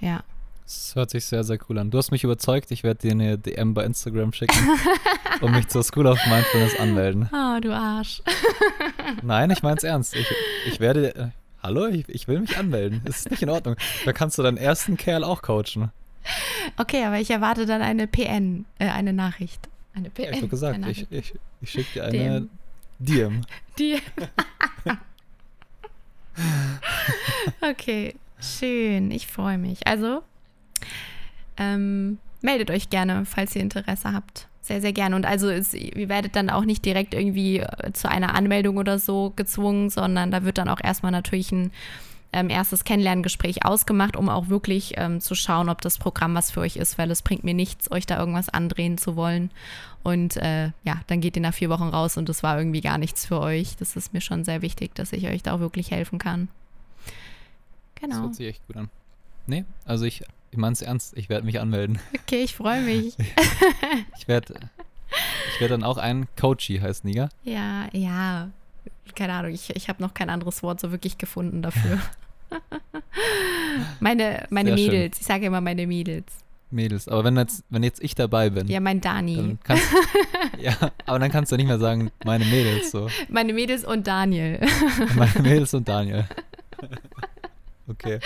Ja. 0.00 0.22
Das 0.64 0.94
hört 0.96 1.10
sich 1.10 1.24
sehr, 1.24 1.44
sehr 1.44 1.58
cool 1.68 1.78
an. 1.78 1.90
Du 1.90 1.98
hast 1.98 2.10
mich 2.10 2.24
überzeugt, 2.24 2.72
ich 2.72 2.82
werde 2.82 3.00
dir 3.00 3.12
eine 3.12 3.38
DM 3.38 3.72
bei 3.72 3.84
Instagram 3.84 4.32
schicken 4.32 4.58
und 5.40 5.52
mich 5.52 5.68
zur 5.68 5.84
School 5.84 6.06
of 6.06 6.18
Mindfulness 6.26 6.78
anmelden. 6.80 7.28
Oh, 7.32 7.60
du 7.60 7.72
Arsch. 7.72 8.20
Nein, 9.22 9.50
ich 9.50 9.62
meine 9.62 9.76
es 9.76 9.84
ernst. 9.84 10.16
Ich, 10.16 10.26
ich 10.66 10.80
werde. 10.80 11.14
Äh, 11.14 11.28
hallo, 11.62 11.86
ich, 11.86 12.08
ich 12.08 12.26
will 12.26 12.40
mich 12.40 12.58
anmelden. 12.58 13.00
Das 13.04 13.18
ist 13.18 13.30
nicht 13.30 13.42
in 13.42 13.50
Ordnung. 13.50 13.76
Da 14.04 14.12
kannst 14.12 14.38
du 14.38 14.42
deinen 14.42 14.56
ersten 14.56 14.96
Kerl 14.96 15.22
auch 15.22 15.42
coachen. 15.42 15.92
Okay, 16.76 17.04
aber 17.04 17.20
ich 17.20 17.30
erwarte 17.30 17.66
dann 17.66 17.82
eine 17.82 18.06
PN, 18.06 18.64
äh, 18.78 18.88
eine 18.88 19.12
Nachricht. 19.12 19.68
Eine 19.94 20.10
PN. 20.10 20.24
Ja, 20.24 20.30
ich 20.30 20.36
habe 20.38 20.48
gesagt, 20.48 20.86
ich, 20.86 21.06
ich, 21.10 21.34
ich 21.60 21.70
schicke 21.70 21.92
dir 21.94 22.04
eine 22.04 22.48
DM. 22.98 23.42
DM. 23.78 24.00
okay, 27.70 28.14
schön. 28.40 29.10
Ich 29.10 29.26
freue 29.26 29.58
mich. 29.58 29.86
Also, 29.86 30.22
ähm, 31.56 32.18
meldet 32.42 32.70
euch 32.70 32.90
gerne, 32.90 33.24
falls 33.24 33.54
ihr 33.56 33.62
Interesse 33.62 34.12
habt. 34.12 34.48
Sehr, 34.60 34.80
sehr 34.80 34.92
gerne. 34.92 35.14
Und 35.14 35.26
also 35.26 35.48
es, 35.48 35.74
ihr 35.74 36.08
werdet 36.08 36.34
dann 36.34 36.50
auch 36.50 36.64
nicht 36.64 36.84
direkt 36.84 37.14
irgendwie 37.14 37.60
äh, 37.60 37.92
zu 37.92 38.08
einer 38.10 38.34
Anmeldung 38.34 38.78
oder 38.78 38.98
so 38.98 39.32
gezwungen, 39.36 39.90
sondern 39.90 40.30
da 40.30 40.44
wird 40.44 40.58
dann 40.58 40.68
auch 40.68 40.80
erstmal 40.82 41.12
natürlich 41.12 41.52
ein 41.52 41.70
ähm, 42.36 42.50
erstes 42.50 42.84
Kennenlerngespräch 42.84 43.64
ausgemacht, 43.64 44.16
um 44.16 44.28
auch 44.28 44.48
wirklich 44.48 44.92
ähm, 44.96 45.20
zu 45.20 45.34
schauen, 45.34 45.68
ob 45.68 45.80
das 45.80 45.98
Programm 45.98 46.34
was 46.34 46.50
für 46.50 46.60
euch 46.60 46.76
ist, 46.76 46.98
weil 46.98 47.10
es 47.10 47.22
bringt 47.22 47.42
mir 47.44 47.54
nichts, 47.54 47.90
euch 47.90 48.06
da 48.06 48.18
irgendwas 48.18 48.48
andrehen 48.48 48.98
zu 48.98 49.16
wollen. 49.16 49.50
Und 50.02 50.36
äh, 50.36 50.66
ja, 50.84 51.00
dann 51.08 51.20
geht 51.20 51.36
ihr 51.36 51.42
nach 51.42 51.54
vier 51.54 51.68
Wochen 51.70 51.88
raus 51.88 52.16
und 52.16 52.28
das 52.28 52.42
war 52.42 52.58
irgendwie 52.58 52.80
gar 52.80 52.98
nichts 52.98 53.26
für 53.26 53.40
euch. 53.40 53.76
Das 53.76 53.96
ist 53.96 54.12
mir 54.12 54.20
schon 54.20 54.44
sehr 54.44 54.62
wichtig, 54.62 54.94
dass 54.94 55.12
ich 55.12 55.26
euch 55.26 55.42
da 55.42 55.54
auch 55.54 55.60
wirklich 55.60 55.90
helfen 55.90 56.18
kann. 56.18 56.48
Das 57.06 58.02
Genau. 58.10 58.22
hört 58.22 58.34
sich 58.34 58.46
echt 58.46 58.66
gut 58.66 58.76
an. 58.76 58.90
Nee, 59.46 59.64
also 59.84 60.04
ich, 60.04 60.22
ich 60.50 60.58
meine 60.58 60.74
es 60.74 60.82
ernst, 60.82 61.16
ich 61.16 61.28
werde 61.28 61.46
mich 61.46 61.58
anmelden. 61.60 61.98
Okay, 62.22 62.42
ich 62.42 62.54
freue 62.54 62.82
mich. 62.82 63.16
Ich 64.18 64.28
werde 64.28 64.54
ich 65.54 65.60
werd 65.60 65.70
dann 65.70 65.84
auch 65.84 65.98
ein 65.98 66.26
Coachy 66.38 66.78
heißen, 66.78 67.08
ja? 67.10 67.28
Ja, 67.44 67.86
ja. 67.92 68.50
Keine 69.14 69.32
Ahnung, 69.34 69.52
ich, 69.52 69.74
ich 69.74 69.88
habe 69.88 70.02
noch 70.02 70.14
kein 70.14 70.28
anderes 70.30 70.62
Wort 70.62 70.80
so 70.80 70.90
wirklich 70.90 71.16
gefunden 71.16 71.62
dafür. 71.62 71.98
meine 74.00 74.46
meine 74.50 74.70
Sehr 74.70 74.78
schön. 74.78 74.86
Mädels, 74.92 75.20
ich 75.20 75.26
sage 75.26 75.46
immer 75.46 75.60
meine 75.60 75.86
Mädels. 75.86 76.26
Mädels. 76.70 77.08
Aber 77.08 77.24
wenn 77.24 77.36
jetzt, 77.36 77.64
wenn 77.70 77.82
jetzt 77.84 78.02
ich 78.02 78.14
dabei 78.14 78.50
bin, 78.50 78.66
Ja, 78.68 78.80
mein 78.80 79.00
Dani. 79.00 79.56
kannst 79.62 79.84
Ja, 80.60 80.76
aber 81.06 81.18
dann 81.18 81.30
kannst 81.30 81.52
du 81.52 81.56
nicht 81.56 81.66
mehr 81.66 81.78
sagen, 81.78 82.10
meine 82.24 82.44
Mädels 82.44 82.90
so. 82.90 83.08
Meine 83.28 83.52
Mädels 83.52 83.84
und 83.84 84.06
Daniel. 84.06 84.60
Meine 85.14 85.40
Mädels 85.42 85.74
und 85.74 85.88
Daniel. 85.88 86.26
Okay. 87.88 88.18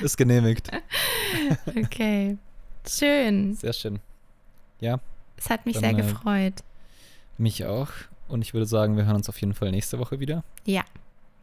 Ist 0.00 0.16
genehmigt. 0.16 0.70
Okay. 1.76 2.38
Schön. 2.88 3.54
Sehr 3.54 3.72
schön. 3.72 4.00
Es 5.36 5.50
hat 5.50 5.66
mich 5.66 5.74
Dann, 5.74 5.82
sehr 5.82 5.90
äh, 5.90 6.08
gefreut. 6.08 6.54
Mich 7.38 7.64
auch. 7.66 7.88
Und 8.28 8.42
ich 8.42 8.54
würde 8.54 8.66
sagen, 8.66 8.96
wir 8.96 9.04
hören 9.04 9.16
uns 9.16 9.28
auf 9.28 9.38
jeden 9.40 9.52
Fall 9.54 9.70
nächste 9.70 9.98
Woche 9.98 10.20
wieder. 10.20 10.42
Ja, 10.64 10.84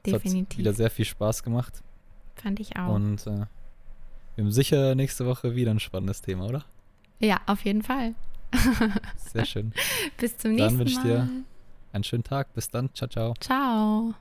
Es 0.06 0.14
hat 0.14 0.24
definitiv. 0.24 0.58
wieder 0.60 0.74
sehr 0.74 0.90
viel 0.90 1.06
Spaß 1.06 1.44
gemacht. 1.44 1.82
Fand 2.36 2.60
ich 2.60 2.76
auch. 2.78 2.96
Und 2.96 3.26
äh, 3.28 3.46
wir 4.36 4.44
haben 4.46 4.52
sicher 4.52 4.96
nächste 4.96 5.26
Woche 5.26 5.56
wieder 5.56 5.72
ein 5.72 5.80
spannendes 5.80 6.22
Thema, 6.22 6.46
oder? 6.46 6.66
ja, 7.20 7.40
auf 7.46 7.64
jeden 7.66 7.84
Fall. 7.84 8.16
Sehr 9.18 9.46
schön. 9.46 9.74
Bis 10.18 10.38
zum 10.38 10.58
Dann 10.58 10.76
nächsten 10.76 10.80
wünsch 10.80 10.92
ich 10.92 10.98
Mal. 10.98 11.04
dir- 11.06 11.30
Einen 11.94 12.04
schönen 12.04 12.24
Tag. 12.24 12.54
Bis 12.54 12.70
dann. 12.70 12.90
Ciao, 12.96 13.08
ciao. 13.10 13.34
Ciao. 13.40 14.14